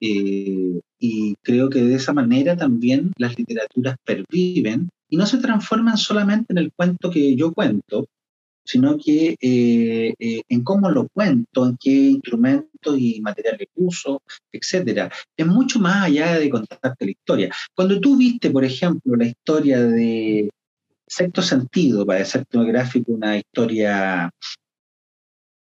Eh, 0.00 0.80
y 0.98 1.34
creo 1.42 1.68
que 1.68 1.82
de 1.82 1.94
esa 1.94 2.12
manera 2.12 2.56
también 2.56 3.12
las 3.18 3.38
literaturas 3.38 3.96
perviven 4.04 4.88
y 5.10 5.16
no 5.16 5.26
se 5.26 5.38
transforman 5.38 5.98
solamente 5.98 6.52
en 6.52 6.58
el 6.58 6.72
cuento 6.72 7.10
que 7.10 7.34
yo 7.36 7.52
cuento, 7.52 8.06
sino 8.64 8.96
que 8.98 9.36
eh, 9.40 10.14
eh, 10.18 10.42
en 10.48 10.62
cómo 10.62 10.90
lo 10.90 11.08
cuento, 11.08 11.66
en 11.66 11.76
qué 11.78 11.90
instrumentos 11.90 12.96
y 12.98 13.20
materiales 13.20 13.68
uso, 13.74 14.22
etcétera. 14.52 15.10
Es 15.36 15.46
mucho 15.46 15.80
más 15.80 16.04
allá 16.04 16.38
de 16.38 16.48
contarte 16.48 17.04
la 17.04 17.10
historia. 17.10 17.54
Cuando 17.74 18.00
tú 18.00 18.16
viste, 18.16 18.50
por 18.50 18.64
ejemplo, 18.64 19.16
la 19.16 19.26
historia 19.26 19.82
de 19.82 20.50
Sexto 21.06 21.42
Sentido, 21.42 22.06
para 22.06 22.24
ser 22.24 22.46
gráfico, 22.52 23.12
una 23.12 23.36
historia 23.36 24.30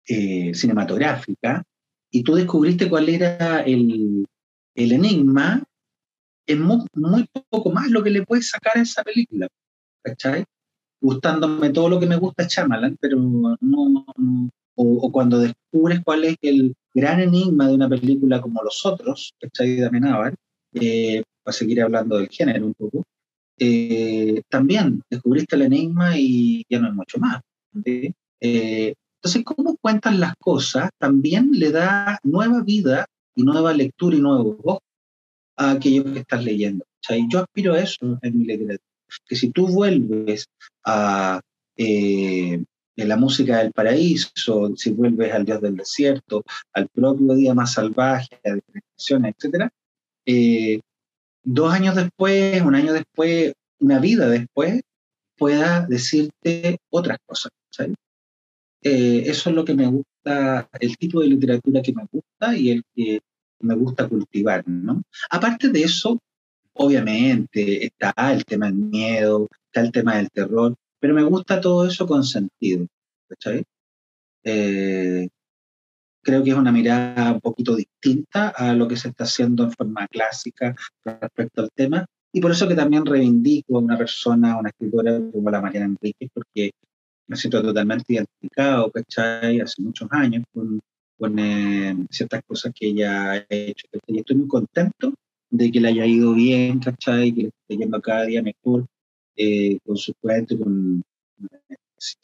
eh, 0.09 0.53
cinematográfica, 0.55 1.63
y 2.11 2.23
tú 2.23 2.35
descubriste 2.35 2.89
cuál 2.89 3.09
era 3.09 3.61
el, 3.61 4.27
el 4.75 4.93
enigma, 4.93 5.63
es 6.47 6.59
muy, 6.59 6.79
muy, 6.95 7.27
poco 7.51 7.71
más 7.71 7.91
lo 7.91 8.03
que 8.03 8.11
le 8.11 8.25
puedes 8.25 8.49
sacar 8.49 8.79
a 8.79 8.83
esa 8.83 9.03
película. 9.05 9.49
¿Cachai? 10.03 10.45
gustándome 11.01 11.71
todo 11.71 11.89
lo 11.89 12.01
que 12.01 12.07
me 12.07 12.17
gusta 12.17 12.47
Chamalan, 12.47 12.97
pero 13.01 13.19
no, 13.19 14.07
o, 14.75 15.13
cuando 15.13 15.39
descubres 15.39 16.01
cuál 16.05 16.25
es 16.25 16.37
el 16.43 16.75
gran 16.95 17.21
enigma 17.21 17.69
de 17.69 17.75
una 17.75 17.89
película 17.89 18.41
como 18.41 18.63
Los 18.63 18.85
Otros, 18.85 19.35
¿cachai? 19.41 19.77
De 19.77 19.87
Amenábar, 19.87 20.35
eh, 20.75 21.23
para 21.43 21.53
seguir 21.53 21.83
hablando 21.83 22.19
del 22.19 22.29
género 22.29 22.67
un 22.67 22.75
poco, 22.75 23.05
eh, 23.59 24.43
también 24.49 25.03
descubriste 25.11 25.57
el 25.57 25.63
enigma 25.63 26.17
y 26.17 26.65
ya 26.69 26.79
no 26.81 26.89
es 26.89 26.95
mucho 26.95 27.19
más. 27.19 27.41
Eh, 28.41 28.95
entonces, 29.19 29.45
cómo 29.45 29.77
cuentan 29.81 30.21
las 30.21 30.35
cosas 30.37 30.91
también 30.99 31.51
le 31.53 31.73
da 31.73 32.19
nueva 32.23 32.63
vida 32.63 33.07
y 33.35 33.43
nueva 33.43 33.73
lectura 33.73 34.17
y 34.17 34.21
nuevo 34.21 34.55
voz 34.57 34.79
a 35.57 35.73
aquello 35.73 36.05
que 36.05 36.21
estás 36.21 36.45
leyendo. 36.45 36.85
Yo 37.29 37.41
aspiro 37.41 37.75
a 37.75 37.81
eso 37.81 38.19
en 38.23 38.39
mi 38.39 38.45
literatura 38.45 38.89
que 39.27 39.37
si 39.37 39.51
tú 39.51 39.67
vuelves 39.67 40.47
a 40.85 41.41
eh, 41.77 42.63
la 42.97 43.17
música 43.17 43.59
del 43.59 43.73
paraíso, 43.73 44.77
si 44.77 44.91
vuelves 44.91 45.33
al 45.33 45.45
Dios 45.45 45.63
del 45.63 45.77
desierto, 45.77 46.45
al 46.73 46.89
propio 46.89 47.35
día 47.35 47.55
más 47.55 47.73
salvaje, 47.73 48.41
a 48.45 48.55
diferenciaciones, 48.55 49.35
etc., 49.39 49.71
eh, 50.27 50.81
dos 51.43 51.73
años 51.73 51.97
después, 51.97 52.61
un 52.63 52.75
año 52.75 52.93
después, 52.93 53.53
una 53.81 53.99
vida 53.99 54.29
después, 54.29 54.83
pueda 55.37 55.87
decirte 55.87 56.79
otras 56.91 57.19
cosas. 57.25 57.51
Eh, 58.83 59.25
eso 59.27 59.51
es 59.51 59.57
lo 59.57 59.65
que 59.65 59.75
me 59.75 59.87
gusta, 59.87 60.69
el 60.81 60.97
tipo 60.97 61.21
de 61.21 61.29
literatura 61.29 61.83
que 61.83 61.93
me 61.93 62.07
gusta 62.11 62.57
y 62.57 62.71
el 62.71 62.85
que 62.95 63.21
me 63.61 63.75
gusta 63.75 64.09
cultivar. 64.09 64.67
¿no? 64.69 65.03
Aparte 65.31 65.69
de 65.69 65.83
eso, 65.83 66.19
obviamente 66.75 67.85
está 67.85 68.13
el 68.33 68.45
tema 68.45 68.67
del 68.67 68.77
miedo, 68.77 69.49
está 69.67 69.81
el 69.81 69.93
tema 69.93 70.17
del 70.17 70.31
terror, 70.31 70.75
pero 71.01 71.15
me 71.15 71.25
gusta 71.25 71.61
todo 71.61 71.87
eso 71.87 72.07
con 72.07 72.25
sentido. 72.25 72.87
Eh, 74.45 75.29
creo 76.23 76.45
que 76.45 76.51
es 76.51 76.57
una 76.57 76.73
mirada 76.73 77.33
un 77.33 77.41
poquito 77.41 77.77
distinta 77.77 78.49
a 78.51 78.75
lo 78.75 78.87
que 78.89 78.97
se 78.97 79.09
está 79.09 79.25
haciendo 79.25 79.65
en 79.65 79.73
forma 79.73 80.07
clásica 80.09 80.75
respecto 81.05 81.63
al 81.63 81.71
tema, 81.75 82.07
y 82.33 82.41
por 82.41 82.51
eso 82.51 82.69
que 82.69 82.75
también 82.75 83.07
reivindico 83.07 83.77
a 83.77 83.81
una 83.81 83.97
persona, 83.97 84.53
a 84.53 84.59
una 84.59 84.69
escritora 84.69 85.19
como 85.33 85.51
la 85.51 85.61
Mariana 85.61 85.87
Enrique, 85.87 86.29
porque 86.33 86.73
me 87.29 87.37
siento 87.37 87.63
totalmente 87.63 88.15
identificado, 88.15 88.91
¿cachai? 88.91 89.61
Hace 89.61 89.83
muchos 89.83 90.09
años 90.11 90.45
con, 90.53 90.81
con 91.19 91.39
eh, 91.39 91.97
ciertas 92.11 92.43
cosas 92.47 92.73
que 92.75 92.89
ella 92.89 93.33
ha 93.33 93.47
hecho, 93.49 93.87
y 94.07 94.19
estoy 94.19 94.37
muy 94.37 94.49
contento 94.49 95.15
de 95.51 95.71
que 95.71 95.81
le 95.81 95.89
haya 95.89 96.07
ido 96.07 96.33
bien, 96.35 96.81
¿cachai? 96.81 97.33
Que 97.33 97.43
le 97.43 97.49
esté 97.49 97.77
yendo 97.77 98.01
cada 98.01 98.25
día 98.25 98.43
mejor 98.43 98.87
eh, 99.37 99.79
con 99.85 99.97
su 99.97 100.13
cuento, 100.21 100.59
con 100.59 101.03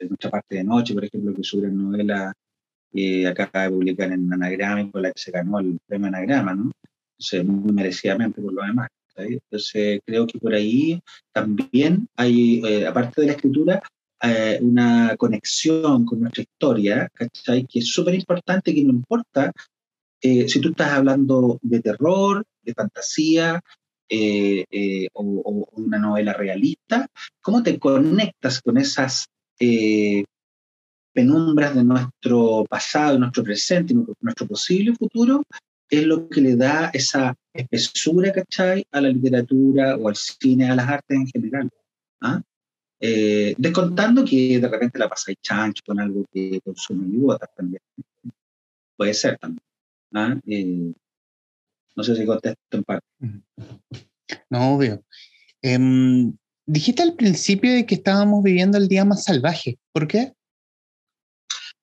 nuestra 0.01 0.31
parte 0.31 0.57
de 0.57 0.65
noche, 0.65 0.95
por 0.95 1.05
ejemplo, 1.05 1.35
que 1.35 1.45
su 1.45 1.61
gran 1.61 1.77
novela 1.77 2.33
eh, 2.93 3.27
acaba 3.27 3.65
de 3.65 3.71
publicar 3.71 4.13
en 4.13 4.33
Anagrama, 4.33 4.91
con 4.91 5.03
la 5.03 5.13
que 5.13 5.21
se 5.21 5.31
ganó 5.31 5.59
el 5.61 5.79
premio 5.87 6.09
Anagrama, 6.09 6.55
¿no? 6.55 6.71
Entonces, 7.19 7.45
muy 7.45 7.73
merecidamente 7.73 8.41
por 8.41 8.53
lo 8.53 8.63
demás. 8.63 8.89
Entonces, 9.17 10.01
creo 10.05 10.27
que 10.27 10.39
por 10.39 10.55
ahí 10.55 11.01
también 11.33 12.09
hay, 12.17 12.63
eh, 12.65 12.87
aparte 12.87 13.21
de 13.21 13.29
la 13.29 13.33
escritura, 13.35 13.83
una 14.61 15.17
conexión 15.17 16.05
con 16.05 16.21
nuestra 16.21 16.43
historia, 16.43 17.09
¿cachai? 17.13 17.67
Que 17.67 17.81
es 17.81 17.89
súper 17.89 18.15
importante, 18.15 18.75
que 18.75 18.85
no 18.85 18.91
importa 18.91 19.53
si 20.21 20.61
tú 20.61 20.71
estás 20.71 20.93
hablando 20.93 21.59
de 21.61 21.81
terror, 21.81 22.45
de 22.63 22.73
fantasía 22.73 23.63
eh, 24.09 24.65
eh, 24.71 25.09
o, 25.15 25.67
una 25.73 25.99
novela 25.99 26.35
realista, 26.35 27.09
¿cómo 27.41 27.63
te 27.63 27.79
conectas 27.79 28.61
con 28.61 28.77
esas 28.77 29.27
eh, 29.59 30.25
penumbras 31.13 31.75
de 31.75 31.85
nuestro 31.85 32.67
pasado, 32.69 33.19
nuestro 33.19 33.43
presente 33.43 33.95
y 33.95 33.97
nuestro 34.21 34.47
posible 34.47 34.95
futuro? 34.95 35.43
Es 35.89 36.05
lo 36.05 36.29
que 36.29 36.41
le 36.41 36.57
da 36.57 36.91
esa 36.93 37.35
espesura, 37.53 38.33
¿cachai? 38.33 38.85
A 38.91 39.01
la 39.01 39.09
literatura 39.09 39.97
o 39.97 40.09
al 40.09 40.17
cine, 40.17 40.71
a 40.71 40.75
las 40.75 40.89
artes 40.89 41.17
en 41.17 41.27
general. 41.27 41.71
¿ah? 42.21 42.43
Descontando 43.59 44.25
que 44.25 44.59
de 44.59 44.69
repente 44.69 44.99
la 44.99 45.09
pasáis 45.09 45.39
chancho 45.43 45.83
con 45.87 46.01
algo 46.01 46.25
que 46.33 46.61
consume 46.65 47.15
y 47.15 47.19
botas 47.19 47.51
también. 47.55 47.83
Puede 48.97 49.15
ser 49.15 49.39
también. 49.39 49.63
¿ah? 50.15 50.41
No 51.97 52.03
sé 52.03 52.17
si 52.17 52.25
contesto 52.25 52.59
en 52.71 52.85
parte. 52.85 53.07
No, 54.51 54.75
obvio. 54.75 55.03
Em, 55.63 56.37
dijiste 56.67 57.03
al 57.03 57.15
principio 57.15 57.73
de 57.73 57.87
que 57.87 57.95
estábamos 57.97 58.43
viviendo 58.43 58.79
el 58.79 58.89
día 58.89 59.05
más 59.05 59.25
salvaje. 59.25 59.79
¿Por 59.93 60.07
qué? 60.07 60.33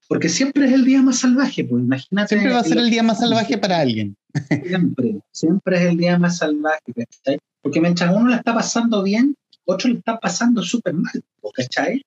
Porque 0.08 0.28
siempre 0.28 0.66
es 0.66 0.74
el 0.74 0.84
día 0.84 1.02
más 1.02 1.20
salvaje, 1.20 1.64
pues 1.64 1.82
imagínate. 1.82 2.36
Siempre 2.36 2.52
va 2.52 2.60
a 2.60 2.64
ser 2.66 2.78
el 2.78 2.90
día 2.90 3.02
más 3.02 3.20
salvaje 3.20 3.58
para 3.58 3.80
alguien. 3.80 4.18
Siempre, 4.66 5.22
siempre 5.32 5.78
es 5.78 5.84
el 5.84 5.98
día 5.98 6.20
más 6.20 6.38
salvaje, 6.38 6.94
¿cachai? 6.94 7.40
Porque 7.62 7.80
mientras 7.80 8.14
uno 8.14 8.30
la 8.30 8.38
está 8.38 8.54
pasando 8.54 9.04
bien, 9.04 9.36
otro 9.66 9.90
le 9.90 9.98
está 9.98 10.20
pasando 10.20 10.62
súper 10.62 10.94
mal, 10.94 11.24
¿cachai? 11.54 12.02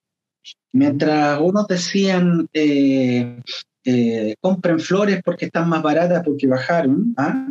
Mientras 0.73 1.41
unos 1.41 1.67
decían, 1.67 2.49
eh, 2.53 3.41
eh, 3.85 4.35
compren 4.41 4.81
flores 4.81 5.21
porque 5.25 5.47
están 5.47 5.69
más 5.69 5.83
baratas 5.83 6.23
porque 6.25 6.47
bajaron, 6.47 7.15
¿ah? 7.17 7.51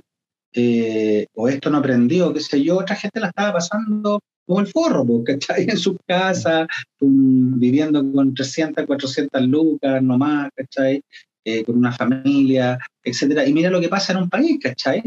Eh, 0.55 1.25
o 1.33 1.47
esto 1.47 1.69
no 1.69 1.79
aprendió, 1.79 2.31
qué 2.33 2.39
sé 2.39 2.63
yo, 2.63 2.77
otra 2.77 2.95
gente 2.95 3.19
la 3.19 3.27
estaba 3.27 3.53
pasando 3.53 4.19
como 4.45 4.59
el 4.59 4.67
forro, 4.67 5.05
¿cachai? 5.23 5.63
En 5.69 5.77
su 5.77 5.97
casa, 6.05 6.67
viviendo 6.99 8.03
con 8.11 8.33
300, 8.33 8.85
400 8.85 9.41
lucas 9.43 10.01
nomás, 10.03 10.49
¿cachai? 10.55 11.01
Eh, 11.45 11.63
con 11.63 11.77
una 11.77 11.91
familia, 11.91 12.79
etcétera. 13.03 13.45
Y 13.45 13.53
mira 13.53 13.69
lo 13.69 13.81
que 13.81 13.89
pasa 13.89 14.13
en 14.13 14.19
un 14.19 14.29
país, 14.29 14.59
¿cachai? 14.61 15.03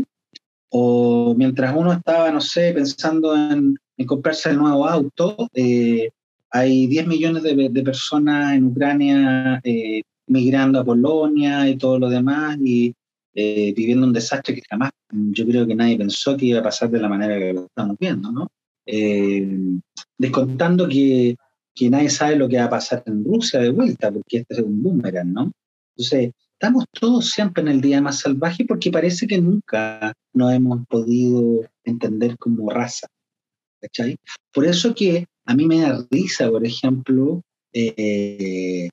O 0.70 1.34
mientras 1.36 1.74
uno 1.76 1.92
estaba, 1.92 2.30
no 2.30 2.40
sé, 2.40 2.72
pensando 2.72 3.34
en, 3.36 3.76
comprarse 4.06 4.50
el 4.50 4.58
nuevo 4.58 4.86
auto, 4.86 5.48
eh, 5.54 6.10
hay 6.50 6.86
10 6.86 7.06
millones 7.06 7.42
de, 7.42 7.68
de 7.70 7.82
personas 7.82 8.54
en 8.54 8.64
Ucrania 8.66 9.60
migrando 10.28 10.80
a 10.80 10.84
Polonia 10.84 11.68
y 11.68 11.76
todo 11.76 11.98
lo 11.98 12.08
demás, 12.08 12.58
y 12.60 12.94
eh, 13.34 13.72
viviendo 13.76 14.06
un 14.06 14.12
desastre 14.12 14.54
que 14.54 14.62
jamás 14.68 14.90
yo 15.10 15.46
creo 15.46 15.66
que 15.66 15.74
nadie 15.74 15.98
pensó 15.98 16.36
que 16.36 16.46
iba 16.46 16.60
a 16.60 16.64
pasar 16.64 16.90
de 16.90 17.00
la 17.00 17.08
manera 17.08 17.38
que 17.38 17.52
lo 17.52 17.66
estamos 17.66 17.96
viendo, 17.98 18.32
¿no? 18.32 18.48
Eh, 18.86 19.78
descontando 20.16 20.88
que, 20.88 21.36
que, 21.74 21.90
nadie 21.90 22.08
sabe 22.08 22.36
lo 22.36 22.48
que 22.48 22.56
va 22.56 22.64
a 22.64 22.70
pasar 22.70 23.02
en 23.06 23.24
Rusia 23.24 23.60
de 23.60 23.70
vuelta, 23.70 24.10
porque 24.10 24.38
este 24.38 24.54
es 24.54 24.60
un 24.60 24.82
boomerang, 24.82 25.32
¿no? 25.32 25.52
Entonces, 25.94 26.32
estamos 26.58 26.84
todos 26.98 27.30
siempre 27.30 27.62
en 27.62 27.68
el 27.68 27.80
día 27.80 28.00
más 28.00 28.20
salvaje 28.20 28.64
porque 28.64 28.90
parece 28.90 29.26
que 29.26 29.40
nunca 29.40 30.12
nos 30.32 30.52
hemos 30.52 30.86
podido 30.86 31.66
entender 31.84 32.36
como 32.38 32.70
raza, 32.70 33.06
¿cachai? 33.80 34.16
Por 34.52 34.64
eso 34.64 34.94
que 34.94 35.26
a 35.44 35.54
mí 35.54 35.66
me 35.66 35.80
da 35.80 36.06
risa, 36.10 36.50
por 36.50 36.64
ejemplo, 36.64 37.42
eh, 37.72 38.88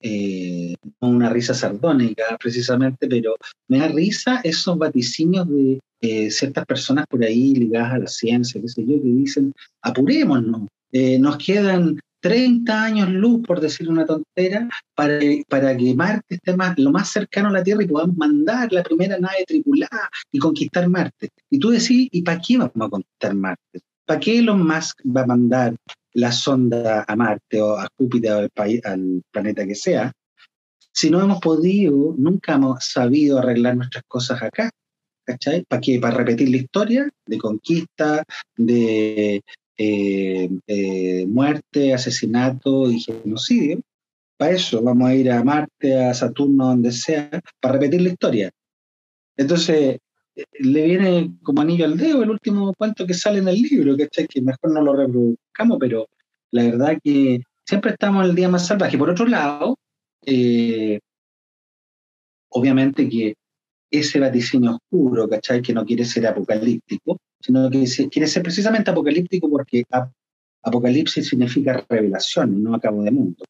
eh, 0.00 0.74
una 1.00 1.30
risa 1.30 1.54
sardónica 1.54 2.36
precisamente, 2.38 3.08
pero 3.08 3.34
me 3.68 3.78
da 3.78 3.88
risa 3.88 4.40
esos 4.44 4.78
vaticinios 4.78 5.48
de 5.48 5.80
eh, 6.00 6.30
ciertas 6.30 6.64
personas 6.64 7.06
por 7.08 7.24
ahí 7.24 7.54
ligadas 7.54 7.92
a 7.92 7.98
la 7.98 8.06
ciencia, 8.06 8.60
qué 8.60 8.68
sé 8.68 8.82
yo, 8.82 9.00
que 9.00 9.08
dicen, 9.08 9.52
apurémonos, 9.82 10.68
eh, 10.92 11.18
nos 11.18 11.38
quedan 11.38 11.98
30 12.22 12.84
años 12.84 13.10
luz, 13.10 13.42
por 13.44 13.60
decir 13.60 13.88
una 13.88 14.06
tontera, 14.06 14.68
para, 14.94 15.18
para 15.48 15.76
que 15.76 15.92
Marte 15.94 16.36
esté 16.36 16.56
más, 16.56 16.78
lo 16.78 16.92
más 16.92 17.10
cercano 17.10 17.48
a 17.48 17.52
la 17.52 17.64
Tierra 17.64 17.82
y 17.82 17.88
podamos 17.88 18.16
mandar 18.16 18.72
la 18.72 18.84
primera 18.84 19.18
nave 19.18 19.44
tripulada 19.46 20.08
y 20.30 20.38
conquistar 20.38 20.88
Marte. 20.88 21.30
Y 21.50 21.58
tú 21.58 21.70
decís, 21.70 22.08
¿y 22.10 22.22
para 22.22 22.40
qué 22.40 22.58
vamos 22.58 22.72
a 22.80 22.88
conquistar 22.88 23.34
Marte? 23.34 23.80
¿Para 24.06 24.20
qué 24.20 24.38
Elon 24.38 24.64
Musk 24.64 25.00
va 25.04 25.22
a 25.22 25.26
mandar 25.26 25.74
la 26.14 26.30
sonda 26.30 27.04
a 27.06 27.16
Marte 27.16 27.60
o 27.60 27.76
a 27.76 27.88
Júpiter 27.98 28.32
o 28.32 28.62
al, 28.62 28.80
al 28.84 29.22
planeta 29.32 29.66
que 29.66 29.74
sea? 29.74 30.12
Si 30.92 31.10
no 31.10 31.20
hemos 31.20 31.40
podido, 31.40 32.14
nunca 32.16 32.54
hemos 32.54 32.84
sabido 32.84 33.38
arreglar 33.38 33.76
nuestras 33.76 34.04
cosas 34.06 34.40
acá. 34.42 34.70
¿Cachai? 35.24 35.64
¿Para 35.64 35.80
qué? 35.80 35.98
¿Para 35.98 36.18
repetir 36.18 36.50
la 36.50 36.56
historia 36.56 37.08
de 37.26 37.38
conquista, 37.38 38.24
de 38.56 39.42
eh, 39.76 40.48
eh, 40.66 41.26
muerte, 41.26 41.94
asesinato 41.94 42.90
y 42.90 43.00
genocidio. 43.00 43.80
Para 44.36 44.52
eso 44.52 44.82
vamos 44.82 45.08
a 45.08 45.14
ir 45.14 45.30
a 45.30 45.42
Marte, 45.44 45.98
a 45.98 46.14
Saturno, 46.14 46.66
donde 46.66 46.92
sea, 46.92 47.30
para 47.60 47.74
repetir 47.74 48.02
la 48.02 48.10
historia. 48.10 48.50
Entonces, 49.36 49.98
eh, 50.36 50.44
le 50.60 50.84
viene 50.84 51.36
como 51.42 51.62
anillo 51.62 51.84
al 51.84 51.96
dedo 51.96 52.22
el 52.22 52.30
último 52.30 52.72
cuento 52.74 53.06
que 53.06 53.14
sale 53.14 53.38
en 53.38 53.48
el 53.48 53.56
libro, 53.56 53.96
Que 53.96 54.08
mejor 54.42 54.72
no 54.72 54.82
lo 54.82 54.94
reproduzcamos, 54.94 55.78
pero 55.80 56.08
la 56.50 56.64
verdad 56.64 56.98
que 57.02 57.40
siempre 57.64 57.92
estamos 57.92 58.24
en 58.24 58.30
el 58.30 58.36
día 58.36 58.48
más 58.48 58.66
salvaje. 58.66 58.98
Por 58.98 59.10
otro 59.10 59.26
lado, 59.26 59.78
obviamente 62.50 63.08
que 63.08 63.34
ese 63.90 64.18
vaticinio 64.20 64.76
oscuro, 64.76 65.28
¿cachai? 65.28 65.62
Que 65.62 65.74
no 65.74 65.84
quiere 65.84 66.04
ser 66.04 66.26
apocalíptico, 66.26 67.18
sino 67.42 67.68
que 67.70 67.84
quiere 68.10 68.28
ser 68.28 68.42
precisamente 68.42 68.90
apocalíptico 68.90 69.50
porque 69.50 69.84
apocalipsis 70.62 71.28
significa 71.28 71.84
revelación 71.88 72.62
no 72.62 72.74
acabo 72.74 73.02
de 73.02 73.10
mundo. 73.10 73.44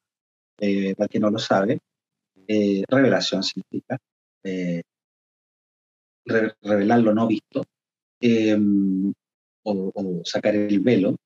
Eh, 0.59 0.95
para 0.95 1.09
quien 1.09 1.23
no 1.23 1.31
lo 1.31 1.39
sabe, 1.39 1.79
eh, 2.47 2.85
revelación 2.89 3.43
significa 3.43 3.99
eh, 4.45 4.83
revelar 6.25 7.01
lo 7.01 7.13
no 7.13 7.27
visto 7.27 7.65
em, 8.21 9.13
o, 9.65 10.23
sacar 10.25 10.55
el 10.55 10.81
velo. 10.81 11.17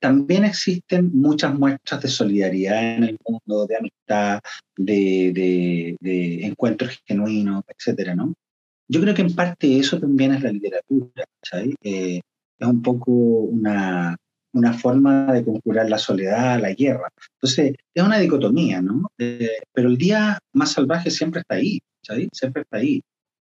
también 0.00 0.44
existen 0.44 1.10
muchas 1.12 1.54
muestras 1.54 2.02
de 2.02 2.08
solidaridad 2.08 2.96
en 2.96 3.04
el 3.04 3.18
mundo, 3.24 3.66
de 3.66 3.76
amistad, 3.76 4.40
de 4.76 5.96
encuentros 6.42 7.00
genuinos, 7.06 7.62
etcétera, 7.68 8.14
¿no? 8.14 8.34
Yo 8.90 9.00
creo 9.00 9.14
que 9.14 9.22
en 9.22 9.36
parte 9.36 9.78
eso 9.78 10.00
también 10.00 10.34
es 10.34 10.42
la 10.42 10.50
literatura, 10.50 11.24
eh, 11.80 12.20
es 12.58 12.66
un 12.66 12.82
poco 12.82 13.12
una, 13.12 14.16
una, 14.52 14.72
forma 14.72 15.32
de 15.32 15.44
conjurar 15.44 15.88
la 15.88 15.96
soledad, 15.96 16.60
la 16.60 16.72
guerra. 16.72 17.08
Entonces, 17.34 17.76
es 17.94 18.02
una 18.02 18.18
dicotomía, 18.18 18.82
¿no? 18.82 19.08
Eh, 19.16 19.60
pero 19.72 19.88
el 19.90 19.96
día 19.96 20.40
más 20.54 20.72
salvaje 20.72 21.08
siempre 21.12 21.42
está 21.42 21.54
ahí, 21.54 21.78
Siempre 22.32 22.62
está 22.62 22.78
ahí, 22.78 23.00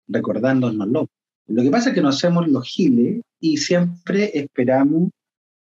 recordándonoslo. 0.08 1.08
Lo 1.46 1.62
que 1.62 1.70
pasa 1.70 1.88
es 1.88 1.94
que 1.94 2.02
nos 2.02 2.16
hacemos 2.16 2.46
los 2.46 2.68
giles 2.68 3.22
y 3.40 3.56
siempre 3.56 4.38
esperamos 4.38 5.08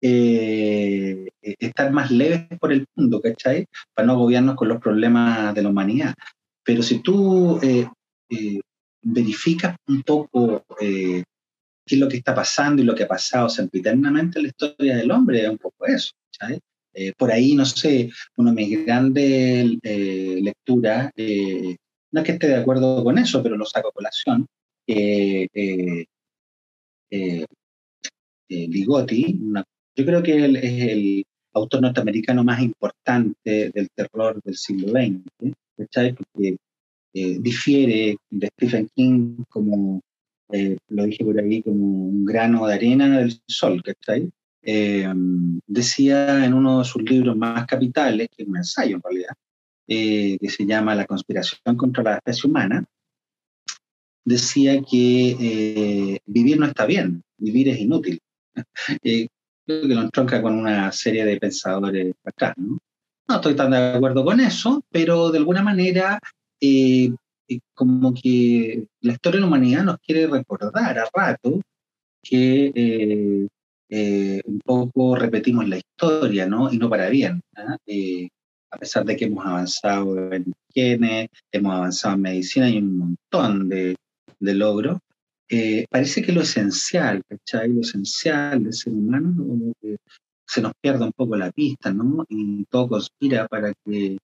eh, 0.01 1.29
estar 1.43 1.93
más 1.93 2.11
leves 2.11 2.47
por 2.59 2.73
el 2.73 2.87
mundo, 2.95 3.21
¿cachai? 3.21 3.67
Para 3.93 4.07
no 4.07 4.15
agobiarnos 4.15 4.57
con 4.57 4.69
los 4.69 4.81
problemas 4.81 5.55
de 5.55 5.63
la 5.63 5.69
humanidad. 5.69 6.15
Pero 6.65 6.83
si 6.83 7.01
tú 7.01 7.61
verifica 9.09 9.77
un 9.87 10.03
poco 10.03 10.65
eh, 10.81 11.23
qué 11.85 11.95
es 11.95 12.01
lo 12.01 12.09
que 12.09 12.17
está 12.17 12.35
pasando 12.35 12.83
y 12.83 12.85
lo 12.85 12.95
que 12.95 13.05
ha 13.05 13.09
pasado 13.09 13.49
sempiternamente 13.49 14.39
en 14.39 14.45
la 14.45 14.49
historia 14.49 14.97
del 14.97 15.11
hombre, 15.11 15.45
es 15.45 15.49
un 15.49 15.59
poco 15.59 15.87
eso. 15.87 16.11
Eh, 16.93 17.13
por 17.17 17.31
ahí, 17.31 17.55
no 17.55 17.65
sé, 17.65 18.11
una 18.37 18.51
de 18.51 18.57
mis 18.57 18.85
grandes 18.85 19.79
eh, 19.83 20.39
lecturas, 20.43 21.11
no 21.17 22.21
es 22.21 22.25
que 22.25 22.33
esté 22.33 22.49
de 22.49 22.57
acuerdo 22.57 23.05
con 23.05 23.19
eso, 23.19 23.43
pero 23.43 23.57
lo 23.57 23.65
saco 23.65 23.89
a 23.89 23.93
colación, 23.93 24.47
Ligotti, 28.49 29.39
yo 29.95 30.05
creo 30.05 30.23
que 30.23 30.45
él 30.45 30.57
es 30.57 30.83
el 30.91 31.25
autor 31.53 31.83
norteamericano 31.83 32.43
más 32.45 32.61
importante 32.61 33.71
del 33.71 33.89
terror 33.95 34.41
del 34.43 34.57
siglo 34.57 34.89
XX, 34.89 35.55
porque 36.17 36.57
eh, 37.13 37.39
difiere 37.41 38.17
de 38.31 38.49
Stephen 38.49 38.89
King 38.95 39.45
como, 39.49 40.03
eh, 40.53 40.77
lo 40.89 41.05
dije 41.05 41.25
por 41.25 41.39
ahí, 41.39 41.63
como 41.63 42.09
un 42.09 42.25
grano 42.25 42.67
de 42.67 42.75
arena 42.75 43.19
del 43.19 43.41
sol, 43.47 43.83
¿cachai? 43.83 44.31
Eh, 44.63 45.09
decía 45.67 46.45
en 46.45 46.55
uno 46.55 46.81
de 46.81 46.85
sus 46.85 47.03
libros 47.03 47.37
más 47.37 47.67
capitales, 47.67 48.29
que 48.37 48.43
es 48.43 48.49
un 48.49 48.57
ensayo 48.57 48.97
en 48.97 49.03
realidad, 49.03 49.35
que 49.87 50.51
se 50.51 50.67
llama 50.67 50.97
La 50.97 51.07
conspiración 51.07 51.77
contra 51.77 52.03
la 52.03 52.17
especie 52.17 52.51
humana, 52.51 52.85
decía 54.25 54.83
que 54.83 56.21
vivir 56.27 56.59
no 56.59 56.67
está 56.67 56.85
bien, 56.87 57.23
vivir 57.39 57.69
es 57.69 57.79
inútil. 57.79 58.19
creo 59.67 59.83
que 59.83 59.95
lo 59.95 60.03
entronca 60.03 60.41
con 60.43 60.55
una 60.55 60.91
serie 60.93 61.25
de 61.25 61.39
pensadores 61.39 62.15
acá, 62.25 62.55
¿no? 62.57 62.79
No 63.29 63.35
estoy 63.35 63.57
tan 63.57 63.73
de 63.73 63.79
acuerdo 63.79 64.25
con 64.25 64.39
eso, 64.39 64.85
pero 64.91 65.31
de 65.31 65.39
alguna 65.39 65.63
manera 65.63 66.21
eh, 66.61 67.11
como 67.75 68.13
que 68.15 68.87
la 69.01 69.13
historia 69.13 69.37
de 69.37 69.41
la 69.43 69.47
humanidad 69.47 69.85
nos 69.85 69.99
quiere 69.99 70.27
recordar 70.27 70.99
a 70.99 71.09
rato 71.13 71.61
que 72.23 72.73
eh, 72.75 73.47
eh, 73.89 74.43
un 74.45 74.61
poco 74.61 75.15
repetimos 75.15 75.69
la 75.69 75.79
historia, 75.79 76.47
¿no? 76.47 76.73
Y 76.73 76.79
no 76.79 76.91
para 76.91 77.09
bien. 77.09 77.41
¿ah? 77.57 77.77
a 78.73 78.79
pesar 78.79 79.05
de 79.05 79.17
que 79.17 79.27
hemos 79.27 79.47
avanzado 79.47 80.33
en 80.33 80.53
genes, 80.75 81.29
hemos 81.53 81.73
avanzado 81.73 82.17
en 82.17 82.23
medicina 82.23 82.69
y 82.69 82.79
un 82.79 82.99
montón 82.99 83.69
de, 83.69 83.97
de 84.41 84.55
logros, 84.55 84.99
parece 85.89 86.23
que 86.23 86.33
lo 86.33 86.43
esencial, 86.43 87.23
¿cachai? 87.29 87.73
Lo 87.73 87.83
esencial 87.83 88.65
del 88.65 88.73
ser 88.73 88.93
humano 88.93 89.73
se 90.47 90.61
nos 90.61 90.73
pierde 90.81 91.05
un 91.05 91.13
poco 91.13 91.37
la 91.37 91.53
pista, 91.53 91.93
¿no? 91.93 92.25
Y 92.29 92.65
todo 92.65 92.89
conspira 92.89 93.47
para 93.47 93.73
que 93.85 94.19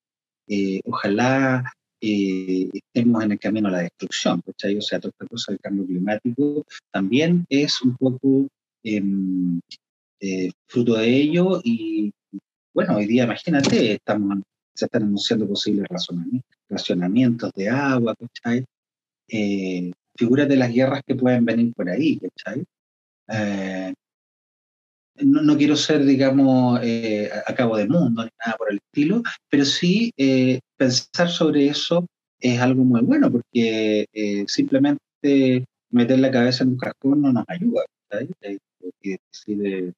ojalá 0.84 1.72
eh, 2.04 2.68
estemos 2.72 3.22
en 3.22 3.32
el 3.32 3.38
camino 3.38 3.68
a 3.68 3.72
la 3.72 3.78
destrucción, 3.78 4.40
¿cachai? 4.40 4.76
O 4.76 4.82
sea, 4.82 4.98
toda 4.98 5.12
esta 5.12 5.26
cosa 5.26 5.52
del 5.52 5.60
cambio 5.60 5.86
climático 5.86 6.66
también 6.90 7.46
es 7.48 7.80
un 7.80 7.96
poco 7.96 8.48
em, 8.82 9.60
eh, 10.20 10.50
fruto 10.66 10.94
de 10.94 11.08
ello 11.08 11.60
y, 11.62 12.12
bueno, 12.74 12.96
hoy 12.96 13.06
día, 13.06 13.22
imagínate, 13.24 13.92
estamos, 13.92 14.38
se 14.74 14.86
están 14.86 15.04
anunciando 15.04 15.46
posibles 15.46 15.86
racionamientos 16.68 17.52
de 17.54 17.68
agua. 17.68 18.16
Eh, 19.28 19.92
figuras 20.16 20.48
de 20.48 20.56
las 20.56 20.72
guerras 20.72 21.02
que 21.06 21.14
pueden 21.14 21.44
venir 21.44 21.72
por 21.72 21.88
ahí, 21.88 22.18
¿cachai? 22.18 22.64
Eh, 23.28 23.94
no, 25.24 25.56
quiero 25.56 25.76
ser, 25.76 26.04
digamos, 26.04 26.80
eh, 26.82 27.30
a 27.46 27.54
cabo 27.54 27.76
de 27.76 27.86
mundo 27.86 28.24
ni 28.24 28.30
nada 28.44 28.56
por 28.56 28.70
el 28.70 28.78
estilo, 28.78 29.22
pero 29.48 29.64
sí 29.64 30.12
eh, 30.16 30.60
pensar 30.76 31.28
sobre 31.28 31.66
eso 31.66 32.06
es 32.40 32.60
algo 32.60 32.84
muy 32.84 33.00
bueno, 33.02 33.30
porque 33.30 34.06
eh, 34.12 34.44
simplemente 34.48 35.64
meter 35.90 36.18
la 36.18 36.30
cabeza 36.30 36.64
en 36.64 36.70
un 36.70 36.78
cajón 36.78 37.22
no 37.22 37.32
nos 37.32 37.44
ayuda. 37.48 37.84
Y 39.00 39.10
decir 39.10 39.94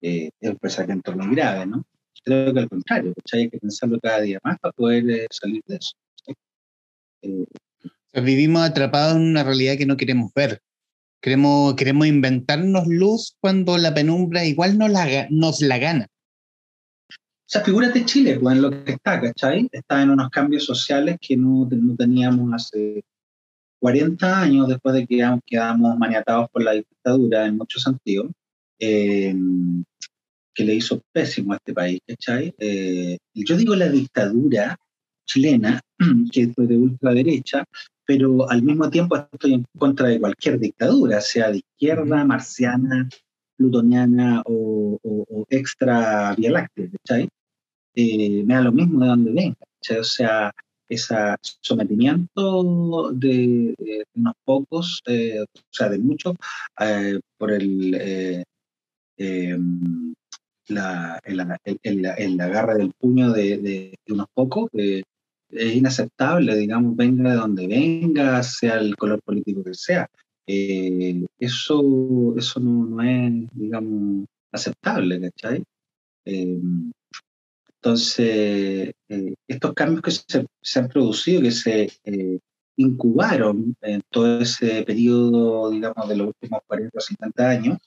es 0.00 0.50
un 0.50 1.34
grave, 1.34 1.66
¿no? 1.66 1.84
Creo 2.24 2.52
que 2.52 2.60
al 2.60 2.68
contrario, 2.68 3.14
hay 3.32 3.48
que 3.48 3.58
pensarlo 3.58 3.98
cada 4.00 4.20
día 4.20 4.38
más 4.44 4.58
para 4.58 4.72
poder 4.72 5.26
salir 5.30 5.62
de 5.66 5.76
eso. 5.76 5.92
Vivimos 8.14 8.62
atrapados 8.62 9.16
en 9.16 9.22
una 9.22 9.42
realidad 9.42 9.76
que 9.76 9.86
no 9.86 9.96
queremos 9.96 10.32
ver. 10.34 10.60
Queremos, 11.20 11.74
queremos 11.74 12.06
inventarnos 12.06 12.86
luz 12.86 13.36
cuando 13.40 13.76
la 13.76 13.92
penumbra 13.92 14.44
igual 14.44 14.78
nos 14.78 14.90
la, 14.90 15.26
nos 15.30 15.60
la 15.60 15.78
gana. 15.78 16.06
O 17.10 17.50
sea, 17.50 17.62
figúrate 17.62 18.04
Chile, 18.04 18.38
pues 18.38 18.56
en 18.56 18.62
lo 18.62 18.70
que 18.70 18.92
está, 18.92 19.20
¿cachai? 19.20 19.68
Está 19.72 20.02
en 20.02 20.10
unos 20.10 20.28
cambios 20.28 20.64
sociales 20.64 21.16
que 21.20 21.36
no, 21.36 21.66
no 21.70 21.96
teníamos 21.96 22.52
hace 22.52 23.02
40 23.80 24.40
años 24.40 24.68
después 24.68 24.94
de 24.94 25.06
que 25.06 25.24
quedamos 25.46 25.98
maniatados 25.98 26.50
por 26.50 26.62
la 26.62 26.72
dictadura 26.72 27.46
en 27.46 27.56
muchos 27.56 27.82
sentidos, 27.82 28.30
eh, 28.78 29.34
que 30.54 30.64
le 30.64 30.74
hizo 30.74 31.00
pésimo 31.12 31.52
a 31.52 31.56
este 31.56 31.72
país, 31.72 32.00
¿cachai? 32.06 32.54
Eh, 32.58 33.16
yo 33.32 33.56
digo 33.56 33.74
la 33.74 33.88
dictadura 33.88 34.76
chilena, 35.26 35.80
que 36.32 36.48
fue 36.48 36.66
de 36.66 36.76
ultraderecha, 36.76 37.64
pero 38.08 38.50
al 38.50 38.62
mismo 38.62 38.88
tiempo 38.88 39.16
estoy 39.16 39.52
en 39.52 39.66
contra 39.76 40.08
de 40.08 40.18
cualquier 40.18 40.58
dictadura, 40.58 41.20
sea 41.20 41.50
de 41.50 41.58
izquierda, 41.58 42.24
marciana, 42.24 43.06
plutoniana 43.54 44.42
o, 44.46 44.98
extra 45.50 46.34
vía 46.34 46.52
láctea, 46.52 46.88
eh, 47.94 48.42
me 48.46 48.54
da 48.54 48.62
lo 48.62 48.72
mismo 48.72 49.00
de 49.00 49.08
donde 49.08 49.32
venga, 49.32 49.56
O 50.00 50.04
sea, 50.04 50.50
ese 50.88 51.14
sometimiento 51.60 53.12
de, 53.12 53.74
unos 54.14 54.34
pocos, 54.42 55.02
eh, 55.06 55.42
o 55.42 55.60
sea, 55.70 55.90
de 55.90 55.98
muchos, 55.98 56.34
eh, 56.80 57.20
por 57.36 57.52
el, 57.52 58.42
em, 59.18 60.14
la, 60.68 61.20
el, 61.24 62.06
el, 62.06 62.40
agarre 62.40 62.76
del 62.78 62.92
puño 62.98 63.32
de, 63.32 63.58
de, 63.58 63.98
unos 64.08 64.28
pocos 64.32 64.70
es 65.50 65.74
inaceptable, 65.76 66.56
digamos, 66.56 66.96
venga 66.96 67.30
de 67.30 67.36
donde 67.36 67.66
venga, 67.66 68.42
sea 68.42 68.78
el 68.78 68.96
color 68.96 69.22
político 69.22 69.64
que 69.64 69.74
sea. 69.74 70.08
Eh, 70.46 71.26
eso 71.38 72.34
eso 72.36 72.60
no, 72.60 72.86
no, 72.86 73.02
es, 73.02 73.48
digamos, 73.52 74.26
aceptable, 74.52 75.20
¿cachai? 75.20 75.62
Eh, 76.24 76.60
entonces, 77.74 78.92
eh, 79.08 79.34
estos 79.46 79.74
cambios 79.74 80.02
que 80.02 80.10
se, 80.10 80.46
se, 80.60 80.78
han 80.78 80.88
producido, 80.88 81.42
que 81.42 81.50
se 81.52 81.88
incubaron 82.76 83.76
en 83.82 84.00
todo 84.10 84.40
ese 84.40 84.82
periodo, 84.82 85.70
digamos, 85.70 86.08
de 86.08 86.16
los 86.16 86.28
últimos 86.28 86.60
40 86.66 86.98
o 86.98 87.00
50 87.00 87.48
años, 87.48 87.78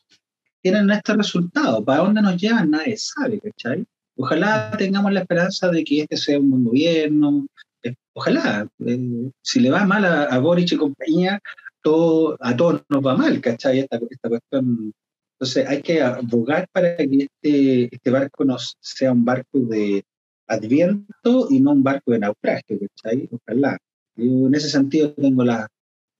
tienen 0.61 0.89
este 0.91 1.13
resultado. 1.15 1.83
¿Para 1.83 2.03
dónde 2.03 2.21
nos 2.21 2.37
llevan? 2.37 2.71
Nadie 2.71 2.97
sabe, 2.97 3.39
¿cachai? 3.39 3.85
Ojalá 4.21 4.71
tengamos 4.77 5.11
la 5.11 5.21
esperanza 5.21 5.69
de 5.69 5.83
que 5.83 6.01
este 6.01 6.15
sea 6.15 6.39
un 6.39 6.51
buen 6.51 6.63
gobierno. 6.65 7.47
Eh, 7.81 7.95
ojalá. 8.13 8.67
Eh, 8.85 9.31
si 9.41 9.59
le 9.59 9.71
va 9.71 9.83
mal 9.85 10.05
a, 10.05 10.25
a, 10.25 10.37
Boric 10.37 10.71
y 10.73 10.77
compañía, 10.77 11.41
todo, 11.81 12.37
a 12.39 12.55
todos 12.55 12.83
nos 12.89 13.03
va 13.03 13.17
mal, 13.17 13.41
¿cachai? 13.41 13.79
Esta, 13.79 13.99
esta 14.09 14.29
cuestión. 14.29 14.93
Entonces 15.33 15.67
hay 15.67 15.81
que 15.81 16.03
abogar 16.03 16.67
para 16.71 16.95
que 16.97 17.27
este, 17.43 17.95
este 17.95 18.11
barco 18.11 18.45
no 18.45 18.57
sea 18.79 19.11
un 19.11 19.25
barco 19.25 19.57
de 19.57 20.03
adviento 20.47 21.47
y 21.49 21.59
no 21.59 21.71
un 21.71 21.81
barco 21.81 22.11
de 22.11 22.19
naufragio, 22.19 22.77
¿cachai? 22.79 23.27
Ojalá. 23.31 23.75
Yo 24.15 24.47
en 24.47 24.53
ese 24.53 24.69
sentido 24.69 25.13
tengo 25.13 25.43
la, 25.43 25.67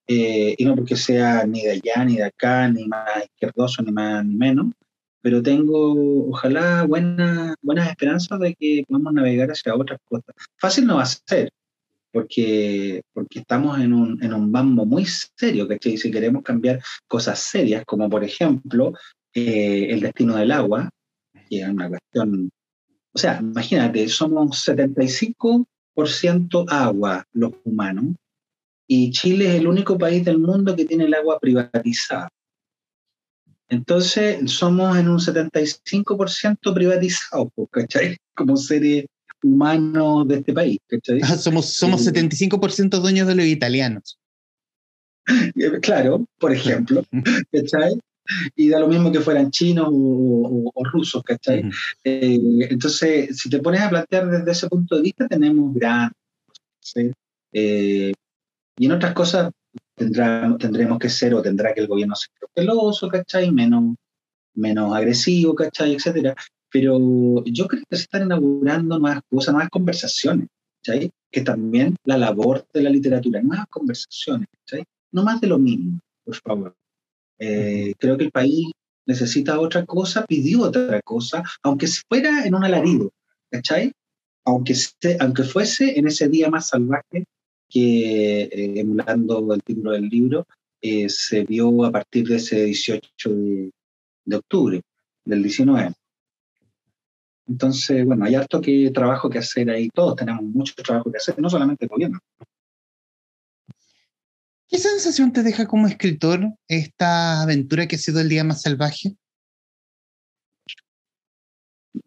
eh, 0.08 0.56
y 0.58 0.66
no 0.66 0.76
porque 0.76 0.95
sea 0.95 1.45
ni 1.45 1.62
de 1.62 1.72
allá, 1.74 2.04
ni 2.04 2.16
de 2.16 2.24
acá, 2.24 2.68
ni 2.68 2.88
más 2.88 3.26
izquierdoso, 3.26 3.84
ni 3.84 3.91
más 3.91 4.26
ni 4.26 4.36
menos, 4.36 4.74
pero 5.22 5.41
tengo, 5.41 6.28
ojalá, 6.30 6.84
buenas 6.84 7.55
buenas 7.61 7.89
esperanzas 7.89 8.39
de 8.39 8.55
que 8.55 8.84
podamos 8.88 9.13
navegar 9.13 9.49
hacia 9.51 9.76
otras 9.76 9.99
cosas. 10.05 10.36
Fácil 10.57 10.86
no 10.86 10.95
va 10.97 11.03
a 11.03 11.05
ser, 11.05 11.51
porque, 12.11 13.01
porque 13.13 13.39
estamos 13.39 13.80
en 13.80 13.93
un, 13.93 14.24
en 14.24 14.34
un 14.34 14.51
bambo 14.51 14.86
muy 14.86 15.05
serio, 15.05 15.67
¿cachai? 15.67 15.97
Si 15.97 16.11
queremos 16.11 16.43
cambiar 16.43 16.82
cosas 17.07 17.39
serias, 17.39 17.86
como 17.86 18.09
por 18.09 18.24
ejemplo 18.24 18.93
eh, 19.34 19.88
el 19.89 20.01
destino 20.01 20.36
del 20.36 20.51
agua, 20.51 20.89
que 21.49 21.61
es 21.61 21.67
una 21.69 21.89
cuestión, 21.89 22.49
o 23.13 23.17
sea, 23.17 23.39
imagínate, 23.41 24.07
somos 24.09 24.67
75% 24.67 26.65
agua 26.69 27.26
los 27.34 27.53
humanos, 27.63 28.15
y 28.88 29.11
Chile 29.11 29.47
es 29.47 29.55
el 29.55 29.67
único 29.67 29.97
país 29.97 30.26
del 30.26 30.39
mundo 30.39 30.76
que 30.76 30.84
tiene 30.84 31.05
el 31.05 31.13
agua 31.13 31.39
privatizada. 31.39 32.28
Entonces, 33.72 34.51
somos 34.51 34.97
en 34.97 35.07
un 35.07 35.17
75% 35.17 36.74
privatizados, 36.74 37.47
¿cachai? 37.72 38.17
Como 38.36 38.57
seres 38.57 39.05
humanos 39.41 40.28
de 40.28 40.36
este 40.36 40.53
país, 40.53 40.78
¿cachai? 40.88 41.22
Ah, 41.24 41.38
somos, 41.38 41.67
somos 41.74 42.05
75% 42.05 42.99
dueños 42.99 43.28
de 43.28 43.36
los 43.36 43.45
italianos. 43.45 44.17
Eh, 45.55 45.80
claro, 45.82 46.26
por 46.39 46.51
ejemplo, 46.51 47.03
¿cachai? 47.51 47.93
Y 48.55 48.69
da 48.69 48.80
lo 48.80 48.88
mismo 48.88 49.11
que 49.11 49.22
fueran 49.22 49.51
chinos 49.51 49.88
o, 49.89 50.74
rusos, 50.91 51.24
¿cachai? 51.24 51.69
Eh, 52.03 52.39
entonces, 52.69 53.38
si 53.38 53.49
te 53.49 53.59
pones 53.59 53.82
a 53.82 53.89
plantear 53.89 54.30
desde 54.30 54.51
ese 54.51 54.67
punto 54.67 54.95
de 54.95 55.03
vista, 55.03 55.28
tenemos 55.28 55.74
gran... 55.76 56.11
¿sí? 56.80 57.11
Eh, 57.53 58.11
y 58.78 58.86
en 58.86 58.91
otras 58.91 59.13
cosas 59.13 59.51
tendrá, 60.02 60.58
tendremos 60.58 60.97
que 60.97 61.10
ser 61.10 61.34
o 61.34 61.41
tendrá 61.41 61.74
que 61.74 61.82
el 61.82 61.88
gobierno 61.88 62.16
ser 62.16 62.30
celoso, 62.56 63.08
¿cachai? 63.08 63.52
Menos, 63.52 63.95
menos 64.56 64.95
agresivo, 64.95 65.54
¿cachai? 65.54 65.93
Etcétera. 65.93 66.36
Pero 66.72 67.43
yo 67.45 67.68
creo 67.68 67.84
que 67.88 67.95
se 67.95 68.04
están 68.04 68.24
inaugurando 68.24 68.97
nuevas 68.97 69.22
cosas, 69.30 69.54
nuevas 69.54 69.70
conversaciones, 69.70 70.47
¿cachai? 70.78 71.12
Que 71.32 71.41
también 71.41 71.95
la 72.04 72.18
labor 72.18 72.66
de 72.74 72.82
la 72.82 72.89
literatura, 72.89 73.41
nuevas 73.41 73.68
conversaciones, 73.70 74.47
¿cachai? 74.60 74.84
No 75.12 75.24
más 75.24 75.39
de 75.39 75.47
lo 75.47 75.60
mismo, 75.60 75.99
por 76.26 76.36
favor. 76.36 76.76
Eh, 77.38 77.93
creo 77.99 78.18
que 78.18 78.26
el 78.26 78.32
país 78.32 78.72
necesita 79.06 79.60
otra 79.60 79.86
cosa, 79.86 80.26
pidió 80.26 80.62
otra 80.62 81.02
cosa, 81.02 81.43
aunque 81.64 81.88
fuera 82.10 82.45
en 82.45 82.56
un 82.56 82.64
alarido, 82.64 83.12
¿cachai? 83.52 83.91
Aunque, 84.45 84.74
aunque 85.20 85.43
fuese 85.43 85.99
en 85.99 86.08
ese 86.08 86.28
día 86.28 86.49
más 86.49 86.70
salvaje 86.70 87.26
que, 87.72 88.43
eh, 88.43 88.80
emulando 88.80 89.53
el 89.53 89.63
título 89.63 89.91
del 89.91 90.09
libro, 90.09 90.47
eh, 90.82 91.07
se 91.09 91.43
vio 91.43 91.86
a 91.86 91.91
partir 91.91 92.28
de 92.28 92.36
ese 92.36 92.65
18 92.65 93.30
de, 94.26 94.36
octubre 94.36 94.82
del 95.26 95.43
19. 95.43 95.93
Entonces, 97.47 98.05
bueno, 98.05 98.26
hay 98.26 98.36
harto 98.36 98.61
que 98.61 98.91
trabajo 98.91 99.30
que 99.30 99.39
hacer 99.39 99.69
ahí, 99.69 99.89
todos 99.89 100.15
tenemos 100.15 100.43
mucho 100.43 100.74
trabajo 100.76 101.11
que 101.11 101.17
hacer, 101.17 101.39
no 101.39 101.49
solamente 101.49 101.86
el 101.86 101.89
gobierno. 101.89 102.19
¿Qué 104.67 104.78
sensación 104.78 105.34
te 105.34 105.43
deja 105.43 105.67
como 105.67 105.88
escritor 105.88 106.53
esta 106.67 107.41
aventura 107.41 107.88
que 107.88 107.97
ha 107.97 107.99
sido 107.99 108.22
el 108.22 108.30
día 108.30 108.43
más 108.43 108.61
salvaje? 108.61 109.15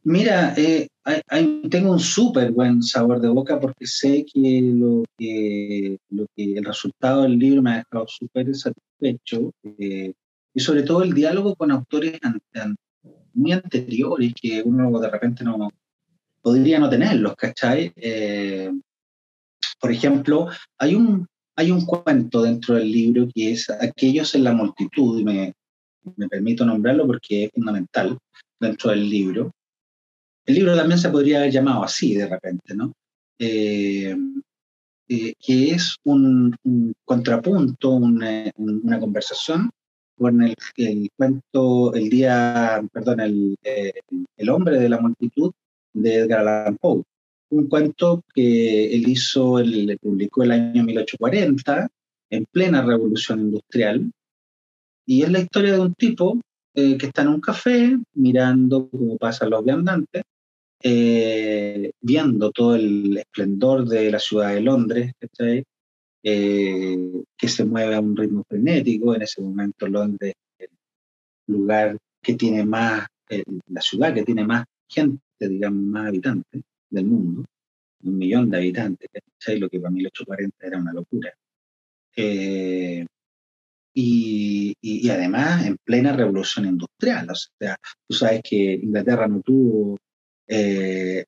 Mira, 0.02 0.54
eh, 0.56 0.88
tengo 1.70 1.92
un 1.92 2.00
súper 2.00 2.52
buen 2.52 2.82
sabor 2.82 3.20
de 3.20 3.28
boca 3.28 3.60
porque 3.60 3.86
sé 3.86 4.24
que 4.24 4.60
lo, 4.62 5.04
que 5.18 5.98
lo 6.08 6.26
que 6.34 6.54
el 6.54 6.64
resultado 6.64 7.22
del 7.22 7.38
libro 7.38 7.60
me 7.60 7.72
ha 7.72 7.76
dejado 7.76 8.06
súper 8.08 8.54
satisfecho 8.54 9.52
eh, 9.78 10.12
y 10.54 10.60
sobre 10.60 10.84
todo 10.84 11.02
el 11.02 11.12
diálogo 11.12 11.54
con 11.54 11.70
autores 11.70 12.18
muy 13.34 13.52
anteriores 13.52 14.32
que 14.40 14.62
uno 14.62 14.98
de 14.98 15.10
repente 15.10 15.44
no 15.44 15.68
podría 16.40 16.78
no 16.78 16.88
tenerlos, 16.88 17.34
¿cachai? 17.36 17.92
Eh, 17.96 18.70
por 19.80 19.90
ejemplo, 19.90 20.48
hay 20.78 20.94
un, 20.94 21.26
hay 21.56 21.70
un 21.70 21.84
cuento 21.84 22.42
dentro 22.42 22.76
del 22.76 22.90
libro 22.90 23.28
que 23.34 23.52
es 23.52 23.68
Aquellos 23.68 24.34
en 24.34 24.44
la 24.44 24.52
multitud, 24.52 25.18
y 25.18 25.24
me, 25.24 25.52
me 26.16 26.28
permito 26.28 26.64
nombrarlo 26.64 27.06
porque 27.06 27.44
es 27.44 27.50
fundamental 27.52 28.16
dentro 28.60 28.90
del 28.90 29.08
libro, 29.10 29.50
el 30.46 30.54
libro 30.54 30.76
también 30.76 30.98
se 30.98 31.10
podría 31.10 31.38
haber 31.38 31.52
llamado 31.52 31.84
así 31.84 32.14
de 32.14 32.28
repente, 32.28 32.74
¿no? 32.74 32.92
Eh, 33.38 34.14
eh, 35.08 35.34
que 35.38 35.70
es 35.70 35.96
un, 36.04 36.54
contrapunto, 37.04 37.90
una, 37.90 38.52
conversación 39.00 39.70
con 40.16 40.42
el, 40.42 40.56
cuento 41.16 41.92
El 41.94 42.08
día, 42.08 42.82
perdón, 42.92 43.20
el, 43.20 43.56
el, 43.62 44.48
hombre 44.48 44.78
de 44.78 44.88
la 44.88 45.00
multitud 45.00 45.52
de 45.92 46.16
Edgar 46.16 46.46
Allan 46.46 46.76
Poe. 46.76 47.02
Un 47.50 47.68
cuento 47.68 48.22
que 48.34 48.94
él 48.94 49.08
hizo, 49.08 49.58
él 49.58 49.98
publicó 50.00 50.42
el 50.42 50.52
año 50.52 50.84
1840, 50.84 51.88
en 52.30 52.46
plena 52.46 52.82
revolución 52.82 53.40
industrial, 53.40 54.10
y 55.06 55.22
es 55.22 55.30
la 55.30 55.40
historia 55.40 55.74
de 55.74 55.80
un 55.80 55.94
tipo 55.94 56.40
eh, 56.74 56.96
que 56.96 57.06
está 57.06 57.22
en 57.22 57.28
un 57.28 57.40
café 57.40 57.96
mirando 58.14 58.88
cómo 58.88 59.16
pasan 59.18 59.50
los 59.50 59.64
viandantes 59.64 60.22
eh, 60.82 61.92
viendo 62.00 62.50
todo 62.50 62.74
el 62.74 63.16
esplendor 63.16 63.86
de 63.88 64.10
la 64.10 64.18
ciudad 64.18 64.54
de 64.54 64.60
Londres, 64.60 65.12
eh, 66.22 67.22
que 67.36 67.48
se 67.48 67.64
mueve 67.64 67.94
a 67.94 68.00
un 68.00 68.16
ritmo 68.16 68.44
frenético. 68.48 69.14
En 69.14 69.22
ese 69.22 69.40
momento 69.42 69.86
Londres 69.86 70.34
es 70.58 70.68
el 70.68 71.54
lugar 71.54 71.98
que 72.22 72.34
tiene 72.34 72.64
más, 72.64 73.06
eh, 73.28 73.44
la 73.68 73.80
ciudad 73.80 74.14
que 74.14 74.24
tiene 74.24 74.44
más 74.44 74.64
gente, 74.88 75.22
digamos, 75.40 75.82
más 75.84 76.08
habitantes 76.08 76.62
del 76.90 77.06
mundo, 77.06 77.44
un 78.02 78.18
millón 78.18 78.50
de 78.50 78.58
habitantes, 78.58 79.08
lo 79.58 79.68
que 79.68 79.80
para 79.80 79.90
1840 79.90 80.66
era 80.66 80.78
una 80.78 80.92
locura. 80.92 81.32
Y, 83.96 84.74
y, 84.80 85.08
además 85.08 85.66
en 85.66 85.76
plena 85.84 86.12
revolución 86.12 86.66
industrial. 86.66 87.30
O 87.30 87.34
sea, 87.34 87.76
tú 88.06 88.14
sabes 88.14 88.40
que 88.42 88.74
Inglaterra 88.74 89.28
no 89.28 89.40
tuvo 89.40 89.96
eh, 90.46 91.24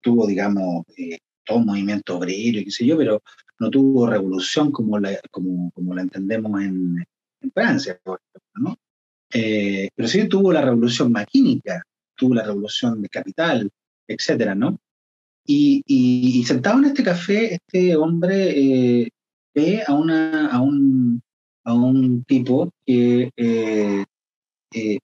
tuvo, 0.00 0.26
digamos, 0.26 0.84
eh, 0.96 1.18
todo 1.44 1.58
un 1.58 1.66
movimiento 1.66 2.18
obrero 2.18 2.58
y 2.58 2.64
qué 2.64 2.70
sé 2.70 2.86
yo, 2.86 2.96
pero 2.96 3.22
no 3.58 3.70
tuvo 3.70 4.06
revolución 4.06 4.70
como 4.70 4.98
la, 4.98 5.18
como, 5.30 5.70
como 5.72 5.94
la 5.94 6.02
entendemos 6.02 6.60
en, 6.62 7.04
en 7.40 7.52
Francia, 7.52 7.98
por 8.02 8.20
ejemplo, 8.20 8.70
¿no? 8.70 8.76
Eh, 9.32 9.88
pero 9.94 10.08
sí 10.08 10.28
tuvo 10.28 10.52
la 10.52 10.62
revolución 10.62 11.12
maquínica, 11.12 11.82
tuvo 12.16 12.34
la 12.34 12.44
revolución 12.44 13.00
de 13.02 13.08
capital, 13.08 13.70
etcétera, 14.06 14.54
¿no? 14.54 14.78
Y, 15.46 15.82
y, 15.86 16.44
sentado 16.44 16.78
en 16.78 16.86
este 16.86 17.02
café, 17.02 17.54
este 17.54 17.96
hombre 17.96 19.10
ve 19.54 19.82
a, 19.86 19.94
una, 19.94 20.48
a, 20.48 20.60
un, 20.60 21.22
a 21.64 21.74
un 21.74 22.22
tipo 22.24 22.72
que 22.86 23.30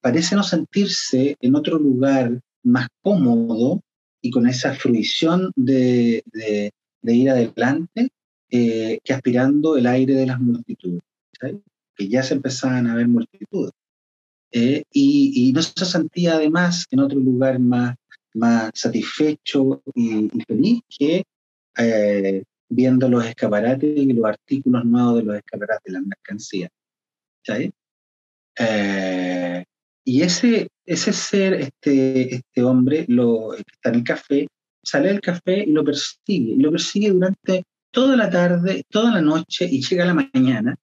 parece 0.00 0.36
no 0.36 0.42
sentirse 0.44 1.36
en 1.40 1.54
otro 1.56 1.78
lugar 1.78 2.40
más 2.66 2.88
cómodo 3.02 3.82
y 4.20 4.30
con 4.30 4.46
esa 4.46 4.74
fruición 4.74 5.52
de, 5.56 6.22
de, 6.32 7.14
ir 7.14 7.30
adelante 7.30 8.08
eh, 8.50 8.98
que 9.02 9.12
aspirando 9.12 9.76
el 9.76 9.86
aire 9.86 10.14
de 10.14 10.26
las 10.26 10.40
multitudes, 10.40 11.02
que 11.94 12.08
ya 12.08 12.22
se 12.22 12.34
empezaban 12.34 12.86
a 12.88 12.94
ver 12.94 13.08
multitudes. 13.08 13.72
y, 14.50 14.82
y, 14.92 15.52
no 15.52 15.62
se 15.62 15.84
sentía 15.84 16.34
además 16.34 16.86
en 16.90 17.00
otro 17.00 17.18
lugar 17.18 17.58
más, 17.58 17.94
más 18.34 18.70
satisfecho 18.74 19.82
y, 19.94 20.28
feliz 20.46 20.80
que 20.88 21.24
viendo 22.68 23.08
los 23.08 23.24
escaparates 23.24 23.96
y 23.96 24.12
los 24.12 24.24
artículos 24.24 24.84
nuevos 24.84 25.16
de 25.18 25.22
los 25.22 25.36
escaparates 25.36 25.84
de 25.84 25.92
las 25.92 26.02
mercancías. 26.02 26.70
Eh, 28.58 29.64
y 30.04 30.22
ese, 30.22 30.68
ese 30.86 31.12
ser, 31.12 31.54
este, 31.54 32.36
este 32.36 32.62
hombre, 32.62 33.04
lo, 33.08 33.54
está 33.54 33.90
en 33.90 33.96
el 33.96 34.04
café, 34.04 34.46
sale 34.82 35.08
del 35.08 35.20
café 35.20 35.64
y 35.64 35.72
lo 35.72 35.84
persigue. 35.84 36.52
Y 36.52 36.56
lo 36.56 36.70
persigue 36.70 37.10
durante 37.10 37.64
toda 37.90 38.16
la 38.16 38.30
tarde, 38.30 38.84
toda 38.88 39.12
la 39.12 39.20
noche 39.20 39.66
y 39.70 39.82
llega 39.82 40.04
a 40.04 40.06
la 40.06 40.28
mañana. 40.32 40.76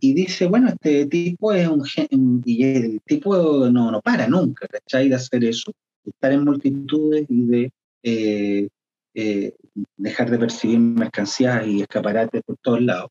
Y 0.00 0.14
dice, 0.14 0.46
bueno, 0.46 0.68
este 0.68 1.06
tipo 1.06 1.52
es 1.52 1.66
un... 1.66 2.42
Y 2.44 2.64
el 2.64 3.00
tipo 3.04 3.68
no, 3.68 3.90
no 3.90 4.00
para 4.00 4.28
nunca, 4.28 4.68
¿cachai? 4.68 5.08
De 5.08 5.16
hacer 5.16 5.42
eso, 5.44 5.72
de 6.04 6.10
estar 6.10 6.32
en 6.32 6.44
multitudes 6.44 7.26
y 7.28 7.44
de 7.46 7.72
eh, 8.04 8.68
eh, 9.14 9.52
dejar 9.96 10.30
de 10.30 10.38
percibir 10.38 10.78
mercancías 10.78 11.66
y 11.66 11.80
escaparates 11.80 12.42
por 12.46 12.56
todos 12.58 12.82
lados. 12.82 13.10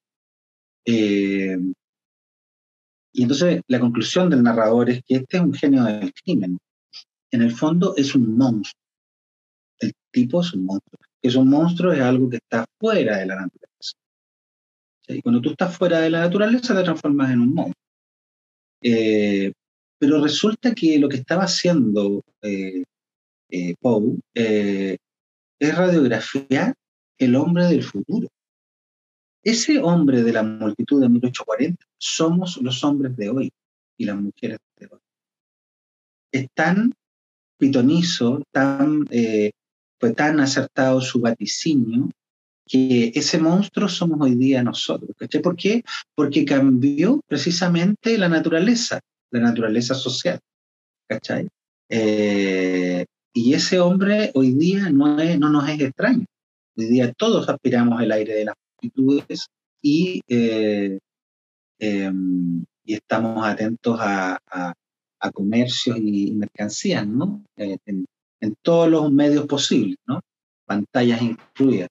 Eh, 0.85 1.57
y 3.18 3.24
entonces 3.24 3.63
la 3.68 3.80
conclusión 3.80 4.30
del 4.30 4.43
narrador 4.43 4.91
es 4.91 5.01
que 5.03 5.15
este 5.15 5.38
es 5.38 5.43
un 5.43 5.51
genio 5.51 5.84
del 5.86 6.13
crimen. 6.13 6.59
En 7.32 7.41
el 7.41 7.51
fondo 7.51 7.95
es 7.97 8.13
un 8.13 8.38
monstruo. 8.38 8.80
El 9.80 9.91
tipo 10.11 10.41
es 10.41 10.53
un 10.53 10.65
monstruo. 10.65 10.99
Es 11.24 11.34
un 11.34 11.49
monstruo 11.49 11.93
es 11.93 11.99
algo 11.99 12.30
que 12.30 12.38
está 12.38 12.68
fuera 12.80 13.18
de 13.18 13.26
la 13.26 13.38
naturaleza. 13.38 13.97
Y 15.07 15.22
cuando 15.24 15.41
tú 15.41 15.49
estás 15.49 15.76
fuera 15.76 15.99
de 15.99 16.11
la 16.11 16.20
naturaleza 16.20 16.76
te 16.76 16.84
transformas 16.84 17.32
en 17.32 17.39
un 17.39 17.53
monstruo. 17.55 17.84
Eh, 18.84 19.51
pero 19.97 20.22
resulta 20.22 20.76
que 20.76 20.99
lo 20.99 21.09
que 21.09 21.18
estaba 21.18 21.45
haciendo 21.45 22.22
eh, 22.43 22.84
eh, 23.49 23.74
Poe 23.80 24.20
es 24.36 25.76
radiografiar 25.76 26.76
el 27.18 27.36
hombre 27.36 27.65
del 27.65 27.82
futuro. 27.82 28.28
Ese 29.47 29.79
hombre 29.79 30.23
de 30.23 30.33
la 30.33 30.43
multitud 30.43 30.99
de 31.01 31.07
1840 31.07 31.85
somos 31.97 32.57
los 32.57 32.83
hombres 32.83 33.15
de 33.15 33.29
hoy 33.29 33.53
y 33.97 34.03
las 34.03 34.17
mujeres 34.17 34.57
de 34.77 34.87
hoy. 34.91 34.99
Es 36.33 36.47
tan 36.53 36.93
pitonizo, 37.57 38.43
tan, 38.51 39.05
eh, 39.09 39.51
fue 40.01 40.11
tan 40.11 40.41
acertado 40.41 40.99
su 40.99 41.21
vaticinio 41.21 42.09
que 42.65 43.13
ese 43.15 43.37
monstruo 43.37 43.87
somos 43.87 44.19
hoy 44.19 44.35
día 44.35 44.61
nosotros. 44.63 45.11
¿Por 45.41 45.55
qué? 45.55 45.81
Porque 46.13 46.43
cambió 46.43 47.21
precisamente 47.25 48.17
la 48.17 48.27
naturaleza, 48.27 48.99
la 49.31 49.39
naturaleza 49.39 49.95
social. 49.95 50.41
¿Cachai? 51.07 51.47
Eh, 51.87 53.05
y 53.31 53.53
ese 53.53 53.79
hombre 53.79 54.29
hoy 54.33 54.51
día 54.55 54.89
no, 54.89 55.17
es, 55.21 55.39
no 55.39 55.49
nos 55.49 55.69
es 55.69 55.79
extraño. 55.79 56.25
Hoy 56.75 56.87
día 56.87 57.13
todos 57.13 57.47
aspiramos 57.47 58.01
el 58.01 58.11
aire 58.11 58.33
de 58.33 58.43
las 58.43 58.55
multitudes 58.82 59.47
y, 59.82 60.21
eh, 60.28 60.99
em, 61.80 62.65
y 62.84 62.93
estamos 62.93 63.45
atentos 63.45 63.97
a, 63.99 64.38
a, 64.49 64.73
comercios 65.34 65.97
y 65.97 66.32
mercancías, 66.32 67.05
¿no? 67.05 67.43
Eh, 67.57 67.78
en, 67.86 68.05
todos 68.61 68.89
los 68.89 69.11
medios 69.11 69.45
posibles, 69.45 69.97
¿no? 70.07 70.21
Pantallas 70.65 71.21
incluidas. 71.21 71.89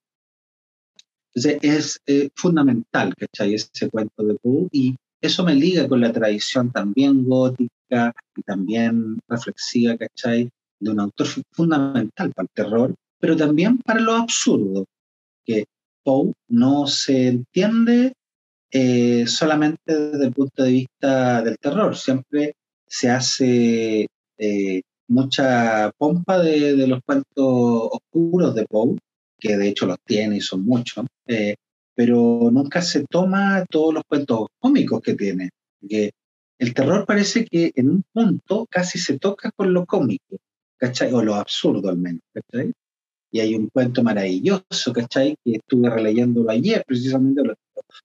Entonces 1.35 1.59
es 1.63 2.01
eh, 2.07 2.31
fundamental, 2.35 3.15
¿cachai? 3.15 3.55
Ese 3.55 3.91
cuento 3.91 4.23
de 4.25 4.37
Poe 4.37 4.69
y 4.73 4.97
eso 5.21 5.45
me 5.45 5.55
liga 5.55 5.87
con 5.87 6.01
la 6.01 6.13
tradición 6.13 6.71
también 6.73 7.25
gótica 7.25 8.13
y 8.37 8.43
también 8.43 9.19
reflexiva, 9.29 9.97
¿cachai? 9.99 10.49
de 10.81 10.91
un 10.91 11.01
autor 11.01 11.27
fundamental 11.53 12.33
para 12.33 12.45
el 12.45 12.51
terror, 12.55 12.95
pero 13.19 13.37
también 13.37 13.79
para 13.79 14.01
lo 14.01 14.15
absurdo, 14.15 14.87
que 15.45 15.67
Poe 16.07 16.33
no 16.49 16.87
se 16.87 17.27
entiende 17.27 18.13
eh, 18.71 19.27
solamente 19.27 19.81
desde 19.87 20.27
el 20.27 20.33
punto 20.33 20.63
de 20.63 20.71
vista 20.71 21.43
del 21.43 21.59
terror, 21.59 21.97
siempre 21.97 22.55
se 22.87 23.11
hace 23.11 24.07
eh, 24.39 24.83
mucha 25.09 25.91
pompa 25.99 26.39
de, 26.39 26.87
los 26.87 27.01
cuentos 27.05 27.35
oscuros 27.91 28.55
de 28.55 28.67
Poe, 28.67 28.97
que 29.37 29.57
de 29.57 29.69
hecho 29.69 29.87
los 29.87 29.99
tiene 30.07 30.37
y 30.37 30.41
son 30.41 30.65
muchos, 30.65 31.07
eh, 31.27 31.57
pero 31.97 32.51
nunca 32.53 32.83
se 32.83 33.05
toma 33.11 33.65
todos 33.69 33.93
los 33.93 34.05
cuentos 34.09 34.47
cómicos 34.61 35.01
que 35.03 35.15
tiene. 35.15 35.51
Que 35.89 36.13
el 36.61 36.73
terror 36.73 37.05
parece 37.05 37.45
que 37.47 37.73
en 37.75 37.91
un 37.91 38.05
punto 38.13 38.67
casi 38.71 39.01
se 39.01 39.19
toca 39.19 39.51
con 39.57 39.73
lo 39.75 39.85
cómico. 39.85 40.37
O 41.13 41.23
lo 41.23 41.35
absurdo 41.35 41.89
al 41.89 41.97
menos, 41.97 42.21
¿cachai? 42.33 42.71
Y 43.37 43.41
hay 43.41 43.55
un 43.55 43.69
cuento 43.69 44.03
maravilloso, 44.03 44.95
¿cachai? 44.95 45.37
Que 45.45 45.57
estuve 45.57 45.91
releyéndolo 45.91 46.49
ayer, 46.49 46.83
precisamente, 46.87 47.43
lo 47.45 47.55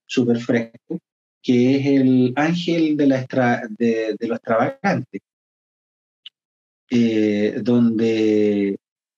súper 0.06 0.38
fresco, 0.40 1.00
que 1.42 1.78
es 1.78 1.86
el 1.86 2.34
ángel 2.36 2.98
de, 2.98 3.08
la 3.08 3.26
de, 3.70 4.18
lo 4.20 4.36
extravagante, 4.36 5.22
eh, 6.90 7.62
donde 7.62 8.76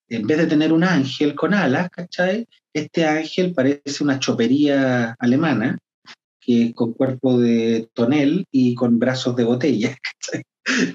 en 0.08 0.28
vez 0.28 0.38
de 0.38 0.46
tener 0.46 0.72
un 0.72 0.84
ángel 0.84 1.34
con 1.34 1.56
alas, 1.56 1.90
¿cachai? 1.90 2.46
Este 2.72 3.08
ángel 3.08 3.52
parece 3.56 4.04
una 4.04 4.20
chopería 4.20 5.16
alemana, 5.18 5.80
que 6.40 6.76
con 6.76 6.94
cuerpo 6.94 7.40
de 7.40 7.90
tonel 7.94 8.46
y 8.52 8.76
con 8.76 9.00
brazos 9.00 9.36
de 9.36 9.46
botella, 9.46 9.98
¿cachai? 10.22 10.44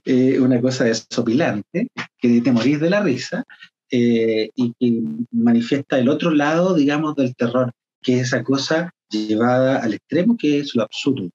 Eh, 0.05 0.39
una 0.39 0.61
cosa 0.61 0.85
desopilante, 0.85 1.89
que 2.19 2.41
te 2.41 2.53
morís 2.53 2.79
de 2.79 2.91
la 2.91 3.03
risa, 3.03 3.45
eh, 3.91 4.51
y 4.55 4.73
que 4.79 5.03
manifiesta 5.33 5.99
el 5.99 6.09
otro 6.09 6.31
lado, 6.31 6.75
digamos, 6.75 7.15
del 7.17 7.35
terror, 7.35 7.73
que 8.03 8.21
es 8.21 8.29
esa 8.29 8.43
cosa 8.43 8.91
llevada 9.11 9.83
al 9.83 9.95
extremo, 9.95 10.37
que 10.37 10.61
es 10.61 10.75
lo 10.75 10.83
absurdo. 10.83 11.31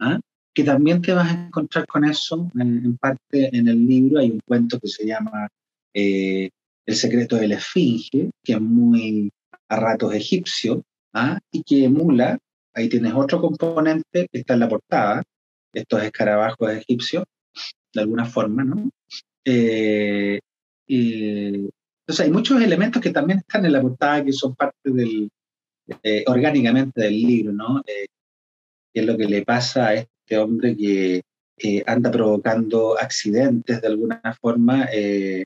¿ah? 0.00 0.20
Que 0.54 0.64
también 0.64 1.02
te 1.02 1.12
vas 1.12 1.30
a 1.32 1.46
encontrar 1.46 1.86
con 1.86 2.04
eso, 2.04 2.50
en, 2.58 2.96
parte 2.98 3.56
en 3.56 3.68
el 3.68 3.86
libro 3.86 4.20
hay 4.20 4.30
un 4.30 4.40
cuento 4.46 4.78
que 4.78 4.88
se 4.88 5.06
llama 5.06 5.48
eh, 5.94 6.50
El 6.86 6.94
secreto 6.94 7.36
de 7.36 7.48
la 7.48 7.56
esfinge, 7.56 8.30
que 8.44 8.52
es 8.52 8.60
muy 8.60 9.30
a 9.68 9.76
ratos 9.76 10.14
egipcio, 10.14 10.82
¿ah? 11.14 11.38
y 11.52 11.62
que 11.62 11.84
emula, 11.84 12.38
ahí 12.74 12.88
tienes 12.88 13.12
otro 13.14 13.40
componente 13.40 14.28
que 14.30 14.38
está 14.38 14.54
en 14.54 14.60
la 14.60 14.68
portada, 14.68 15.22
estos 15.72 16.02
escarabajos 16.02 16.70
egipcios, 16.70 17.24
de 17.92 18.00
alguna 18.00 18.24
forma, 18.24 18.64
¿no? 18.64 18.90
Eh, 19.44 20.38
entonces 22.08 22.24
hay 22.24 22.32
muchos 22.32 22.62
elementos 22.62 23.02
que 23.02 23.10
también 23.10 23.40
están 23.40 23.66
en 23.66 23.72
la 23.72 23.82
portada 23.82 24.24
que 24.24 24.32
son 24.32 24.54
parte 24.54 24.78
del, 24.90 25.30
eh, 26.02 26.24
orgánicamente 26.26 27.02
del 27.02 27.20
libro, 27.20 27.52
¿no? 27.52 27.82
Eh, 27.86 28.06
es 28.94 29.04
lo 29.04 29.14
que 29.18 29.26
le 29.26 29.44
pasa 29.44 29.88
a 29.88 29.94
este 29.94 30.38
hombre 30.38 30.74
que 30.74 31.22
anda 31.84 32.10
provocando 32.10 32.98
accidentes 32.98 33.82
de 33.82 33.86
alguna 33.86 34.22
forma 34.40 34.88
y, 34.94 35.44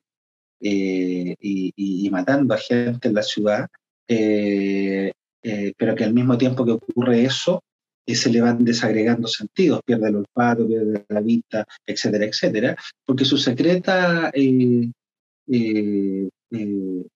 y, 0.61 2.11
matando 2.11 2.55
a 2.55 2.59
gente 2.59 3.09
en 3.09 3.15
la 3.15 3.23
ciudad, 3.25 3.67
pero 4.07 5.95
que 5.97 6.05
al 6.05 6.15
mismo 6.15 6.39
tiempo 6.39 6.65
que 6.65 6.73
ocurre 6.73 7.25
eso, 7.25 7.61
se 8.07 8.31
le 8.31 8.41
van 8.41 8.65
desagregando 8.65 9.27
sentidos, 9.27 9.81
pierde 9.85 10.11
el 10.11 10.17
olfato, 10.17 10.69
pierde 10.69 11.05
la 11.09 11.21
vista, 11.21 11.67
etcétera, 11.85 12.27
etcétera, 12.27 12.77
porque 13.05 13.25
su 13.25 13.37
secreta 13.37 14.31
eh, 14.33 16.29
eh, 16.53 17.07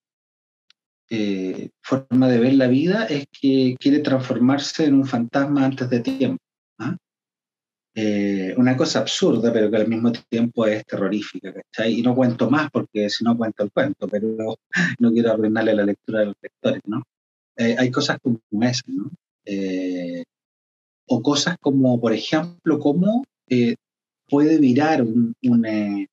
eh, 1.09 1.70
forma 1.82 2.28
de 2.28 2.39
ver 2.39 2.55
la 2.55 2.66
vida 2.66 3.05
es 3.07 3.26
que 3.30 3.76
quiere 3.78 4.01
transformarse 4.01 4.87
en 4.87 4.95
un 4.95 5.07
fantasma 5.07 5.64
antes 5.64 5.89
de 5.91 6.01
tiempo. 6.01 6.43
¿ah? 6.78 6.97
una 8.59 8.76
cosa 8.76 9.01
absurda, 9.01 9.51
pero 9.53 9.70
que 9.70 9.76
al 9.76 9.89
mismo 9.89 10.12
tiempo 10.28 10.66
es 10.66 10.84
terrorífica, 10.84 11.55
Y 11.87 12.03
no 12.03 12.14
cuento 12.14 12.51
más 12.51 12.70
porque 12.70 13.09
si 13.09 13.24
no 13.24 13.37
cuento 13.37 13.64
el 13.64 13.72
cuento, 13.72 14.07
pero 14.09 14.57
no 14.99 15.12
quiero 15.12 15.32
arruinarle 15.32 15.74
la 15.74 15.84
lectura 15.84 16.20
de 16.20 16.26
los 16.26 16.37
lectores, 16.43 16.82
¿no? 16.87 17.03
hay 17.57 17.91
cosas 17.91 18.18
como 18.20 18.39
esas, 18.62 18.89
¿no? 18.89 19.11
o 21.07 21.22
cosas 21.22 21.57
como, 21.61 22.01
por 22.01 22.12
ejemplo, 22.12 22.78
cómo 22.78 23.24
eh, 23.49 23.76
puede 24.28 24.59
virar 24.59 25.03
un, 25.03 25.34
eh, 25.64 26.07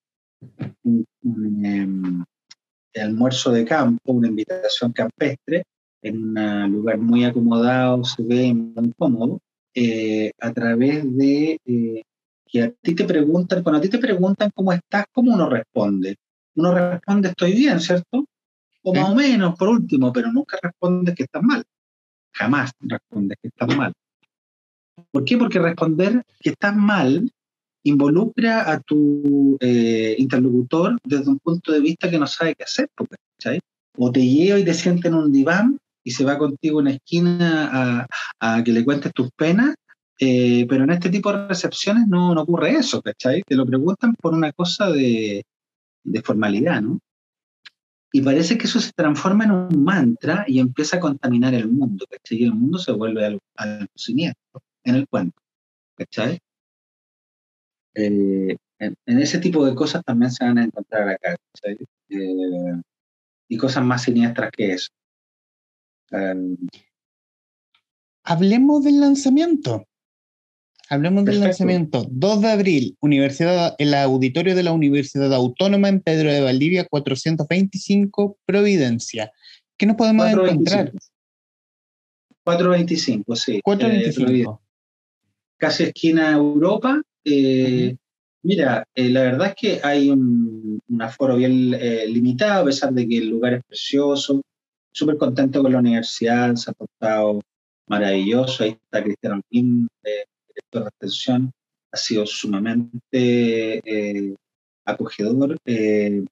em, 2.93 3.03
almuerzo 3.03 3.51
de 3.51 3.65
campo, 3.65 4.13
una 4.13 4.27
invitación 4.27 4.91
campestre, 4.93 5.63
en 6.01 6.37
un 6.37 6.71
lugar 6.71 6.97
muy 6.97 7.23
acomodado, 7.23 8.03
se 8.03 8.21
ve 8.23 8.53
muy 8.53 8.91
cómodo, 8.97 9.39
eh, 9.73 10.31
a 10.39 10.51
través 10.51 11.03
de 11.15 11.59
que 12.45 12.61
a 12.61 12.71
ti 12.71 12.93
te 12.93 13.05
preguntan, 13.05 13.63
cuando 13.63 13.79
a 13.79 13.81
ti 13.81 13.89
te 13.89 13.97
preguntan 13.97 14.51
cómo 14.53 14.73
estás, 14.73 15.05
¿cómo 15.11 15.33
uno 15.33 15.49
responde? 15.49 16.17
Uno 16.55 16.73
responde 16.73 17.29
estoy 17.29 17.53
bien, 17.53 17.79
¿cierto? 17.79 18.25
O 18.83 18.93
más 18.93 19.09
o 19.09 19.15
menos, 19.15 19.55
por 19.57 19.69
último, 19.69 20.13
pero 20.13 20.31
nunca 20.31 20.59
responde 20.61 21.15
que 21.15 21.23
estás 21.23 21.41
mal. 21.41 21.63
Jamás 22.33 22.71
responde 22.81 23.35
que 23.41 23.47
estás 23.47 23.75
mal. 23.75 23.93
¿Por 25.09 25.25
qué? 25.25 25.37
Porque 25.37 25.57
responder 25.57 26.23
que 26.39 26.51
estás 26.51 26.75
mal 26.75 27.31
involucra 27.83 28.71
a 28.71 28.79
tu 28.79 29.57
eh, 29.59 30.15
interlocutor 30.17 30.97
desde 31.03 31.29
un 31.29 31.39
punto 31.39 31.71
de 31.71 31.81
vista 31.81 32.09
que 32.09 32.17
no 32.17 32.27
sabe 32.27 32.55
qué 32.55 32.63
hacer, 32.63 32.89
¿cachai? 33.37 33.59
O 33.97 34.11
te 34.11 34.25
lleva 34.25 34.59
y 34.59 34.65
te 34.65 34.73
siente 34.73 35.09
en 35.09 35.15
un 35.15 35.31
diván 35.31 35.77
y 36.03 36.11
se 36.11 36.25
va 36.25 36.37
contigo 36.37 36.79
en 36.79 36.85
la 36.85 36.91
esquina 36.91 38.07
a, 38.39 38.63
que 38.63 38.71
le 38.71 38.83
cuentes 38.83 39.13
tus 39.13 39.29
penas, 39.31 39.75
eh, 40.19 40.65
pero 40.67 40.83
en 40.83 40.91
este 40.91 41.09
tipo 41.09 41.31
de 41.31 41.47
recepciones 41.47 42.07
no, 42.07 42.31
ocurre 42.31 42.71
eso, 42.71 43.01
¿cachai? 43.01 43.43
Te 43.43 43.55
lo 43.55 43.65
preguntan 43.65 44.13
por 44.15 44.33
una 44.33 44.51
cosa 44.51 44.89
de, 44.89 45.45
formalidad, 46.23 46.81
¿no? 46.81 46.99
Y 48.11 48.21
parece 48.21 48.57
que 48.57 48.65
eso 48.65 48.79
se 48.79 48.91
transforma 48.91 49.45
en 49.45 49.51
un 49.51 49.83
mantra 49.83 50.45
y 50.47 50.59
empieza 50.59 50.97
a 50.97 50.99
contaminar 50.99 51.53
el 51.55 51.69
mundo, 51.69 52.05
¿cachai? 52.09 52.39
Y 52.39 52.43
el 52.43 52.53
mundo 52.53 52.77
se 52.77 52.91
vuelve 52.91 53.25
algo, 53.25 53.39
siniestro 53.95 54.61
en 54.83 54.95
el 54.95 55.07
cuento, 55.07 55.41
¿cachai? 55.97 56.39
Eh, 57.95 58.57
en, 58.79 59.19
ese 59.19 59.39
tipo 59.39 59.65
de 59.65 59.75
cosas 59.75 60.03
también 60.03 60.31
se 60.31 60.43
van 60.43 60.57
a 60.57 60.63
encontrar 60.63 61.09
acá. 61.09 61.35
Eh, 62.09 62.81
y 63.47 63.57
cosas 63.57 63.83
más 63.83 64.03
siniestras 64.03 64.51
que 64.51 64.73
eso. 64.73 64.89
Em, 66.11 66.57
Hablemos 68.23 68.83
del 68.83 68.99
lanzamiento. 68.99 69.85
Hablemos 70.89 71.25
del 71.25 71.39
lanzamiento. 71.39 72.05
2 72.09 72.41
de 72.41 72.51
abril, 72.51 72.97
Universidad, 73.01 73.75
el 73.77 73.93
auditorio 73.93 74.55
de 74.55 74.63
la 74.63 74.71
Universidad 74.71 75.33
Autónoma 75.33 75.89
en 75.89 76.01
Pedro 76.01 76.31
de 76.31 76.41
Valdivia, 76.41 76.85
425, 76.85 78.37
Providencia. 78.45 79.31
¿Qué 79.77 79.85
nos 79.85 79.95
podemos 79.95 80.27
encontrar? 80.27 80.91
425, 82.43 83.35
sí. 83.35 83.61
425. 83.63 84.61
Eh, 84.61 84.67
casi 85.57 85.83
esquina 85.83 86.31
Europa. 86.31 87.01
Eh, 87.25 87.95
mira, 88.43 88.85
eh, 88.95 89.09
la 89.09 89.21
verdad 89.23 89.47
es 89.47 89.55
que 89.55 89.79
hay 89.83 90.09
un, 90.09 90.81
aforo 90.99 91.35
bien 91.35 91.71
limitado, 92.11 92.61
a 92.61 92.65
pesar 92.65 92.93
de 92.93 93.07
que 93.07 93.17
el 93.17 93.29
lugar 93.29 93.53
es 93.53 93.63
precioso. 93.63 94.41
Súper 94.91 95.17
contento 95.17 95.61
con 95.61 95.71
la 95.71 95.79
universidad, 95.79 96.55
se 96.55 96.69
ha 96.69 96.73
portado 96.73 97.41
maravilloso. 97.87 98.63
Ahí 98.63 98.71
está 98.71 99.03
Cristiano 99.03 99.37
Alpín, 99.37 99.87
director 100.53 100.83
de 100.83 100.87
atención, 100.87 101.51
ha 101.91 101.97
sido 101.97 102.25
sumamente 102.25 103.81
eh, 103.85 104.35
acogedor. 104.85 105.57
Eh, 105.65 106.25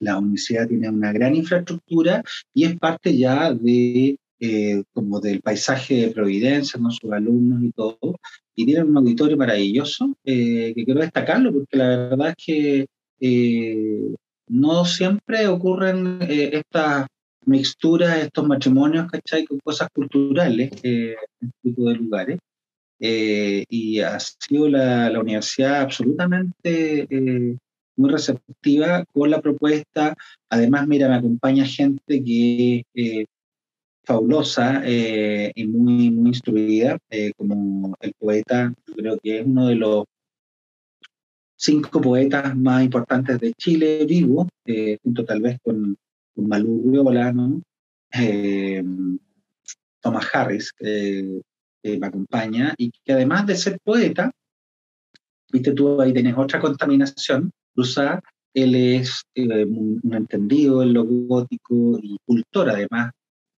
la 0.00 0.18
universidad 0.18 0.68
tiene 0.68 0.88
una 0.88 1.12
gran 1.12 1.34
infraestructura 1.34 2.22
y 2.54 2.64
es 2.64 2.78
parte 2.78 3.16
ya 3.16 3.52
de 3.52 4.16
eh, 4.42 4.82
como 4.92 5.20
del 5.20 5.40
paisaje 5.40 5.94
de 5.94 6.10
Providencia, 6.10 6.80
con 6.80 6.90
sus 6.90 7.12
alumnos 7.12 7.62
y 7.62 7.70
todo, 7.70 8.18
y 8.54 8.66
tiene 8.66 8.82
un 8.84 8.96
auditorio 8.96 9.36
maravilloso 9.36 10.14
que 10.24 10.74
quiero 10.74 11.00
destacarlo 11.00 11.52
porque 11.52 11.76
la 11.76 11.88
verdad 11.88 12.34
es 12.36 12.44
que 12.44 12.86
no 14.48 14.84
siempre 14.84 15.46
ocurren 15.46 16.18
estas 16.20 17.06
mixturas, 17.46 18.18
estos 18.18 18.46
matrimonios, 18.46 19.10
¿cachai? 19.10 19.44
Con 19.44 19.58
cosas 19.60 19.88
culturales 19.92 20.70
en 20.82 21.10
este 21.10 21.16
tipo 21.62 21.88
de 21.88 21.94
lugares. 21.94 22.38
Eh, 23.04 23.64
y 23.68 23.98
ha 24.00 24.18
sido 24.20 24.68
la, 24.68 25.10
la 25.10 25.20
universidad 25.20 25.80
absolutamente 25.80 27.06
eh, 27.10 27.56
muy 27.96 28.10
receptiva 28.10 29.04
con 29.12 29.30
la 29.30 29.40
propuesta. 29.40 30.14
Además, 30.48 30.86
mira, 30.86 31.08
me 31.08 31.16
acompaña 31.16 31.64
gente 31.64 32.22
que 32.22 32.84
es 34.02 34.08
eh, 34.08 34.12
fabulosa 34.12 34.82
y 34.86 35.66
muy, 35.66 36.10
muy 36.10 36.28
instruida, 36.28 36.98
como 37.36 37.94
el 38.00 38.12
poeta, 38.18 38.74
creo 38.96 39.18
que 39.18 39.38
es 39.38 39.46
uno 39.46 39.68
de 39.68 39.74
los 39.76 40.04
cinco 41.56 42.00
poetas 42.00 42.56
más 42.56 42.84
importantes 42.84 43.38
de 43.38 43.52
Chile 43.54 44.04
vivo, 44.06 44.48
junto 45.02 45.24
tal 45.24 45.40
vez 45.40 45.58
con, 45.62 45.96
con 46.34 46.48
Malú 46.48 47.04
¿no? 47.34 47.62
Thomas 50.00 50.28
Harris, 50.32 50.72
que 50.72 51.40
me 51.82 52.06
acompaña 52.06 52.74
y 52.76 52.90
que 53.04 53.12
además 53.12 53.46
de 53.46 53.56
ser 53.56 53.78
poeta, 53.84 54.32
viste 55.52 55.72
tú 55.72 56.00
ahí 56.00 56.12
tenés 56.12 56.36
otra 56.36 56.60
contaminación 56.60 57.52
cruzada, 57.74 58.20
él 58.54 58.74
es 58.74 59.22
eh, 59.34 59.64
un, 59.64 60.00
entendido 60.12 60.82
en 60.82 60.92
lo 60.92 61.04
gótico 61.04 61.98
y 62.02 62.16
cultor 62.24 62.70
además, 62.70 63.12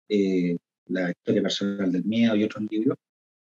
eh, 0.09 0.57
la 0.87 1.09
historia 1.09 1.41
personal 1.41 1.91
del 1.91 2.03
miedo 2.05 2.35
y 2.35 2.43
otros 2.43 2.63
libros 2.69 2.97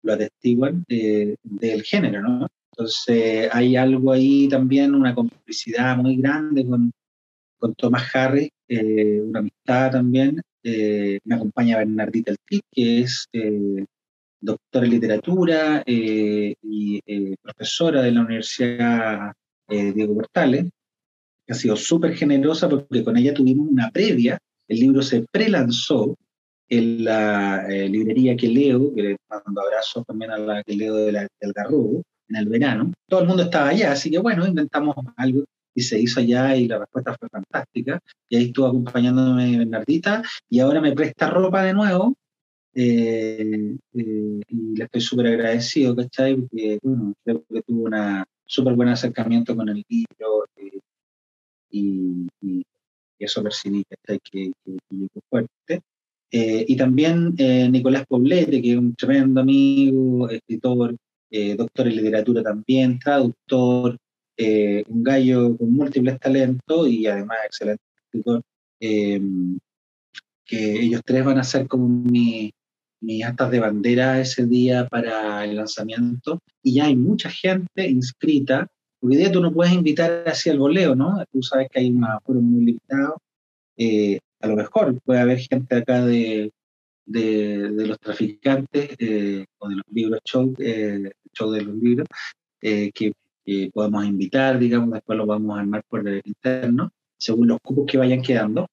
lo 0.02 0.12
atestiguan 0.12 0.84
eh, 0.88 1.36
del 1.42 1.82
género, 1.82 2.22
¿no? 2.22 2.48
Entonces 2.72 3.48
hay 3.52 3.76
algo 3.76 4.12
ahí 4.12 4.48
también, 4.48 4.94
una 4.94 5.14
complicidad 5.14 5.96
muy 5.96 6.16
grande 6.16 6.64
con, 6.64 6.92
con 7.58 7.74
Thomas 7.74 8.14
Harris, 8.14 8.50
una 8.68 9.40
amistad 9.40 9.92
también. 9.92 10.40
me 10.62 11.34
acompaña 11.34 11.78
Bernardita 11.78 12.32
El 12.32 12.60
que 12.70 13.00
es 13.00 13.26
doctora 14.40 14.86
en 14.86 14.90
literatura 14.90 15.82
eh, 15.86 16.54
y 16.62 17.00
eh, 17.06 17.36
profesora 17.42 18.02
de 18.02 18.12
la 18.12 18.20
Universidad 18.22 19.32
eh, 19.68 19.92
Diego 19.92 20.14
Portales, 20.14 20.66
que 21.46 21.52
ha 21.52 21.56
sido 21.56 21.76
súper 21.76 22.14
generosa 22.14 22.68
porque 22.68 23.02
con 23.02 23.16
ella 23.16 23.34
tuvimos 23.34 23.68
una 23.68 23.90
previa, 23.90 24.38
el 24.68 24.78
libro 24.78 25.02
se 25.02 25.24
prelanzó 25.30 26.14
en 26.68 27.04
la 27.04 27.66
librería 27.68 28.36
que 28.36 28.48
leo, 28.48 28.94
que 28.94 29.02
le 29.02 29.16
mando 29.28 29.60
abrazos 29.60 30.04
también 30.06 30.30
a 30.30 30.38
la 30.38 30.62
que 30.62 30.74
leo 30.74 30.94
de 30.96 31.28
del 31.40 31.52
Garrobo, 31.52 32.02
en 32.28 32.36
el 32.36 32.48
verano. 32.48 32.92
Todo 33.08 33.20
el 33.22 33.28
mundo 33.28 33.44
estaba 33.44 33.68
allá, 33.68 33.92
así 33.92 34.10
que 34.10 34.18
bueno, 34.18 34.46
inventamos 34.46 34.94
algo 35.16 35.44
y 35.74 35.82
se 35.82 36.00
hizo 36.00 36.20
allá 36.20 36.56
y 36.56 36.66
la 36.66 36.78
respuesta 36.78 37.16
fue 37.18 37.28
fantástica. 37.28 38.00
Y 38.28 38.36
ahí 38.36 38.44
estuvo 38.46 38.66
acompañándome 38.66 39.58
Bernardita 39.58 40.22
y 40.48 40.60
ahora 40.60 40.80
me 40.80 40.92
presta 40.92 41.30
ropa 41.30 41.62
de 41.62 41.72
nuevo 41.74 42.16
eh, 42.74 43.76
eh, 43.94 44.40
y 44.48 44.76
le 44.76 44.84
estoy 44.84 45.00
súper 45.00 45.28
agradecido, 45.28 45.96
¿cachai? 45.96 46.36
Porque, 46.36 46.78
bueno, 46.82 47.14
creo 47.24 47.44
que 47.48 47.62
tuvo 47.62 47.84
un 47.84 48.24
súper 48.44 48.74
buen 48.74 48.88
acercamiento 48.88 49.56
con 49.56 49.68
el 49.68 49.84
libro 49.88 50.44
eh, 50.56 50.80
y, 51.70 52.26
eso 53.20 53.42
percibí, 53.42 53.84
¿cachai? 53.84 54.20
Que, 54.20 54.52
que, 54.64 54.76
que 54.90 55.20
fuerte. 55.28 55.82
Y 56.30 56.76
también 56.76 57.34
Nicolás 57.70 58.04
Poblete, 58.06 58.60
que 58.60 58.72
es 58.72 58.76
un 58.76 58.94
tremendo 58.94 59.40
amigo, 59.40 60.28
escritor, 60.28 60.96
doctor 61.56 61.88
en 61.88 61.96
literatura 61.96 62.42
también, 62.42 62.98
traductor, 62.98 63.96
un 64.38 65.02
gallo 65.02 65.56
con 65.56 65.72
múltiples 65.72 66.18
talentos 66.20 66.88
y 66.88 67.06
además 67.06 67.38
excelente 67.46 67.82
escritor 68.04 68.42
que 70.48 70.80
ellos 70.80 71.02
tres 71.04 71.24
van 71.24 71.38
a 71.38 71.44
ser 71.44 71.68
como 71.68 71.88
mi, 71.88 72.52
mis 73.00 73.24
actas 73.24 73.50
de 73.50 73.60
bandera 73.60 74.18
ese 74.18 74.46
día 74.46 74.88
para 74.88 75.44
el 75.44 75.56
lanzamiento 75.56 76.40
y 76.62 76.74
ya 76.74 76.86
hay 76.86 76.96
mucha 76.96 77.30
gente 77.30 77.88
inscrita, 77.88 78.66
porque 78.98 79.16
hoy 79.16 79.22
día 79.22 79.30
tú 79.30 79.40
no 79.40 79.52
puedes 79.52 79.74
invitar 79.74 80.24
así 80.26 80.50
al 80.50 80.58
voleo, 80.58 80.94
¿no? 80.94 81.22
Tú 81.30 81.42
sabes 81.42 81.68
que 81.70 81.80
hay 81.80 81.90
un 81.90 82.02
aforo 82.04 82.40
muy 82.40 82.64
limitado. 82.64 83.18
Eh, 83.76 84.18
a 84.40 84.46
lo 84.46 84.56
mejor 84.56 85.00
puede 85.02 85.20
haber 85.20 85.38
gente 85.38 85.76
acá 85.76 86.04
de, 86.04 86.52
de, 87.06 87.86
los 87.86 87.98
traficantes 87.98 88.90
eh, 88.98 89.46
o 89.58 89.68
de 89.68 89.76
los 89.76 89.84
libros 89.90 90.20
show, 90.24 90.54
eh, 90.58 91.10
show 91.32 91.50
de 91.50 91.62
los 91.62 91.76
libros, 91.76 92.06
que, 92.60 92.90
que, 92.92 93.70
podemos 93.72 94.04
invitar, 94.04 94.58
digamos, 94.58 94.92
después 94.92 95.16
lo 95.16 95.26
vamos 95.26 95.56
a 95.56 95.60
armar 95.60 95.82
por 95.88 96.06
el 96.06 96.22
interno, 96.24 96.92
según 97.16 97.48
los 97.48 97.58
cupos 97.60 97.86
que 97.86 97.98
vayan 97.98 98.22
quedando. 98.22 98.66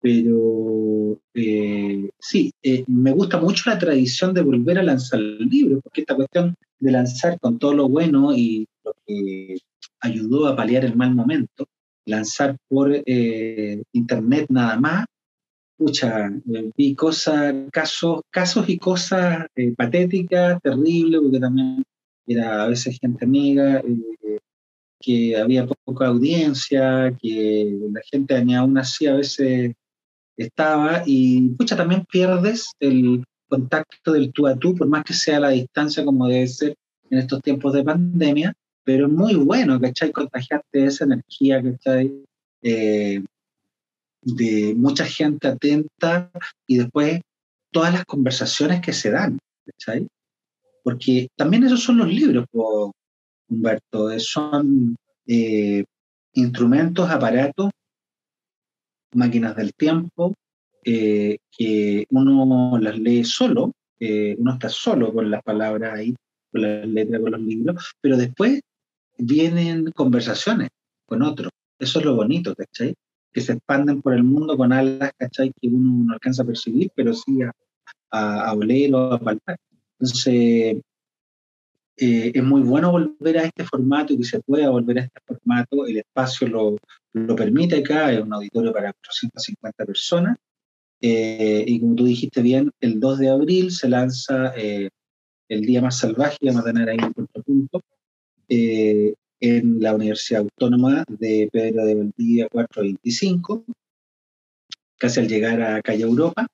Pero 0.00 1.20
eh, 1.34 2.10
sí, 2.18 2.52
eh, 2.62 2.84
me 2.86 3.12
gusta 3.12 3.40
mucho 3.40 3.68
la 3.70 3.78
tradición 3.78 4.32
de 4.34 4.42
volver 4.42 4.78
a 4.78 4.82
lanzar 4.82 5.20
el 5.20 5.48
libro, 5.48 5.80
porque 5.80 6.02
esta 6.02 6.14
cuestión 6.14 6.54
de 6.78 6.92
lanzar 6.92 7.40
con 7.40 7.58
todo 7.58 7.74
lo 7.74 7.88
bueno 7.88 8.32
y 8.34 8.68
lo 8.84 8.94
que 9.06 9.56
ayudó 10.00 10.46
a 10.46 10.56
paliar 10.56 10.84
el 10.84 10.96
mal 10.96 11.14
momento, 11.14 11.66
lanzar 12.06 12.56
por 12.68 12.90
eh, 12.94 13.82
internet 13.92 14.46
nada 14.48 14.78
más, 14.78 15.06
pucha, 15.76 16.30
vi 16.76 16.94
cosas, 16.94 17.54
casos, 17.70 18.22
casos 18.30 18.68
y 18.68 18.78
cosas 18.78 19.46
patéticas, 19.76 20.60
terribles, 20.62 21.20
porque 21.20 21.40
también 21.40 21.84
era 22.26 22.64
a 22.64 22.68
veces 22.68 22.98
gente 22.98 23.24
amiga, 23.24 23.82
que 25.00 25.36
había 25.36 25.66
poca 25.84 26.06
audiencia, 26.06 27.14
que 27.20 27.78
la 27.92 28.00
gente 28.10 28.44
ni 28.44 28.54
aún 28.54 28.78
así 28.78 29.06
a 29.06 29.14
veces 29.14 29.74
estaba 30.36 31.02
y 31.06 31.50
pucha, 31.50 31.76
también 31.76 32.04
pierdes 32.10 32.72
el 32.80 33.24
contacto 33.48 34.12
del 34.12 34.32
tú 34.32 34.46
a 34.46 34.56
tú, 34.56 34.74
por 34.74 34.88
más 34.88 35.04
que 35.04 35.12
sea 35.12 35.40
la 35.40 35.50
distancia 35.50 36.04
como 36.04 36.26
debe 36.26 36.46
ser 36.48 36.74
en 37.10 37.18
estos 37.18 37.40
tiempos 37.42 37.72
de 37.72 37.84
pandemia, 37.84 38.52
pero 38.86 39.08
es 39.08 39.12
muy 39.12 39.34
bueno, 39.34 39.80
¿cachai? 39.80 40.12
Contagiarte 40.12 40.84
esa 40.84 41.04
energía, 41.04 41.60
¿cachai? 41.60 42.24
Eh, 42.62 43.20
de 44.22 44.74
mucha 44.76 45.04
gente 45.04 45.48
atenta 45.48 46.30
y 46.68 46.78
después 46.78 47.20
todas 47.72 47.92
las 47.92 48.04
conversaciones 48.04 48.80
que 48.80 48.92
se 48.92 49.10
dan, 49.10 49.40
¿cachai? 49.66 50.06
Porque 50.84 51.26
también 51.34 51.64
esos 51.64 51.82
son 51.82 51.98
los 51.98 52.06
libros, 52.06 52.46
Humberto, 53.48 54.20
son 54.20 54.94
instrumentos, 56.32 57.10
aparatos, 57.10 57.70
máquinas 59.14 59.56
del 59.56 59.74
tiempo, 59.74 60.32
que 60.84 62.06
uno 62.10 62.78
las 62.78 62.96
lee 62.96 63.24
solo, 63.24 63.72
uno 64.00 64.52
está 64.52 64.68
solo 64.68 65.12
con 65.12 65.28
las 65.28 65.42
palabras 65.42 65.98
ahí, 65.98 66.14
con 66.52 66.62
las 66.62 66.86
letras, 66.86 67.20
con 67.20 67.32
los 67.32 67.40
libros, 67.40 67.92
pero 68.00 68.16
después 68.16 68.60
vienen 69.18 69.90
conversaciones 69.92 70.70
con 71.06 71.22
otros. 71.22 71.50
Eso 71.78 71.98
es 71.98 72.04
lo 72.04 72.16
bonito, 72.16 72.54
¿cachai? 72.54 72.94
Que 73.32 73.40
se 73.40 73.52
expanden 73.52 74.02
por 74.02 74.14
el 74.14 74.24
mundo 74.24 74.56
con 74.56 74.72
alas, 74.72 75.12
¿cachai? 75.18 75.52
Que 75.60 75.68
uno 75.68 76.04
no 76.06 76.12
alcanza 76.14 76.42
a 76.42 76.46
percibir, 76.46 76.90
pero 76.94 77.12
sí 77.14 77.42
a, 77.42 77.52
a, 78.10 78.52
oler 78.54 78.94
o 78.94 79.12
a 79.12 79.18
palpar. 79.18 79.58
Entonces, 79.98 80.76
eh, 81.98 82.32
es 82.34 82.44
muy 82.44 82.62
bueno 82.62 82.92
volver 82.92 83.38
a 83.38 83.44
este 83.44 83.64
formato 83.64 84.12
y 84.12 84.18
que 84.18 84.24
se 84.24 84.40
pueda 84.40 84.70
volver 84.70 84.98
a 84.98 85.02
este 85.02 85.20
formato. 85.26 85.86
El 85.86 85.98
espacio 85.98 86.48
lo, 86.48 86.76
lo 87.12 87.36
permite 87.36 87.76
acá, 87.76 88.12
es 88.12 88.20
un 88.20 88.32
auditorio 88.32 88.72
para 88.72 88.92
450 88.92 89.84
personas. 89.84 90.36
Eh, 91.00 91.64
y 91.66 91.80
como 91.80 91.94
tú 91.94 92.04
dijiste 92.04 92.40
bien, 92.42 92.70
el 92.80 93.00
2 93.00 93.18
de 93.18 93.28
abril 93.28 93.70
se 93.70 93.88
lanza 93.88 94.54
eh, 94.56 94.88
el 95.48 95.60
Día 95.62 95.82
Más 95.82 95.98
Salvaje, 95.98 96.38
vamos 96.42 96.62
a 96.62 96.64
tener 96.64 96.88
ahí 96.88 96.98
un 97.14 97.26
punto 97.26 97.82
eh, 98.48 99.14
en 99.40 99.80
la 99.80 99.94
Universidad 99.94 100.42
Autónoma 100.42 101.04
de 101.08 101.48
Pedro 101.52 101.84
de 101.84 101.94
Valdivia 101.94 102.48
425, 102.48 103.64
casi 104.98 105.20
al 105.20 105.28
llegar 105.28 105.60
a 105.62 105.82
Calle 105.82 106.04
Europa, 106.04 106.46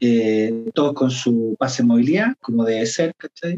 eh, 0.00 0.70
todos 0.74 0.94
con 0.94 1.10
su 1.10 1.54
pase 1.58 1.82
de 1.82 1.88
movilidad, 1.88 2.34
como 2.40 2.64
debe 2.64 2.86
ser, 2.86 3.14
¿cachai? 3.16 3.56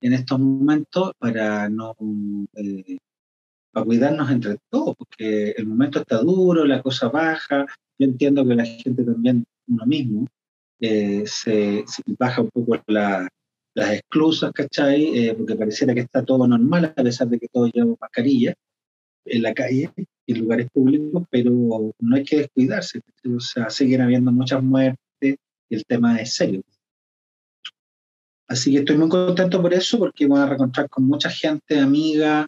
En 0.00 0.12
estos 0.12 0.38
momentos 0.38 1.12
para 1.18 1.68
no 1.68 1.94
eh, 2.54 2.98
para 3.72 3.86
cuidarnos 3.86 4.30
entre 4.30 4.56
todos, 4.70 4.96
porque 4.96 5.50
el 5.50 5.66
momento 5.66 6.00
está 6.00 6.18
duro, 6.18 6.64
la 6.64 6.82
cosa 6.82 7.08
baja. 7.08 7.66
Yo 7.98 8.06
entiendo 8.06 8.46
que 8.46 8.54
la 8.54 8.64
gente 8.64 9.04
también, 9.04 9.44
uno 9.68 9.86
mismo, 9.86 10.26
se, 10.80 11.24
se, 11.26 11.84
baja 12.18 12.40
un 12.42 12.48
poco 12.48 12.82
la, 12.86 13.28
las 13.74 13.92
exclusas, 13.94 14.52
¿cachai? 14.52 15.18
Eh, 15.18 15.34
porque 15.34 15.54
pareciera 15.56 15.94
que 15.94 16.00
está 16.00 16.24
todo 16.24 16.46
normal, 16.46 16.92
a 16.96 17.02
pesar 17.02 17.28
de 17.28 17.38
que 17.38 17.48
todos 17.48 17.70
llevamos 17.72 17.98
mascarilla 18.00 18.54
en 19.24 19.42
la 19.42 19.54
calle, 19.54 19.90
en 20.26 20.38
lugares 20.38 20.68
públicos, 20.72 21.24
pero 21.30 21.50
no 21.98 22.16
hay 22.16 22.24
que 22.24 22.38
descuidarse, 22.38 23.00
o 23.24 23.40
sea, 23.40 23.70
siguen 23.70 24.00
habiendo 24.00 24.32
muchas 24.32 24.62
muertes 24.62 24.98
y 25.22 25.36
el 25.74 25.84
tema 25.84 26.16
es 26.18 26.34
serio. 26.34 26.62
Así 28.48 28.72
que 28.72 28.78
estoy 28.78 28.96
muy 28.96 29.08
contento 29.08 29.62
por 29.62 29.72
eso, 29.72 29.98
porque 29.98 30.26
voy 30.26 30.40
a 30.40 30.46
reencontrar 30.46 30.88
con 30.88 31.04
mucha 31.04 31.30
gente, 31.30 31.78
amiga. 31.78 32.46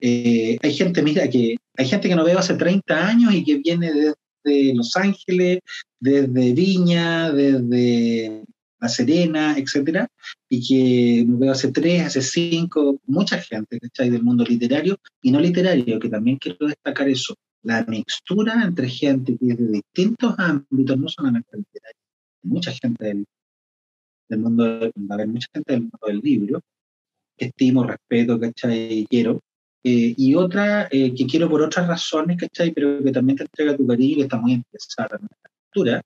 Eh, 0.00 0.56
hay 0.62 0.72
gente, 0.72 1.02
mira, 1.02 1.28
que 1.28 1.56
hay 1.76 1.86
gente 1.86 2.08
que 2.08 2.16
no 2.16 2.24
veo 2.24 2.38
hace 2.38 2.54
30 2.54 3.06
años 3.06 3.34
y 3.34 3.44
que 3.44 3.58
viene 3.58 3.92
desde 3.92 4.74
Los 4.74 4.96
Ángeles, 4.96 5.60
desde 6.00 6.52
Viña, 6.54 7.30
desde 7.32 8.44
la 8.86 8.88
Serena, 8.88 9.56
etcétera, 9.58 10.08
y 10.48 10.66
que 10.66 11.24
veo 11.26 11.52
hace 11.52 11.72
tres, 11.72 12.06
hace 12.06 12.22
cinco, 12.22 13.00
mucha 13.06 13.38
gente, 13.38 13.80
¿cachai? 13.80 14.10
Del 14.10 14.22
mundo 14.22 14.44
literario 14.44 14.98
y 15.20 15.30
no 15.30 15.40
literario, 15.40 15.98
que 15.98 16.08
también 16.08 16.38
quiero 16.38 16.66
destacar 16.66 17.08
eso, 17.08 17.34
la 17.62 17.84
mixtura 17.84 18.62
entre 18.64 18.88
gente 18.88 19.36
que 19.36 19.48
es 19.52 19.58
de 19.58 19.68
distintos 19.68 20.34
ámbitos, 20.38 20.96
no 20.96 21.08
solamente 21.08 21.56
literario, 21.56 22.00
mucha 22.42 22.72
gente 22.72 23.04
del, 23.04 23.24
del 24.28 24.38
mundo, 24.38 24.64
va 24.64 24.90
a 25.10 25.14
haber 25.14 25.28
mucha 25.28 25.48
gente 25.52 25.72
del 25.72 25.82
mundo 25.82 26.06
del 26.06 26.20
libro, 26.20 26.60
que 27.36 27.46
estimo, 27.46 27.84
respeto, 27.84 28.38
¿cachai? 28.38 29.06
Quiero. 29.10 29.40
Eh, 29.82 30.14
y 30.16 30.34
otra 30.34 30.88
eh, 30.90 31.14
que 31.14 31.26
quiero 31.26 31.48
por 31.48 31.62
otras 31.62 31.86
razones, 31.86 32.36
¿cachai? 32.38 32.72
Pero 32.72 33.02
que 33.02 33.12
también 33.12 33.36
te 33.36 33.44
entrega 33.44 33.76
tu 33.76 33.86
cariño 33.86 34.18
y 34.18 34.22
está 34.22 34.38
muy 34.38 34.52
interesada 34.52 35.16
en 35.20 35.26
la 35.30 35.50
lectura, 35.50 36.02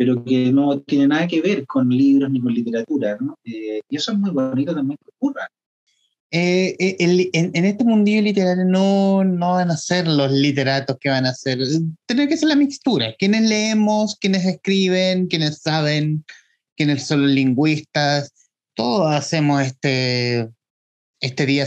pero 0.00 0.24
que 0.24 0.50
no 0.50 0.80
tiene 0.80 1.08
nada 1.08 1.28
que 1.28 1.42
ver 1.42 1.66
con 1.66 1.90
libros 1.90 2.30
ni 2.30 2.40
con 2.40 2.54
literatura, 2.54 3.18
¿no? 3.20 3.38
Eh, 3.44 3.82
y 3.86 3.96
eso 3.96 4.12
es 4.12 4.18
muy 4.18 4.30
bonito 4.30 4.74
también 4.74 4.96
que 4.96 5.10
ocurra. 5.14 5.46
Eh, 6.30 6.74
eh, 6.78 7.30
en, 7.34 7.64
este 7.66 7.84
mundillo 7.84 8.22
literario 8.22 8.64
no, 8.64 9.24
no 9.24 9.52
van 9.52 9.70
a 9.70 9.76
ser 9.76 10.08
los 10.08 10.32
literatos 10.32 10.96
que 10.98 11.10
van 11.10 11.26
a 11.26 11.34
ser, 11.34 11.58
tiene 12.06 12.28
que 12.28 12.38
ser 12.38 12.48
la 12.48 12.56
mixtura, 12.56 13.14
quienes 13.18 13.42
leemos, 13.42 14.16
quienes 14.18 14.46
escriben, 14.46 15.26
quienes 15.26 15.58
saben, 15.58 16.24
quienes 16.78 17.06
son 17.06 17.20
los 17.20 17.32
lingüistas, 17.32 18.32
todos 18.72 19.12
hacemos 19.12 19.60
este, 19.60 20.48
este 21.20 21.44
día, 21.44 21.66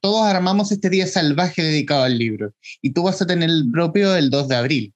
todos 0.00 0.26
armamos 0.26 0.70
este 0.70 0.90
día 0.90 1.08
salvaje 1.08 1.64
dedicado 1.64 2.04
al 2.04 2.18
libro, 2.18 2.54
y 2.80 2.92
tú 2.92 3.02
vas 3.02 3.20
a 3.20 3.26
tener 3.26 3.50
el 3.50 3.68
propio 3.72 4.14
el 4.14 4.30
2 4.30 4.46
de 4.46 4.54
abril. 4.54 4.94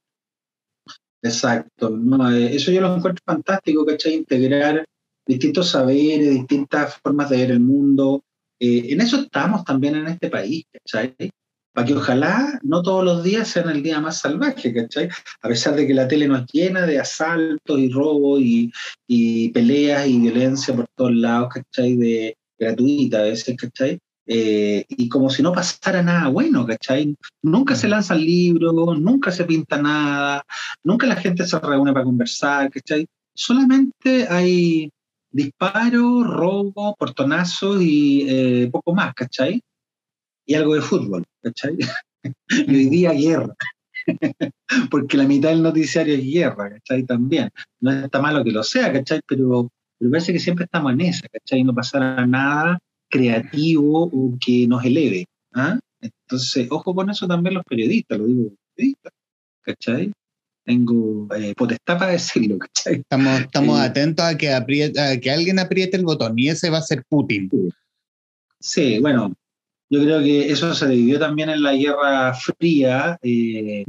Exacto, 1.23 1.91
no, 1.91 2.31
eh, 2.31 2.55
eso 2.55 2.71
yo 2.71 2.81
lo 2.81 2.95
encuentro 2.95 3.23
fantástico, 3.27 3.85
¿cachai? 3.85 4.14
Integrar 4.14 4.85
distintos 5.27 5.71
saberes, 5.71 6.31
distintas 6.31 6.97
formas 7.03 7.29
de 7.31 7.39
ver 7.39 7.51
el 7.51 7.61
mundo. 7.61 8.23
Eh, 8.61 8.93
en 8.93 9.01
eso 9.01 9.21
estamos 9.21 9.64
también 9.64 9.97
en 9.97 10.07
este 10.07 10.31
país, 10.31 10.64
¿cachai? 10.73 11.14
Para 11.75 11.87
que 11.87 11.95
ojalá 11.95 12.59
no 12.62 12.83
todos 12.83 13.05
los 13.05 13.23
días 13.25 13.49
sean 13.49 13.69
el 13.69 13.83
día 13.83 14.01
más 14.01 14.21
salvaje, 14.21 14.73
¿cachai? 14.73 15.09
A 15.43 15.49
pesar 15.49 15.75
de 15.75 15.87
que 15.87 15.95
la 15.95 16.07
tele 16.09 16.29
nos 16.29 16.47
llena 16.53 16.87
de 16.87 17.01
asaltos 17.01 17.79
y 17.79 17.91
robos 17.91 18.41
y, 18.41 18.71
y 19.09 19.51
peleas 19.51 20.07
y 20.07 20.19
violencia 20.21 20.75
por 20.75 20.87
todos 20.97 21.14
lados, 21.14 21.49
¿cachai? 21.55 21.97
De 21.97 22.37
gratuita 22.59 23.19
a 23.19 23.23
veces, 23.23 23.57
¿cachai? 23.57 23.99
Eh, 24.31 24.85
y 24.91 25.09
como 25.09 25.31
si 25.31 25.43
no 25.43 25.55
pasara 25.55 26.03
nada 26.03 26.29
bueno, 26.29 26.66
¿cachai? 26.66 27.16
Nunca 27.43 27.74
se 27.74 27.89
lanzan 27.89 28.20
libros, 28.20 28.74
nunca 29.01 29.31
se 29.33 29.45
pinta 29.45 29.81
nada, 29.81 30.45
nunca 30.85 31.07
la 31.07 31.16
gente 31.16 31.47
se 31.47 31.59
reúne 31.59 31.95
para 31.95 32.05
conversar, 32.05 32.70
¿cachai? 32.70 33.07
Solamente 33.35 34.29
hay 34.29 34.91
disparos, 35.31 36.26
robos, 36.26 36.95
portonazos 36.99 37.81
y 37.81 38.26
eh, 38.29 38.68
poco 38.70 38.95
más, 38.95 39.14
¿cachai? 39.14 39.62
Y 40.45 40.55
algo 40.55 40.74
de 40.74 40.83
fútbol, 40.83 41.24
¿cachai? 41.43 41.79
y 42.68 42.76
hoy 42.76 42.87
día 42.91 43.12
guerra. 43.12 43.55
Porque 44.91 45.16
la 45.16 45.24
mitad 45.24 45.49
del 45.49 45.62
noticiario 45.62 46.14
es 46.14 46.24
guerra, 46.24 46.68
¿cachai? 46.68 47.05
También. 47.05 47.51
No 47.81 47.93
está 47.93 48.20
malo 48.20 48.45
que 48.45 48.53
lo 48.53 48.62
sea, 48.62 48.93
¿cachai? 48.93 49.22
Pero, 49.26 49.70
pero 49.99 50.11
parece 50.11 50.35
que 50.35 50.39
siempre 50.39 50.66
estamos 50.66 50.93
en 50.93 51.01
esa, 51.01 51.26
¿cachai? 51.29 51.64
No 51.64 51.74
pasará 51.74 52.26
nada 52.26 52.79
creativo 53.09 54.05
o 54.05 54.39
que 54.41 54.67
nos 54.67 54.85
eleve. 54.85 55.27
¿ah? 55.55 55.79
Entonces, 56.01 56.69
ojo 56.71 56.95
con 56.95 57.11
eso 57.11 57.27
también 57.27 57.55
los 57.55 57.65
periodistas, 57.65 58.19
lo 58.19 58.27
digo 58.27 58.51
periodistas, 58.75 59.13
¿cachai? 59.63 60.13
Tengo 60.65 61.27
eh, 61.35 61.55
potestad 61.57 61.99
para 61.99 62.13
decirlo, 62.13 62.59
¿cachai? 62.59 62.97
Estamos, 62.97 63.41
estamos 63.41 63.81
atentos 63.81 64.24
a 64.24 64.37
que 64.37 65.31
alguien 65.31 65.59
apriete 65.59 65.97
el 65.97 66.05
botón 66.05 66.39
y 66.39 66.49
ese 66.49 66.70
va 66.70 66.78
a 66.78 66.82
ser 66.82 67.03
Putin. 67.09 67.51
Sí, 68.61 68.99
bueno, 69.01 69.32
yo 69.91 70.03
creo 70.03 70.20
que 70.20 70.51
eso 70.51 70.74
se 70.74 70.87
dividió 70.89 71.19
también 71.19 71.49
en 71.49 71.62
la 71.62 71.73
Guerra 71.73 72.35
Fría. 72.35 73.19
Eh, 73.23 73.85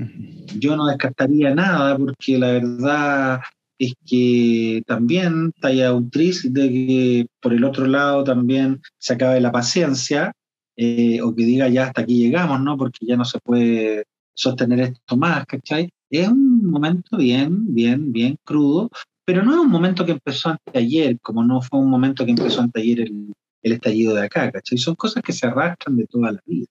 yo 0.58 0.76
no 0.78 0.86
descartaría 0.88 1.54
nada 1.54 1.98
porque 1.98 2.38
la 2.38 2.52
verdad 2.54 3.42
es 3.80 3.94
que 4.06 4.84
también 4.86 5.54
un 5.64 6.10
triste 6.12 6.50
de 6.50 6.70
que 6.70 7.28
por 7.42 7.54
el 7.54 7.64
otro 7.64 7.88
lado 7.88 8.24
también 8.24 8.82
se 8.98 9.14
acabe 9.14 9.40
la 9.40 9.52
paciencia 9.52 10.34
eh, 10.76 11.22
o 11.22 11.34
que 11.34 11.46
diga 11.46 11.70
ya 11.70 11.86
hasta 11.86 12.02
aquí 12.02 12.18
llegamos, 12.18 12.62
¿no? 12.62 12.78
Porque 12.78 13.06
ya 13.06 13.16
no 13.16 13.26
se 13.26 13.40
puede 13.40 14.04
sostener 14.34 14.82
esto 14.82 15.18
más, 15.18 15.46
¿cachai? 15.46 15.90
Es 16.10 16.28
un 16.28 16.70
momento 16.70 17.18
bien, 17.18 17.74
bien, 17.74 18.12
bien 18.12 18.38
crudo, 18.44 18.90
pero 19.26 19.44
no 19.44 19.54
es 19.54 19.60
un 19.60 19.70
momento 19.70 20.06
que 20.06 20.14
empezó 20.14 20.50
anteayer, 20.50 21.20
como 21.22 21.44
no 21.44 21.62
fue 21.62 21.80
un 21.80 21.90
momento 21.90 22.26
que 22.26 22.32
empezó 22.32 22.62
anteayer 22.62 23.02
el, 23.02 23.34
el 23.62 23.72
estallido 23.72 24.14
de 24.16 24.26
acá, 24.26 24.52
¿cachai? 24.52 24.78
Son 24.78 24.96
cosas 24.96 25.24
que 25.24 25.34
se 25.34 25.48
arrastran 25.48 25.96
de 25.98 26.06
toda 26.08 26.34
la 26.34 26.42
vida. 26.46 26.68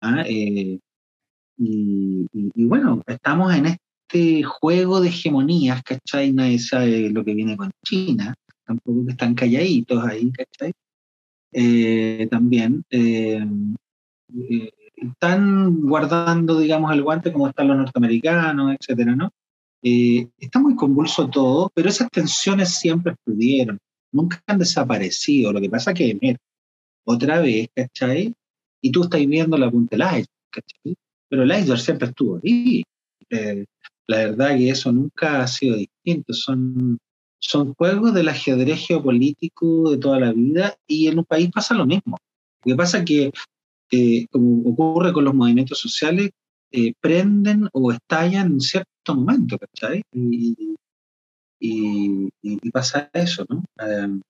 ¿ah? 0.00 0.24
Eh, 0.26 0.78
y, 1.58 2.26
y, 2.32 2.64
bueno, 2.64 3.02
estamos 3.06 3.54
en, 3.54 3.76
este 4.12 4.42
juego 4.42 5.00
de 5.00 5.08
hegemonías, 5.08 5.82
¿cachai? 5.82 6.32
Nadie 6.32 6.58
sabe 6.58 7.08
lo 7.10 7.24
que 7.24 7.34
viene 7.34 7.56
con 7.56 7.70
China, 7.84 8.34
tampoco 8.64 9.06
que 9.06 9.12
están 9.12 9.34
calladitos 9.34 10.04
ahí, 10.04 10.30
¿cachai? 10.32 10.72
Eh, 11.52 12.28
también 12.30 12.84
eh, 12.90 13.44
eh, 14.50 14.70
están 14.96 15.80
guardando, 15.80 16.58
digamos, 16.58 16.92
el 16.92 17.02
guante 17.02 17.32
como 17.32 17.48
están 17.48 17.68
los 17.68 17.76
norteamericanos, 17.78 18.76
etcétera, 18.78 19.16
¿no? 19.16 19.30
está 19.84 20.60
muy 20.60 20.76
convulso 20.76 21.28
todo, 21.28 21.68
pero 21.74 21.88
esas 21.88 22.08
tensiones 22.08 22.72
siempre 22.72 23.14
estuvieron, 23.14 23.78
nunca 24.12 24.40
han 24.46 24.60
desaparecido. 24.60 25.52
Lo 25.52 25.60
que 25.60 25.68
pasa 25.68 25.92
que 25.92 26.16
otra 27.04 27.40
vez, 27.40 27.68
¿cachai? 27.74 28.32
Y 28.80 28.92
tú 28.92 29.02
estás 29.02 29.26
viendo 29.26 29.58
la 29.58 29.68
punta 29.68 29.96
del 29.96 30.06
iceberg, 30.06 30.28
¿cachai? 30.50 30.94
Pero 31.28 31.42
el 31.42 31.50
iceberg 31.50 31.80
siempre 31.80 32.08
estuvo 32.08 32.40
ahí. 32.44 32.84
La 34.08 34.18
verdad 34.18 34.56
que 34.56 34.70
eso 34.70 34.92
nunca 34.92 35.42
ha 35.42 35.46
sido 35.46 35.76
distinto. 35.76 36.32
Son, 36.32 36.98
son 37.38 37.74
juegos 37.74 38.14
del 38.14 38.28
ajedrez 38.28 38.86
geopolítico 38.86 39.90
de 39.90 39.98
toda 39.98 40.20
la 40.20 40.32
vida 40.32 40.76
y 40.86 41.08
en 41.08 41.18
un 41.18 41.24
país 41.24 41.50
pasa 41.52 41.74
lo 41.74 41.86
mismo. 41.86 42.18
Lo 42.64 42.72
que 42.72 42.76
pasa 42.76 42.98
es 42.98 43.04
que 43.04 43.32
eh, 43.92 44.26
como 44.30 44.70
ocurre 44.70 45.12
con 45.12 45.24
los 45.24 45.34
movimientos 45.34 45.78
sociales, 45.78 46.30
eh, 46.70 46.94
prenden 46.98 47.68
o 47.74 47.92
estallan 47.92 48.52
en 48.52 48.60
cierto 48.60 49.14
momento, 49.14 49.58
¿cachai? 49.58 50.02
Y, 50.10 50.74
y, 51.60 52.70
pasa 52.70 53.10
eso, 53.12 53.44
¿no? 53.50 53.62
Em, 53.78 54.22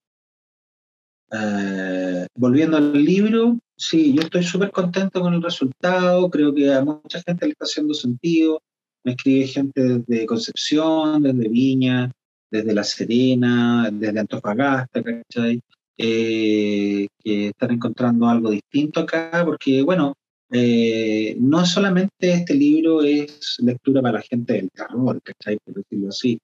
eh, 1.31 2.27
volviendo 2.35 2.75
al 2.75 2.91
libro, 2.93 3.57
sí, 3.77 4.13
yo 4.13 4.21
estoy 4.23 4.43
súper 4.43 4.71
contento 4.71 5.21
con 5.21 5.33
el 5.33 5.41
resultado, 5.41 6.29
creo 6.29 6.53
que 6.53 6.73
a 6.73 6.83
mucha 6.83 7.21
gente 7.25 7.45
le 7.45 7.53
está 7.53 7.63
haciendo 7.63 7.93
sentido, 7.93 8.61
me 9.03 9.11
escribe 9.11 9.47
gente 9.47 9.81
desde 9.81 10.25
Concepción, 10.25 11.23
desde 11.23 11.49
Viña, 11.49 12.11
desde 12.49 12.73
La 12.73 12.83
Serena, 12.83 13.89
desde 13.91 14.19
Antofagasta, 14.19 15.03
¿cachai? 15.03 15.61
Eh, 15.97 17.07
que 17.23 17.47
están 17.47 17.71
encontrando 17.71 18.27
algo 18.27 18.51
distinto 18.51 19.01
acá, 19.01 19.43
porque 19.45 19.81
bueno, 19.83 20.15
eh, 20.51 21.35
no 21.39 21.65
solamente 21.65 22.31
este 22.31 22.53
libro 22.53 23.01
es 23.01 23.57
lectura 23.59 24.01
para 24.01 24.19
la 24.19 24.21
gente 24.21 24.53
del 24.53 24.69
terror, 24.71 25.19
¿cachai? 25.23 25.57
Por 25.63 25.75
decirlo 25.75 26.09
así, 26.09 26.39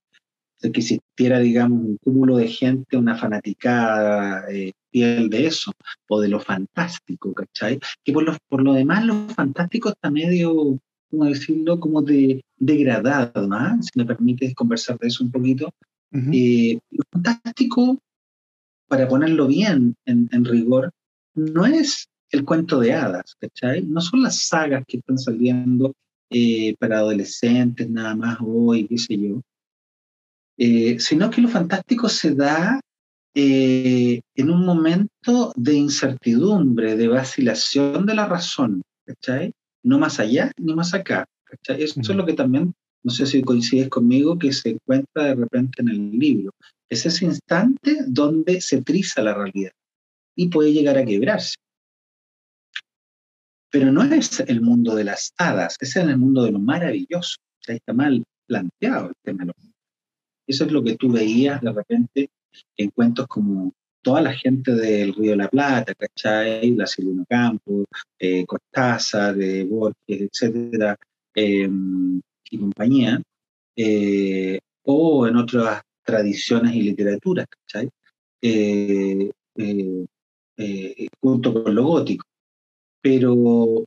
de 0.61 0.71
que 0.71 0.79
existiera, 0.79 1.39
digamos, 1.39 1.79
un 1.85 1.97
cúmulo 1.97 2.37
de 2.37 2.47
gente, 2.47 2.97
una 2.97 3.15
fanaticada 3.15 4.49
eh, 4.51 4.73
fiel 4.91 5.29
de 5.29 5.47
eso, 5.47 5.71
o 6.07 6.19
de 6.19 6.27
lo 6.27 6.39
fantástico, 6.39 7.33
¿cachai? 7.33 7.79
Que 8.03 8.11
por 8.11 8.23
lo, 8.23 8.35
por 8.47 8.63
lo 8.63 8.73
demás 8.73 9.05
lo 9.05 9.27
fantástico 9.29 9.89
está 9.89 10.09
medio, 10.09 10.79
¿cómo 11.09 11.25
decirlo?, 11.25 11.79
como 11.79 12.01
de 12.01 12.41
degradado, 12.57 13.47
¿no? 13.47 13.81
Si 13.81 13.89
me 13.95 14.05
permites 14.05 14.53
conversar 14.53 14.97
de 14.99 15.07
eso 15.07 15.23
un 15.23 15.31
poquito. 15.31 15.69
Eh, 16.11 16.79
lo 16.89 17.03
fantástico, 17.11 17.99
para 18.87 19.07
ponerlo 19.07 19.47
bien 19.47 19.95
en, 20.05 20.27
en 20.31 20.45
rigor, 20.45 20.91
no 21.35 21.65
es 21.65 22.07
el 22.31 22.43
cuento 22.43 22.79
de 22.79 22.93
hadas, 22.93 23.35
¿cachai? 23.39 23.83
No 23.83 24.01
son 24.01 24.23
las 24.23 24.47
sagas 24.47 24.83
que 24.87 24.97
están 24.97 25.17
saliendo 25.17 25.93
eh, 26.31 26.75
para 26.79 26.99
adolescentes 26.99 27.89
nada 27.89 28.15
más 28.15 28.37
hoy, 28.41 28.87
qué 28.87 28.97
sé 28.97 29.17
yo, 29.17 29.41
eh, 30.57 30.99
sino 30.99 31.29
que 31.29 31.41
lo 31.41 31.47
fantástico 31.47 32.09
se 32.09 32.35
da 32.35 32.79
en 33.35 34.49
un 34.49 34.65
momento 34.65 35.53
de 35.55 35.73
incertidumbre, 35.73 36.97
de 36.97 37.07
vacilación 37.07 38.05
de 38.05 38.13
la 38.15 38.25
razón, 38.25 38.81
¿cachai? 39.05 39.53
No 39.83 39.99
más 39.99 40.19
allá 40.19 40.51
ni 40.57 40.73
más 40.73 40.93
acá, 40.93 41.25
¿cachai? 41.43 41.83
Eso 41.83 41.99
es 42.01 42.09
lo 42.09 42.25
que 42.25 42.33
también, 42.33 42.73
no 43.03 43.11
sé 43.11 43.25
si 43.25 43.41
coincides 43.41 43.89
conmigo, 43.89 44.37
que 44.37 44.51
se 44.51 44.69
encuentra 44.71 45.23
de 45.23 45.35
repente 45.35 45.81
en 45.81 45.89
el 45.89 46.11
libro. 46.11 46.51
Es 46.89 47.05
ese 47.05 47.25
instante 47.25 47.99
donde 48.07 48.61
se 48.61 48.81
triza 48.81 49.21
la 49.21 49.33
realidad 49.33 49.71
y 50.35 50.47
puede 50.49 50.73
llegar 50.73 50.97
a 50.97 51.05
quebrarse. 51.05 51.55
Pero 53.71 53.91
no 53.91 54.03
es 54.03 54.39
el 54.39 54.61
mundo 54.61 54.95
de 54.95 55.03
las 55.03 55.31
hadas, 55.37 55.75
es 55.79 55.95
el 55.95 56.17
mundo 56.17 56.43
de 56.43 56.51
lo 56.51 56.59
maravilloso. 56.59 57.37
Ahí 57.67 57.75
está 57.75 57.93
mal 57.93 58.23
planteado 58.47 59.09
el 59.09 59.15
tema 59.23 59.45
de 59.45 59.53
eso 60.49 60.65
es 60.65 60.71
lo 60.71 60.83
que 60.83 60.97
tú 60.97 61.11
veías 61.11 61.61
de 61.61 61.71
repente 61.71 62.31
en 62.75 62.89
cuentos 62.89 63.27
como 63.27 63.71
toda 64.01 64.21
la 64.21 64.33
gente 64.33 64.73
del 64.73 65.13
Río 65.13 65.31
de 65.31 65.37
la 65.37 65.49
Plata, 65.49 65.93
¿cachai? 65.95 66.71
La 66.75 66.87
Silvino 66.87 67.25
Campos, 67.27 67.85
eh, 68.17 68.45
Cortázar, 68.45 69.35
de 69.35 69.63
Borges, 69.65 69.95
etcétera, 70.07 70.97
em, 71.35 72.21
y 72.51 72.57
compañía, 72.57 73.21
eh, 73.75 74.59
o 74.83 75.27
en 75.27 75.35
otras 75.37 75.81
tradiciones 76.03 76.75
y 76.75 76.81
literaturas, 76.83 77.47
¿cachai? 77.47 77.89
Eh, 78.41 79.29
junto 81.21 81.63
con 81.63 81.75
lo 81.75 81.83
gótico. 81.83 82.25
Pero 83.01 83.85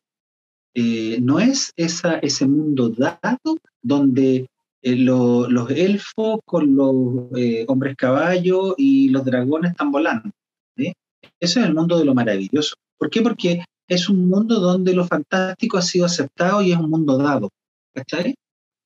no 0.74 1.38
es 1.40 1.72
ese 1.76 2.46
mundo 2.46 2.88
dado 2.90 3.58
donde 3.82 4.48
eh, 4.82 4.96
los 4.96 5.70
elfos 5.70 6.40
con 6.44 6.74
los 6.74 6.94
eh, 7.36 7.64
hombres 7.68 7.96
caballos 7.96 8.74
y 8.76 9.08
los 9.10 9.24
dragones 9.24 9.72
están 9.72 9.92
volando. 9.92 10.30
Ese 10.76 11.60
es 11.60 11.66
el 11.66 11.74
mundo 11.74 11.98
de 11.98 12.04
lo 12.04 12.14
maravilloso. 12.14 12.76
¿Por 12.98 13.10
qué? 13.10 13.20
Porque 13.22 13.64
es 13.88 14.08
un 14.08 14.28
mundo 14.28 14.60
donde 14.60 14.94
lo 14.94 15.04
fantástico 15.04 15.76
ha 15.78 15.82
sido 15.82 16.06
aceptado 16.06 16.62
y 16.62 16.72
es 16.72 16.78
un 16.78 16.90
mundo 16.90 17.18
dado. 17.18 17.50
¿Cachai? 17.94 18.34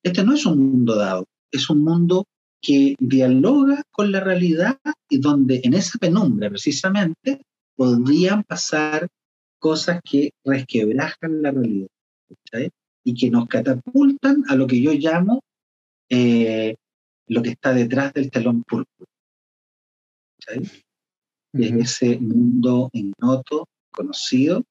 Este 0.02 0.24
no 0.24 0.35
es 0.35 0.47
un 0.47 0.73
mundo 0.73 0.94
dado, 0.94 1.27
es 1.51 1.68
un 1.68 1.82
mundo 1.85 2.24
que 2.60 2.94
dialoga 2.98 3.82
con 3.90 4.12
la 4.12 4.20
realidad 4.20 4.78
y 5.09 5.18
donde 5.18 5.60
en 5.64 5.74
esa 5.74 5.98
penumbra 5.98 6.48
precisamente 6.48 7.43
podrían 7.77 8.43
pasar 8.44 9.09
cosas 9.59 10.01
que 10.05 10.31
resquebrajan 10.44 11.43
la 11.43 11.51
realidad 11.51 11.89
y 13.05 13.14
que 13.14 13.31
nos 13.31 13.47
catapultan 13.47 14.44
a 14.48 14.56
lo 14.56 14.66
que 14.66 14.81
yo 14.81 14.93
llamo 14.93 15.43
eh, 16.08 16.76
lo 17.28 17.42
que 17.42 17.50
está 17.50 17.72
detrás 17.72 18.12
del 18.12 18.30
telón 18.30 18.62
púrpura. 18.62 19.10
¿sabes? 20.38 20.84
Es 21.52 21.72
ese 21.72 22.18
mundo 22.18 22.90
ignoto, 22.92 23.68
conocido, 23.90 24.64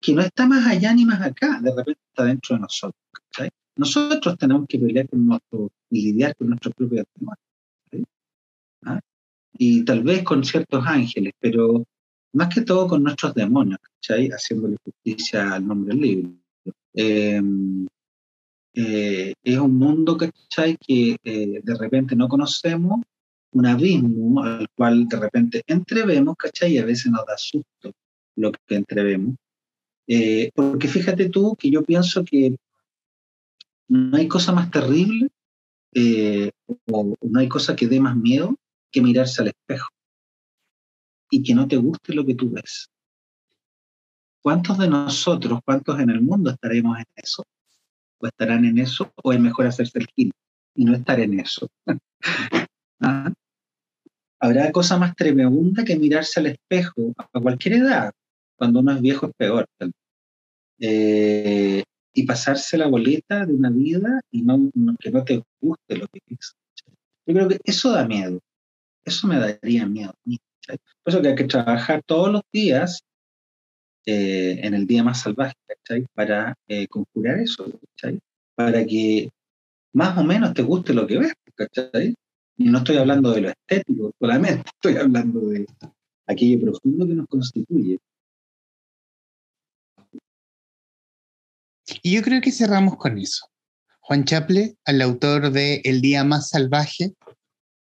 que 0.00 0.12
no 0.12 0.22
está 0.22 0.46
más 0.46 0.66
allá 0.66 0.92
ni 0.92 1.04
más 1.04 1.22
acá, 1.22 1.60
de 1.60 1.70
repente 1.70 2.00
está 2.08 2.24
dentro 2.24 2.56
de 2.56 2.62
nosotros. 2.62 3.02
¿sabes? 3.30 3.52
Nosotros 3.76 4.36
tenemos 4.38 4.66
que 4.68 4.78
pelear 4.78 5.08
con 5.08 5.26
nuestro 5.26 5.70
y 5.90 6.02
lidiar 6.02 6.34
con 6.36 6.48
nuestros 6.48 6.74
propios 6.74 7.06
demonios. 7.14 8.08
¿Ah? 8.84 9.00
Y 9.58 9.84
tal 9.84 10.02
vez 10.02 10.22
con 10.22 10.44
ciertos 10.44 10.84
ángeles, 10.86 11.32
pero 11.38 11.84
más 12.34 12.54
que 12.54 12.62
todo 12.62 12.86
con 12.86 13.02
nuestros 13.02 13.34
demonios, 13.34 13.78
¿sabes? 14.00 14.30
haciéndole 14.30 14.76
justicia 14.84 15.54
al 15.54 15.66
nombre 15.66 15.94
del 15.94 16.02
libro. 16.02 16.32
Eh, 16.94 17.40
eh, 18.74 19.25
es 19.46 19.58
un 19.58 19.76
mundo, 19.76 20.16
¿cachai? 20.16 20.76
Que 20.76 21.16
eh, 21.22 21.60
de 21.62 21.74
repente 21.76 22.16
no 22.16 22.28
conocemos, 22.28 23.00
un 23.52 23.66
abismo 23.66 24.42
al 24.42 24.68
cual 24.74 25.06
de 25.06 25.16
repente 25.16 25.62
entrevemos, 25.68 26.36
¿cachai? 26.36 26.72
Y 26.74 26.78
a 26.78 26.84
veces 26.84 27.12
nos 27.12 27.24
da 27.24 27.38
susto 27.38 27.92
lo 28.34 28.50
que 28.50 28.74
entrevemos. 28.74 29.36
Eh, 30.08 30.50
porque 30.52 30.88
fíjate 30.88 31.28
tú 31.28 31.54
que 31.56 31.70
yo 31.70 31.84
pienso 31.84 32.24
que 32.24 32.56
no 33.88 34.16
hay 34.16 34.26
cosa 34.26 34.52
más 34.52 34.68
terrible 34.70 35.28
o 36.90 37.14
no 37.22 37.38
hay 37.38 37.48
cosa 37.48 37.76
que 37.76 37.86
dé 37.86 38.00
más 38.00 38.16
miedo 38.16 38.56
que 38.90 39.00
mirarse 39.00 39.42
al 39.42 39.48
espejo 39.48 39.88
y 41.30 41.42
que 41.42 41.54
no 41.54 41.68
te 41.68 41.76
guste 41.76 42.14
lo 42.14 42.26
que 42.26 42.34
tú 42.34 42.50
ves. 42.50 42.90
¿Cuántos 44.42 44.78
de 44.78 44.88
nosotros, 44.88 45.60
cuántos 45.64 46.00
en 46.00 46.10
el 46.10 46.20
mundo 46.20 46.50
estaremos 46.50 46.98
en 46.98 47.06
eso? 47.14 47.44
O 48.18 48.26
estarán 48.26 48.64
en 48.64 48.78
eso, 48.78 49.12
o 49.22 49.32
es 49.32 49.40
mejor 49.40 49.66
hacerse 49.66 49.98
el 49.98 50.06
gil 50.14 50.32
y 50.74 50.84
no 50.84 50.94
estar 50.94 51.20
en 51.20 51.40
eso. 51.40 51.68
¿Ah? 53.00 53.32
Habrá 54.40 54.70
cosa 54.72 54.98
más 54.98 55.14
tremenda 55.16 55.84
que 55.84 55.96
mirarse 55.96 56.40
al 56.40 56.46
espejo 56.46 57.12
a 57.16 57.40
cualquier 57.40 57.74
edad, 57.74 58.12
cuando 58.56 58.80
uno 58.80 58.92
es 58.92 59.00
viejo 59.00 59.26
es 59.26 59.32
peor. 59.36 59.66
Eh, 60.78 61.82
y 62.12 62.22
pasarse 62.24 62.78
la 62.78 62.86
boleta 62.86 63.44
de 63.44 63.54
una 63.54 63.70
vida 63.70 64.20
y 64.30 64.42
no, 64.42 64.70
que 64.98 65.10
no 65.10 65.24
te 65.24 65.42
guste 65.60 65.96
lo 65.96 66.06
que 66.08 66.20
es. 66.28 66.54
Yo 67.26 67.34
creo 67.34 67.48
que 67.48 67.58
eso 67.64 67.92
da 67.92 68.06
miedo. 68.06 68.40
Eso 69.04 69.26
me 69.26 69.38
daría 69.38 69.86
miedo. 69.86 70.14
Por 70.24 70.78
eso 71.06 71.22
que 71.22 71.28
hay 71.28 71.34
que 71.34 71.44
trabajar 71.44 72.02
todos 72.06 72.32
los 72.32 72.42
días 72.52 73.00
eh, 74.06 74.60
en 74.62 74.74
el 74.74 74.86
día 74.86 75.02
más 75.02 75.22
salvaje, 75.22 75.54
¿cachai? 75.66 76.06
Para 76.14 76.54
eh, 76.68 76.86
conjurar 76.86 77.40
eso, 77.40 77.66
¿cachai? 77.96 78.20
Para 78.54 78.86
que 78.86 79.30
más 79.92 80.16
o 80.16 80.22
menos 80.22 80.54
te 80.54 80.62
guste 80.62 80.94
lo 80.94 81.06
que 81.06 81.18
ves, 81.18 81.32
¿cachai? 81.56 82.14
Y 82.56 82.64
no 82.64 82.78
estoy 82.78 82.98
hablando 82.98 83.32
de 83.32 83.40
lo 83.40 83.48
estético 83.50 84.12
solamente, 84.18 84.70
estoy 84.74 84.96
hablando 84.96 85.40
de 85.40 85.66
aquello 86.26 86.60
profundo 86.60 87.06
que 87.06 87.14
nos 87.14 87.26
constituye. 87.26 87.98
Y 92.02 92.14
yo 92.14 92.22
creo 92.22 92.40
que 92.40 92.52
cerramos 92.52 92.96
con 92.96 93.18
eso. 93.18 93.46
Juan 94.00 94.24
Chaple, 94.24 94.76
al 94.84 95.02
autor 95.02 95.50
de 95.50 95.80
El 95.84 96.00
Día 96.00 96.22
Más 96.22 96.50
Salvaje, 96.50 97.14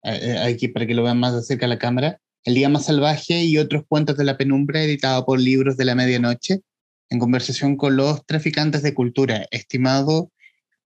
eh, 0.01 0.37
aquí 0.39 0.67
para 0.67 0.87
que 0.87 0.95
lo 0.95 1.03
vean 1.03 1.19
más 1.19 1.35
de 1.35 1.43
cerca 1.43 1.67
la 1.67 1.77
cámara, 1.77 2.19
el 2.45 2.53
Día 2.53 2.69
Más 2.69 2.85
Salvaje 2.85 3.43
y 3.43 3.57
otros 3.57 3.83
cuentos 3.87 4.17
de 4.17 4.23
la 4.23 4.37
penumbra, 4.37 4.83
editado 4.83 5.25
por 5.25 5.39
Libros 5.39 5.77
de 5.77 5.85
la 5.85 5.95
Medianoche, 5.95 6.61
en 7.09 7.19
conversación 7.19 7.75
con 7.75 7.97
los 7.97 8.23
traficantes 8.25 8.83
de 8.83 8.93
cultura. 8.93 9.45
Estimado, 9.49 10.31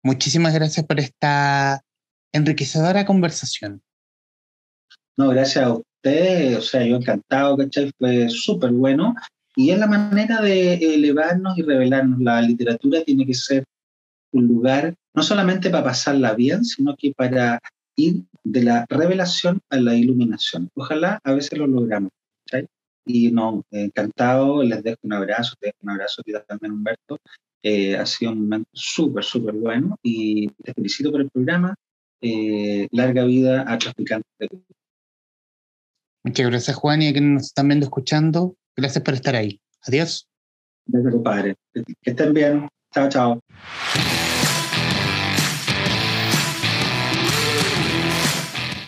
muchísimas 0.01 0.53
gracias 0.53 0.85
por 0.85 0.99
esta 0.99 1.83
enriquecedora 2.31 3.05
conversación. 3.05 3.81
No, 5.17 5.29
gracias 5.29 5.65
a 5.65 5.73
usted, 5.73 6.57
o 6.57 6.61
sea, 6.61 6.85
yo 6.85 6.95
encantado, 6.95 7.57
¿cachai? 7.57 7.91
Fue 7.99 8.29
súper 8.29 8.71
bueno. 8.71 9.13
Y 9.57 9.71
es 9.71 9.79
la 9.79 9.87
manera 9.87 10.41
de 10.41 10.75
elevarnos 10.75 11.57
y 11.57 11.63
revelarnos. 11.63 12.19
La 12.21 12.41
literatura 12.41 13.03
tiene 13.03 13.25
que 13.25 13.33
ser 13.33 13.65
un 14.31 14.47
lugar 14.47 14.95
no 15.13 15.23
solamente 15.23 15.69
para 15.69 15.83
pasarla 15.83 16.33
bien, 16.35 16.63
sino 16.63 16.95
que 16.95 17.11
para 17.13 17.59
ir 17.97 18.23
de 18.43 18.63
la 18.63 18.85
revelación 18.89 19.59
a 19.69 19.77
la 19.77 19.95
iluminación. 19.95 20.69
Ojalá 20.75 21.19
a 21.23 21.33
veces 21.33 21.57
lo 21.57 21.67
logramos. 21.67 22.11
y 23.05 23.31
no, 23.31 23.63
encantado, 23.71 24.61
les 24.63 24.83
dejo 24.83 24.99
un 25.03 25.13
abrazo, 25.13 25.55
te 25.59 25.67
dejo 25.67 25.77
un 25.81 25.89
abrazo 25.91 26.21
a 26.21 26.41
también, 26.41 26.73
Humberto. 26.73 27.17
Eh, 27.61 27.97
ha 27.97 28.05
sido 28.05 28.31
un 28.31 28.41
momento 28.41 28.69
súper, 28.71 29.23
súper 29.23 29.55
bueno 29.55 29.97
y 30.01 30.47
te 30.63 30.73
felicito 30.73 31.11
por 31.11 31.21
el 31.21 31.29
programa. 31.29 31.75
Eh, 32.21 32.87
larga 32.91 33.23
vida 33.23 33.63
a 33.65 33.77
Traficantes 33.77 34.29
de 34.39 34.49
Muchas 36.23 36.49
gracias, 36.49 36.75
Juan, 36.75 37.01
y 37.01 37.07
a 37.07 37.13
quienes 37.13 37.31
nos 37.31 37.45
están 37.45 37.67
viendo 37.69 37.85
escuchando. 37.85 38.55
Gracias 38.75 39.03
por 39.03 39.13
estar 39.13 39.35
ahí. 39.35 39.59
Adiós. 39.83 40.27
Gracias, 40.85 41.13
compadre. 41.13 41.55
Que 41.73 42.11
estén 42.11 42.33
bien. 42.33 42.67
Chao, 42.93 43.09
chao. 43.09 43.39